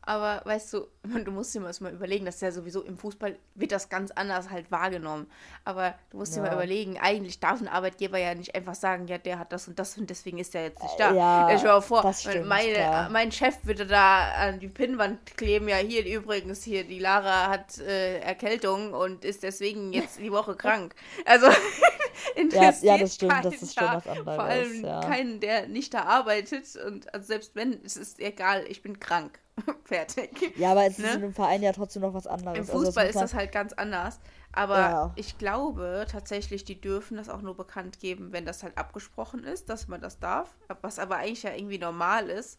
aber 0.09 0.41
weißt 0.47 0.73
du, 0.73 0.89
du 1.25 1.31
musst 1.31 1.55
dir 1.55 1.61
mal 1.61 1.73
überlegen, 1.93 2.25
dass 2.25 2.41
ja 2.41 2.51
sowieso 2.51 2.83
im 2.83 2.97
Fußball 2.97 3.39
wird 3.55 3.73
das 3.73 3.91
ganz 3.91 4.11
anders 4.11 4.49
halt 4.51 4.71
wahrgenommen. 4.71 5.31
Aber 5.65 5.95
du 6.11 6.17
musst 6.17 6.35
dir 6.35 6.41
Ja. 6.41 6.47
mal 6.47 6.55
überlegen, 6.55 6.99
eigentlich 6.99 7.41
darf 7.41 7.61
ein 7.61 7.69
Arbeitgeber 7.69 8.19
ja 8.19 8.35
nicht 8.35 8.55
einfach 8.55 8.75
sagen, 8.75 9.07
ja, 9.07 9.19
der 9.19 9.39
hat 9.39 9.53
das 9.53 9.69
und 9.69 9.79
das 9.79 9.99
und 9.99 10.09
deswegen 10.09 10.39
ist 10.39 10.55
der 10.55 10.63
jetzt 10.65 10.83
nicht 10.83 10.95
Äh, 10.95 10.99
da. 10.99 11.15
ja, 11.15 11.55
ich 11.55 11.63
mal 11.63 11.81
vor, 11.83 12.03
das 12.03 12.23
stimmt, 12.23 12.47
meine, 12.49 12.73
klar. 12.73 13.11
mein 13.11 13.31
Chef 13.33 13.57
würde 13.65 13.87
da 13.87 14.31
an 14.33 14.61
die 14.61 14.69
Pinnwand 14.69 15.37
kleben, 15.37 15.69
ja, 15.69 15.77
hier 15.77 16.05
übrigens, 16.07 16.63
hier, 16.65 16.85
die 16.85 16.99
Lara 16.99 17.49
hat 17.51 17.79
äh, 17.79 18.21
Erkältung 18.21 18.95
und 18.95 19.25
ist 19.27 19.43
deswegen 19.43 19.93
jetzt 19.93 20.19
die 20.19 20.33
Woche 20.33 20.57
krank. 20.57 20.95
Also 21.27 21.49
interessiert 22.35 23.01
das 23.03 23.15
stimmt, 23.15 23.45
das 23.45 23.63
ist 23.63 23.75
schon 23.79 23.93
was 23.93 24.07
anderes, 24.07 24.35
Vor 24.37 24.45
allem 24.45 24.85
ja. 24.85 25.01
keinen, 25.01 25.41
der 25.41 25.69
nicht 25.69 25.93
da 25.95 26.05
arbeitet 26.05 26.77
und 26.77 27.13
also 27.15 27.27
selbst 27.27 27.55
wenn, 27.55 27.81
es 27.85 27.97
ist 27.97 28.21
egal, 28.21 28.65
ich 28.69 28.83
bin 28.83 29.01
krank. 29.01 29.39
Fertig. 29.85 30.57
Ja, 30.57 30.73
aber 30.73 30.87
es 30.87 30.99
Ne? 30.99 31.07
ist 31.09 31.15
in 31.17 31.23
einem 31.25 31.33
Verein 31.35 31.63
ja 31.63 31.73
trotzdem 31.73 32.03
noch 32.03 32.15
was 32.15 32.27
anderes. 32.27 32.57
Im 32.57 32.61
Also 32.65 32.73
Fußball 32.85 33.05
muss 33.05 33.11
ist 33.11 33.15
man- 33.17 33.25
das 33.25 33.35
halt 33.35 33.53
ganz 33.53 33.73
anders. 33.73 34.21
Aber 34.53 34.79
Ja. 34.79 35.13
ich 35.17 35.39
glaube 35.39 36.07
tatsächlich, 36.11 36.65
die 36.65 36.81
dürfen 36.81 37.17
das 37.17 37.29
auch 37.29 37.43
nur 37.43 37.57
bekannt 37.57 38.01
geben, 38.01 38.33
wenn 38.33 38.45
das 38.47 38.63
halt 38.63 38.77
abgesprochen 38.79 39.45
ist, 39.45 39.69
dass 39.69 39.89
man 39.89 40.01
das 40.01 40.19
darf. 40.19 40.57
Was 40.83 40.99
aber 40.99 41.17
eigentlich 41.17 41.43
ja 41.43 41.55
irgendwie 41.55 41.79
normal 41.79 42.29
ist. 42.31 42.59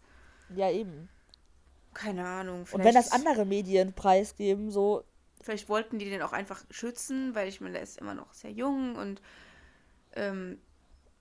Ja, 0.56 0.70
eben. 0.70 1.10
Keine 1.94 2.26
Ahnung. 2.26 2.66
Und 2.72 2.84
wenn 2.84 2.94
das 2.94 3.12
andere 3.12 3.46
Medien 3.46 3.94
preisgeben, 3.94 4.72
so, 4.72 5.04
Vielleicht 5.42 5.70
wollten 5.70 6.00
die 6.00 6.10
den 6.10 6.22
auch 6.22 6.34
einfach 6.34 6.64
schützen, 6.70 7.34
weil 7.34 7.48
ich 7.48 7.62
meine, 7.62 7.74
der 7.76 7.82
ist 7.84 7.98
immer 7.98 8.14
noch 8.14 8.34
sehr 8.34 8.52
jung 8.52 8.96
und 8.98 9.22
ähm, 10.16 10.60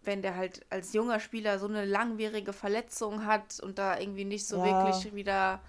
wenn 0.03 0.23
der 0.23 0.37
halt 0.37 0.65
als 0.71 0.93
junger 0.93 1.21
Spieler 1.21 1.59
so 1.59 1.67
eine 1.67 1.85
langwierige 1.85 2.53
Verletzung 2.53 3.27
hat 3.27 3.61
und 3.61 3.79
da 3.79 3.99
irgendwie 3.99 4.25
nicht 4.25 4.47
so 4.47 4.57
Ja. 4.57 4.65
wirklich 4.65 5.15
wieder, 5.15 5.61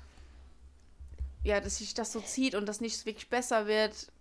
ja, 1.43 1.59
dass 1.59 1.77
sich 1.77 1.93
das 1.93 2.11
so 2.11 2.19
zieht 2.21 2.55
und 2.55 2.65
das 2.65 2.81
nicht 2.81 3.05
wirklich 3.05 3.29
besser 3.29 3.67
wird. 3.67 4.11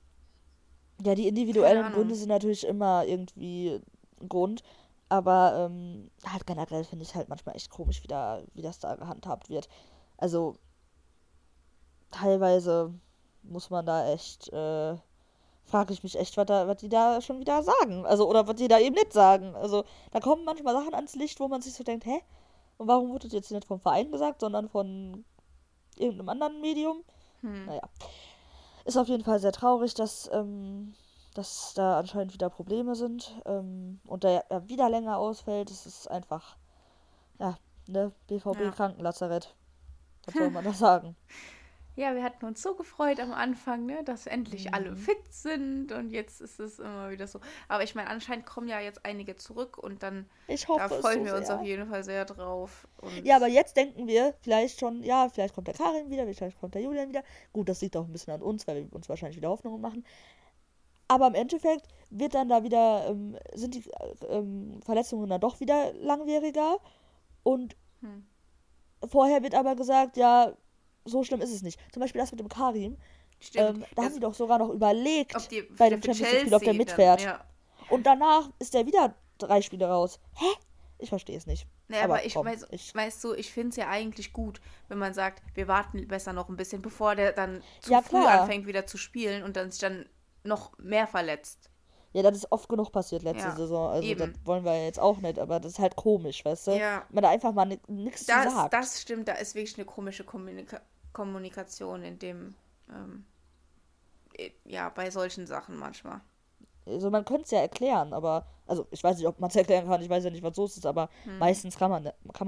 Ja, 1.05 1.15
die 1.15 1.29
individuellen. 1.29 1.93
Gründe 1.93 2.15
sind 2.15 2.29
natürlich 2.29 2.67
immer 2.67 3.05
irgendwie 3.05 3.81
ein 4.21 4.29
Grund. 4.29 4.63
Aber 5.11 5.69
ähm, 5.71 6.11
halt 6.27 6.47
generell 6.47 6.85
finde 6.85 7.05
ich 7.05 7.15
halt 7.15 7.29
manchmal 7.31 7.57
echt 7.57 7.71
komisch, 7.71 8.03
wie, 8.03 8.09
da, 8.09 8.43
wie 8.53 8.61
das 8.63 8.79
da 8.79 8.95
gehandhabt 8.97 9.49
wird. 9.49 9.69
Also 10.19 10.57
teilweise 12.11 12.93
muss 13.43 13.71
man 13.71 13.87
da 13.87 14.13
echt, 14.13 14.53
äh, 14.53 14.97
frage 15.69 15.93
ich 15.93 16.03
mich 16.03 16.19
echt, 16.19 16.37
was, 16.37 16.47
da, 16.47 16.67
was 16.67 16.79
die 16.79 16.89
da 16.89 17.21
schon 17.21 17.41
wieder 17.41 17.63
sagen. 17.63 18.07
Also, 18.07 18.29
oder 18.29 18.47
was 18.49 18.57
die 18.57 18.69
da 18.69 18.79
eben 18.79 18.95
nicht 18.95 19.13
sagen. 19.13 19.55
Also, 19.55 19.85
da 20.11 20.21
kommen 20.21 20.45
manchmal 20.45 20.75
Sachen 20.75 20.95
ans 20.95 21.15
Licht, 21.15 21.39
wo 21.41 21.49
man 21.49 21.63
sich 21.63 21.75
so 21.75 21.85
denkt, 21.85 22.07
hä? 22.07 22.21
Und 22.79 22.89
warum 22.89 23.11
wurde 23.11 23.27
das 23.27 23.33
jetzt 23.33 23.51
nicht 23.51 23.67
vom 23.67 23.81
Verein 23.81 24.11
gesagt, 24.11 24.41
sondern 24.41 24.69
von 24.69 25.25
irgendeinem 25.97 26.29
anderen 26.31 26.61
Medium? 26.61 27.05
Hm. 27.43 27.67
Naja. 27.67 27.83
Ist 28.85 28.97
auf 28.97 29.09
jeden 29.09 29.25
Fall 29.25 29.39
sehr 29.41 29.53
traurig, 29.53 29.95
dass, 29.95 30.31
ähm, 30.33 30.95
dass 31.35 31.75
da 31.75 31.99
anscheinend 31.99 32.33
wieder 32.33 32.49
Probleme 32.49 32.95
sind 32.95 33.41
ähm, 33.45 34.01
und 34.07 34.25
der 34.25 34.45
ja 34.51 34.69
wieder 34.69 34.89
länger 34.89 35.19
ausfällt. 35.19 35.71
Es 35.71 35.87
ist 35.87 36.09
einfach, 36.11 36.57
ja, 37.39 37.59
ne, 37.87 38.13
BVB 38.29 38.61
Ja. 38.61 38.71
Krankenlazarett. 38.71 39.55
Was 40.25 40.35
soll 40.39 40.51
man 40.51 40.65
da 40.65 40.73
sagen? 40.73 41.17
Ja, 41.99 42.15
wir 42.15 42.23
hatten 42.23 42.45
uns 42.47 42.63
so 42.63 42.77
gefreut 42.77 43.19
am 43.19 43.33
Anfang, 43.33 43.85
ne, 43.85 44.05
dass 44.05 44.27
endlich 44.29 44.73
alle 44.73 44.93
Mhm. 44.93 44.97
fit 44.97 45.33
sind 45.33 45.91
und 45.91 46.11
jetzt 46.11 46.41
ist 46.41 46.61
es 46.61 46.79
immer 46.79 47.11
wieder 47.11 47.27
so. 47.27 47.41
Aber 47.67 47.83
ich 47.83 47.95
meine, 47.97 48.09
anscheinend 48.09 48.47
kommen 48.47 48.69
ja 48.69 48.79
jetzt 48.81 49.05
einige 49.05 49.35
zurück 49.35 49.77
und 49.79 50.03
dann 50.05 50.29
Ich 50.47 50.67
hoffe, 50.69 50.81
da 50.81 50.89
freuen 50.89 51.21
so 51.21 51.25
wir 51.25 51.35
uns 51.35 51.47
sehr. 51.49 51.57
auf 51.57 51.63
jeden 51.63 51.89
Fall 51.89 52.05
sehr 52.05 52.25
drauf. 52.25 52.87
Ja, 53.25 53.37
aber 53.37 53.49
jetzt 53.49 53.77
denken 53.77 54.07
wir 54.07 54.35
vielleicht 54.43 54.81
schon, 54.81 55.03
ja, 55.03 55.29
vielleicht 55.29 55.55
kommt 55.55 55.67
der 55.67 55.75
Karin 55.75 56.11
wieder, 56.11 56.27
vielleicht 56.33 56.59
kommt 56.61 56.75
der 56.75 56.83
Julian 56.83 57.09
wieder. 57.09 57.23
Gut, 57.53 57.69
das 57.69 57.81
liegt 57.81 57.97
auch 57.97 58.05
ein 58.07 58.13
bisschen 58.13 58.33
an 58.35 58.43
uns, 58.43 58.67
weil 58.67 58.85
wir 58.85 58.93
uns 58.95 59.09
wahrscheinlich 59.09 59.37
wieder 59.37 59.49
Hoffnungen 59.51 59.81
machen. 59.81 60.05
Aber 61.09 61.27
im 61.29 61.35
Endeffekt 61.35 61.89
wird 62.11 62.35
dann 62.35 62.49
da 62.49 62.63
wieder, 62.63 63.07
ähm, 63.09 63.37
sind 63.55 63.75
die 63.75 63.85
äh, 63.91 64.27
ähm, 64.37 64.81
Verletzungen 64.85 65.29
dann 65.29 65.41
doch 65.41 65.61
wieder 65.61 65.93
langwieriger. 65.95 66.79
Und 67.45 67.77
Hm. 68.01 68.23
vorher 69.09 69.43
wird 69.43 69.55
aber 69.55 69.77
gesagt, 69.77 70.17
ja, 70.17 70.53
so 71.09 71.25
schlimm 71.25 71.41
ist 71.41 71.53
es 71.53 71.63
nicht. 71.63 71.79
Zum 71.93 72.01
Beispiel 72.01 72.21
das 72.21 72.31
mit 72.31 72.41
dem 72.41 72.49
Karim. 72.49 72.97
Ähm, 73.55 73.85
da 73.95 74.03
haben 74.03 74.15
die 74.15 74.21
doch 74.21 74.35
sogar 74.35 74.59
noch 74.59 74.71
überlegt, 74.71 75.37
ob 75.37 75.49
die, 75.49 75.63
bei 75.63 75.89
der 75.89 75.99
dem 75.99 76.03
Champions 76.03 76.21
League-Spiel, 76.33 76.55
ob 76.55 76.63
der 76.63 76.75
mitfährt. 76.75 77.21
Dann, 77.21 77.27
ja. 77.29 77.45
Und 77.91 78.05
danach 78.05 78.51
ist 78.59 78.75
der 78.75 78.85
wieder 78.87 79.15
drei 79.39 79.63
Spiele 79.63 79.87
raus. 79.89 80.19
Hä? 80.35 80.47
Ich 80.99 81.09
verstehe 81.11 81.37
es 81.39 81.47
nicht. 81.47 81.65
Naja, 81.87 82.05
aber, 82.05 82.15
Aber 82.15 82.25
ich, 82.27 82.35
komm, 82.35 82.47
weiß, 82.47 82.67
ich- 82.71 82.93
weißt 82.95 83.23
du, 83.23 83.35
ich 83.35 83.53
finde 83.53 83.69
es 83.71 83.77
ja 83.77 83.89
eigentlich 83.89 84.33
gut, 84.33 84.61
wenn 84.89 84.99
man 84.99 85.15
sagt, 85.15 85.43
wir 85.55 85.69
warten 85.69 86.09
besser 86.09 86.33
noch 86.33 86.49
ein 86.49 86.57
bisschen, 86.57 86.83
bevor 86.83 87.15
der 87.15 87.33
dann 87.33 87.63
zu 87.81 87.93
Ja, 87.93 88.03
früh 88.03 88.21
klar. 88.21 88.41
anfängt 88.43 88.67
wieder 88.67 88.85
zu 88.87 88.99
spielen 88.99 89.45
und 89.45 89.57
dann 89.57 89.71
sich 89.71 89.81
dann 89.81 90.07
noch 90.43 90.77
mehr 90.79 91.07
verletzt. 91.07 91.71
Ja, 92.15 92.23
das 92.23 92.39
ist 92.39 92.51
oft 92.51 92.69
genug 92.69 92.91
passiert 92.91 93.23
letzte 93.23 93.49
Ja, 93.51 93.55
Saison. 93.57 93.91
Also 93.91 94.09
eben. 94.09 94.33
das 94.33 94.47
wollen 94.47 94.65
wir 94.65 94.85
jetzt 94.85 94.99
auch 94.99 95.19
nicht, 95.19 95.39
aber 95.39 95.61
das 95.61 95.73
ist 95.73 95.79
halt 95.79 95.95
komisch, 95.95 96.45
weißt 96.45 96.67
du? 96.67 96.71
Ja. 96.73 97.05
Wenn 97.09 97.15
man 97.17 97.23
da 97.23 97.31
einfach 97.31 97.53
mal 97.53 97.79
nichts 97.87 98.27
sagt. 98.27 98.73
das 98.73 99.01
stimmt, 99.03 99.29
da 99.29 99.35
ist 99.35 99.55
wirklich 99.55 99.77
eine 99.77 99.85
komische 99.85 100.25
Kommunika 100.25 100.81
Kommunikation 101.19 102.03
in 102.03 102.19
dem, 102.19 102.55
ähm, 102.91 103.25
äh, 104.35 104.51
ja, 104.65 104.89
bei 104.89 105.11
solchen 105.11 105.47
Sachen 105.47 105.77
manchmal. 105.77 106.21
Also 106.87 107.11
man 107.11 107.25
könnte 107.25 107.45
es 107.45 107.51
ja 107.51 107.61
erklären, 107.61 108.13
aber, 108.13 108.47
also 108.67 108.87
ich 108.91 109.05
weiß 109.05 109.19
nicht, 109.19 109.27
ob 109.27 109.39
man 109.41 109.51
es 109.51 109.57
erklären 109.57 109.87
kann, 109.87 110.01
ich 110.03 110.09
weiß 110.09 110.25
ja 110.25 110.31
nicht, 110.31 110.43
was 110.43 110.57
los 110.57 110.77
ist, 110.77 110.87
aber 110.87 111.09
Hm. 111.25 111.39
meistens 111.39 111.77
kann 111.77 111.91
man 111.91 112.07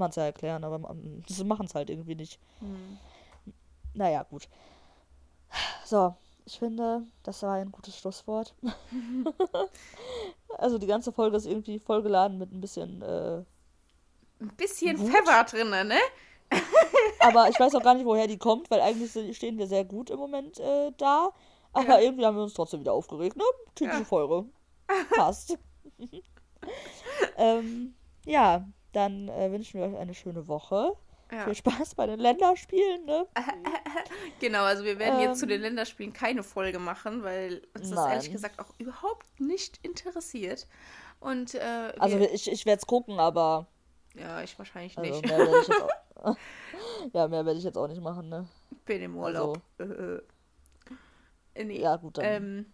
es 0.09 0.15
ja 0.15 0.23
erklären, 0.23 0.63
aber 0.63 0.79
man- 0.79 1.23
sie 1.27 1.43
machen 1.43 1.65
es 1.67 1.75
halt 1.75 1.89
irgendwie 1.89 2.15
nicht. 2.15 2.39
Hm. 2.59 2.99
Naja, 3.93 4.23
gut. 4.23 4.47
So, 5.85 6.15
ich 6.45 6.59
finde, 6.59 7.03
das 7.23 7.43
war 7.43 7.53
ein 7.55 7.71
gutes 7.71 7.97
Schlusswort. 7.97 8.53
also 10.57 10.77
die 10.77 10.87
ganze 10.87 11.11
Folge 11.11 11.37
ist 11.37 11.45
irgendwie 11.45 11.79
vollgeladen 11.79 12.37
mit 12.37 12.51
ein 12.51 12.61
bisschen, 12.61 13.01
äh, 13.01 13.43
Ein 14.41 14.49
bisschen 14.57 14.97
Gut. 14.97 15.09
Pfeffer 15.09 15.43
drin, 15.45 15.69
ne? 15.69 15.97
Aber 17.21 17.49
ich 17.49 17.59
weiß 17.59 17.75
auch 17.75 17.83
gar 17.83 17.93
nicht, 17.95 18.05
woher 18.05 18.27
die 18.27 18.37
kommt, 18.37 18.69
weil 18.71 18.81
eigentlich 18.81 19.35
stehen 19.35 19.57
wir 19.57 19.67
sehr 19.67 19.85
gut 19.85 20.09
im 20.09 20.19
Moment 20.19 20.59
äh, 20.59 20.91
da. 20.97 21.29
Aber 21.73 21.87
Ja. 21.87 21.99
irgendwie 22.01 22.25
haben 22.25 22.35
wir 22.35 22.43
uns 22.43 22.53
trotzdem 22.53 22.81
wieder 22.81 22.93
aufgeregt, 22.93 23.37
ne? 23.37 23.43
Typische 23.75 23.99
Ja. 23.99 24.05
Folge. 24.05 24.45
Passt. 25.15 25.57
ähm, 27.37 27.95
ja, 28.25 28.67
dann 28.93 29.29
äh, 29.29 29.51
wünschen 29.51 29.79
wir 29.79 29.87
euch 29.87 29.97
eine 29.97 30.13
schöne 30.13 30.47
Woche. 30.47 30.93
Ja. 31.31 31.45
Viel 31.45 31.55
Spaß 31.55 31.95
bei 31.95 32.07
den 32.07 32.19
Länderspielen, 32.19 33.05
ne? 33.05 33.25
Genau, 34.41 34.63
also 34.63 34.83
wir 34.83 34.99
werden 34.99 35.21
jetzt 35.21 35.39
zu 35.39 35.45
den 35.45 35.57
Ähm. 35.57 35.61
Länderspielen 35.63 36.11
keine 36.11 36.43
Folge 36.43 36.77
machen, 36.79 37.23
weil 37.23 37.61
uns 37.73 37.89
das 37.89 37.99
Nein. 37.99 38.11
ehrlich 38.15 38.31
gesagt 38.31 38.59
auch 38.59 38.73
überhaupt 38.79 39.39
nicht 39.39 39.79
interessiert. 39.83 40.67
Und 41.21 41.53
äh, 41.55 41.93
Also 41.99 42.17
ich, 42.17 42.51
ich 42.51 42.65
werde 42.65 42.79
es 42.81 42.85
gucken, 42.87 43.19
aber 43.19 43.67
ja, 44.15 44.41
ich 44.41 44.57
wahrscheinlich 44.59 44.97
also 44.97 45.09
nicht. 45.21 45.25
mehr 45.27 45.47
auch, 46.23 46.37
ja, 47.13 47.27
mehr 47.27 47.45
werde 47.45 47.57
ich 47.57 47.63
jetzt 47.63 47.77
auch 47.77 47.87
nicht 47.87 48.01
machen, 48.01 48.29
ne? 48.29 48.47
Bin 48.85 49.01
im 49.01 49.15
Urlaub. 49.17 49.61
Äh, 49.79 51.63
nee. 51.63 51.81
Ja, 51.81 51.95
gut, 51.97 52.17
dann. 52.17 52.25
Ähm, 52.25 52.65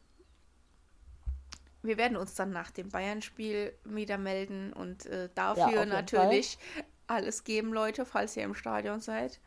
wir 1.84 1.98
werden 1.98 2.18
uns 2.18 2.36
dann 2.36 2.52
nach 2.52 2.72
dem 2.72 2.90
Bayern-Spiel 2.90 3.74
wieder 3.86 4.18
melden 4.18 4.74
und 4.74 5.06
äh, 5.06 5.30
dafür 5.34 5.70
jeden 5.70 5.90
natürlich 5.90 6.58
alles 7.08 7.44
geben, 7.44 7.74
Leute, 7.74 8.06
falls 8.06 8.36
ihr 8.36 8.44
im 8.44 8.54
Stadion 8.54 9.00
seid. 9.00 9.40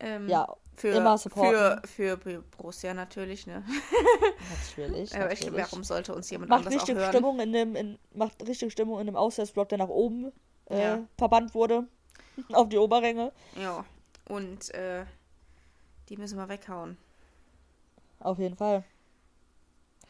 Ähm, 0.00 0.28
Ja, 0.28 0.46
für, 0.74 0.88
immer 0.88 1.18
für, 1.18 1.22
supporten. 1.24 1.80
für 1.88 2.16
Borussia 2.56 2.94
natürlich, 2.94 3.46
ne? 3.46 3.64
natürlich. 4.76 5.14
Aber 5.14 5.32
ich, 5.32 5.40
natürlich. 5.40 5.64
warum 5.64 5.84
sollte 5.84 6.14
uns 6.14 6.30
jemand 6.30 6.50
macht 6.50 6.66
anders 6.66 6.74
auch 6.74 6.88
richtig 6.88 6.96
hören? 6.96 7.12
Stimmung 7.12 7.40
in 7.40 7.52
dem, 7.52 7.76
in, 7.76 7.98
macht 8.14 8.46
richtig 8.46 8.72
Stimmung 8.72 9.00
in 9.00 9.06
dem 9.06 9.16
Auswärtsblock, 9.16 9.68
der 9.68 9.78
nach 9.78 9.88
oben 9.88 10.32
äh, 10.70 10.80
Ja. 10.82 10.98
verbannt 11.16 11.54
wurde. 11.54 11.86
Auf 12.52 12.68
die 12.68 12.78
Oberränge. 12.78 13.32
Ja, 13.56 13.84
und 14.28 14.70
äh, 14.74 15.04
die 16.08 16.16
müssen 16.16 16.38
wir 16.38 16.48
weghauen. 16.48 16.96
Auf 18.20 18.38
jeden 18.38 18.56
Fall. 18.56 18.84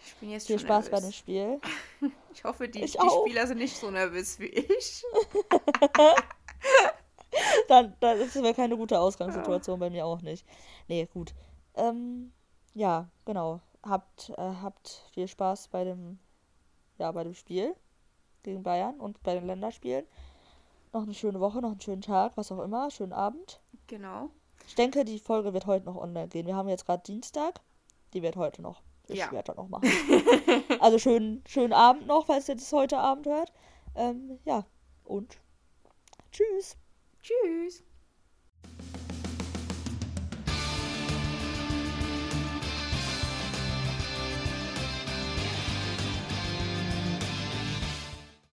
Ich 0.05 0.14
bin 0.16 0.31
jetzt 0.31 0.47
Viel 0.47 0.59
schon 0.59 0.66
Spaß 0.66 0.87
bei 0.91 1.01
nervös. 1.01 1.11
dem 1.11 1.12
Spiel. 1.12 1.61
Ich 2.33 2.45
hoffe, 2.45 2.68
die, 2.68 2.85
Ich 2.85 2.93
die. 2.93 3.11
Spieler 3.11 3.49
sind 3.49 3.59
nicht 3.59 3.76
so 3.76 3.91
nervös 3.91 4.39
wie 4.39 4.47
ich. 4.47 5.03
Dann, 7.68 7.95
dann 8.01 8.18
ist 8.18 8.37
es 8.37 8.57
keine 8.57 8.76
gute 8.76 8.99
Ausgangssituation, 8.99 9.79
bei 9.79 9.91
mir 9.91 10.07
auch 10.07 10.22
nicht. 10.22 10.47
Nee, 10.89 11.07
gut. 11.12 11.35
Ähm, 11.74 12.33
ja, 12.74 13.11
genau. 13.24 13.61
Habt, 13.83 14.31
äh, 14.31 14.37
habt 14.62 15.05
viel 15.12 15.29
Spaß 15.29 15.68
bei 15.68 15.85
dem, 15.85 16.18
ja, 16.99 17.12
bei 17.12 17.24
dem 17.24 17.35
Spiel 17.35 17.74
gegen 18.43 18.62
Bayern 18.62 18.99
und 18.99 19.22
bei 19.22 19.35
den 19.35 19.47
Länderspielen. 19.47 20.07
Noch 20.99 21.05
eine 21.05 21.14
schöne 21.14 21.38
Woche, 21.38 21.61
noch 21.62 21.70
einen 21.70 21.80
schönen 21.80 22.03
Tag, 22.03 22.32
was 22.34 22.51
auch 22.51 22.59
immer, 22.59 22.90
schönen 22.90 23.12
Abend. 23.12 23.61
Genau. 23.86 24.30
Ich 24.66 24.74
denke, 24.74 25.05
die 25.05 25.20
Folge 25.20 25.55
wird 25.55 25.64
heute 25.66 25.86
noch 25.86 25.94
online 25.94 26.26
gehen. 26.26 26.44
Wir 26.44 26.57
haben 26.57 26.68
jetzt 26.68 26.86
gerade 26.86 27.05
Dienstag. 27.05 27.61
Die 28.14 28.20
wird 28.20 28.34
heute 28.34 28.62
noch. 28.62 28.82
Ich 29.07 29.20
Ja. 29.20 29.30
werde 29.30 29.46
das 29.46 29.57
noch 29.57 29.68
machen. 29.68 29.88
also 30.80 30.99
schönen, 30.99 31.44
schönen 31.46 31.72
Abend 31.72 32.09
noch, 32.09 32.26
falls 32.26 32.49
ihr 32.49 32.57
das 32.57 32.72
heute 32.72 32.99
Abend 32.99 33.26
hört. 33.28 33.53
Ähm, 33.94 34.40
ja, 34.44 34.64
und 35.05 35.38
tschüss. 36.32 36.76
Tschüss. 37.22 37.84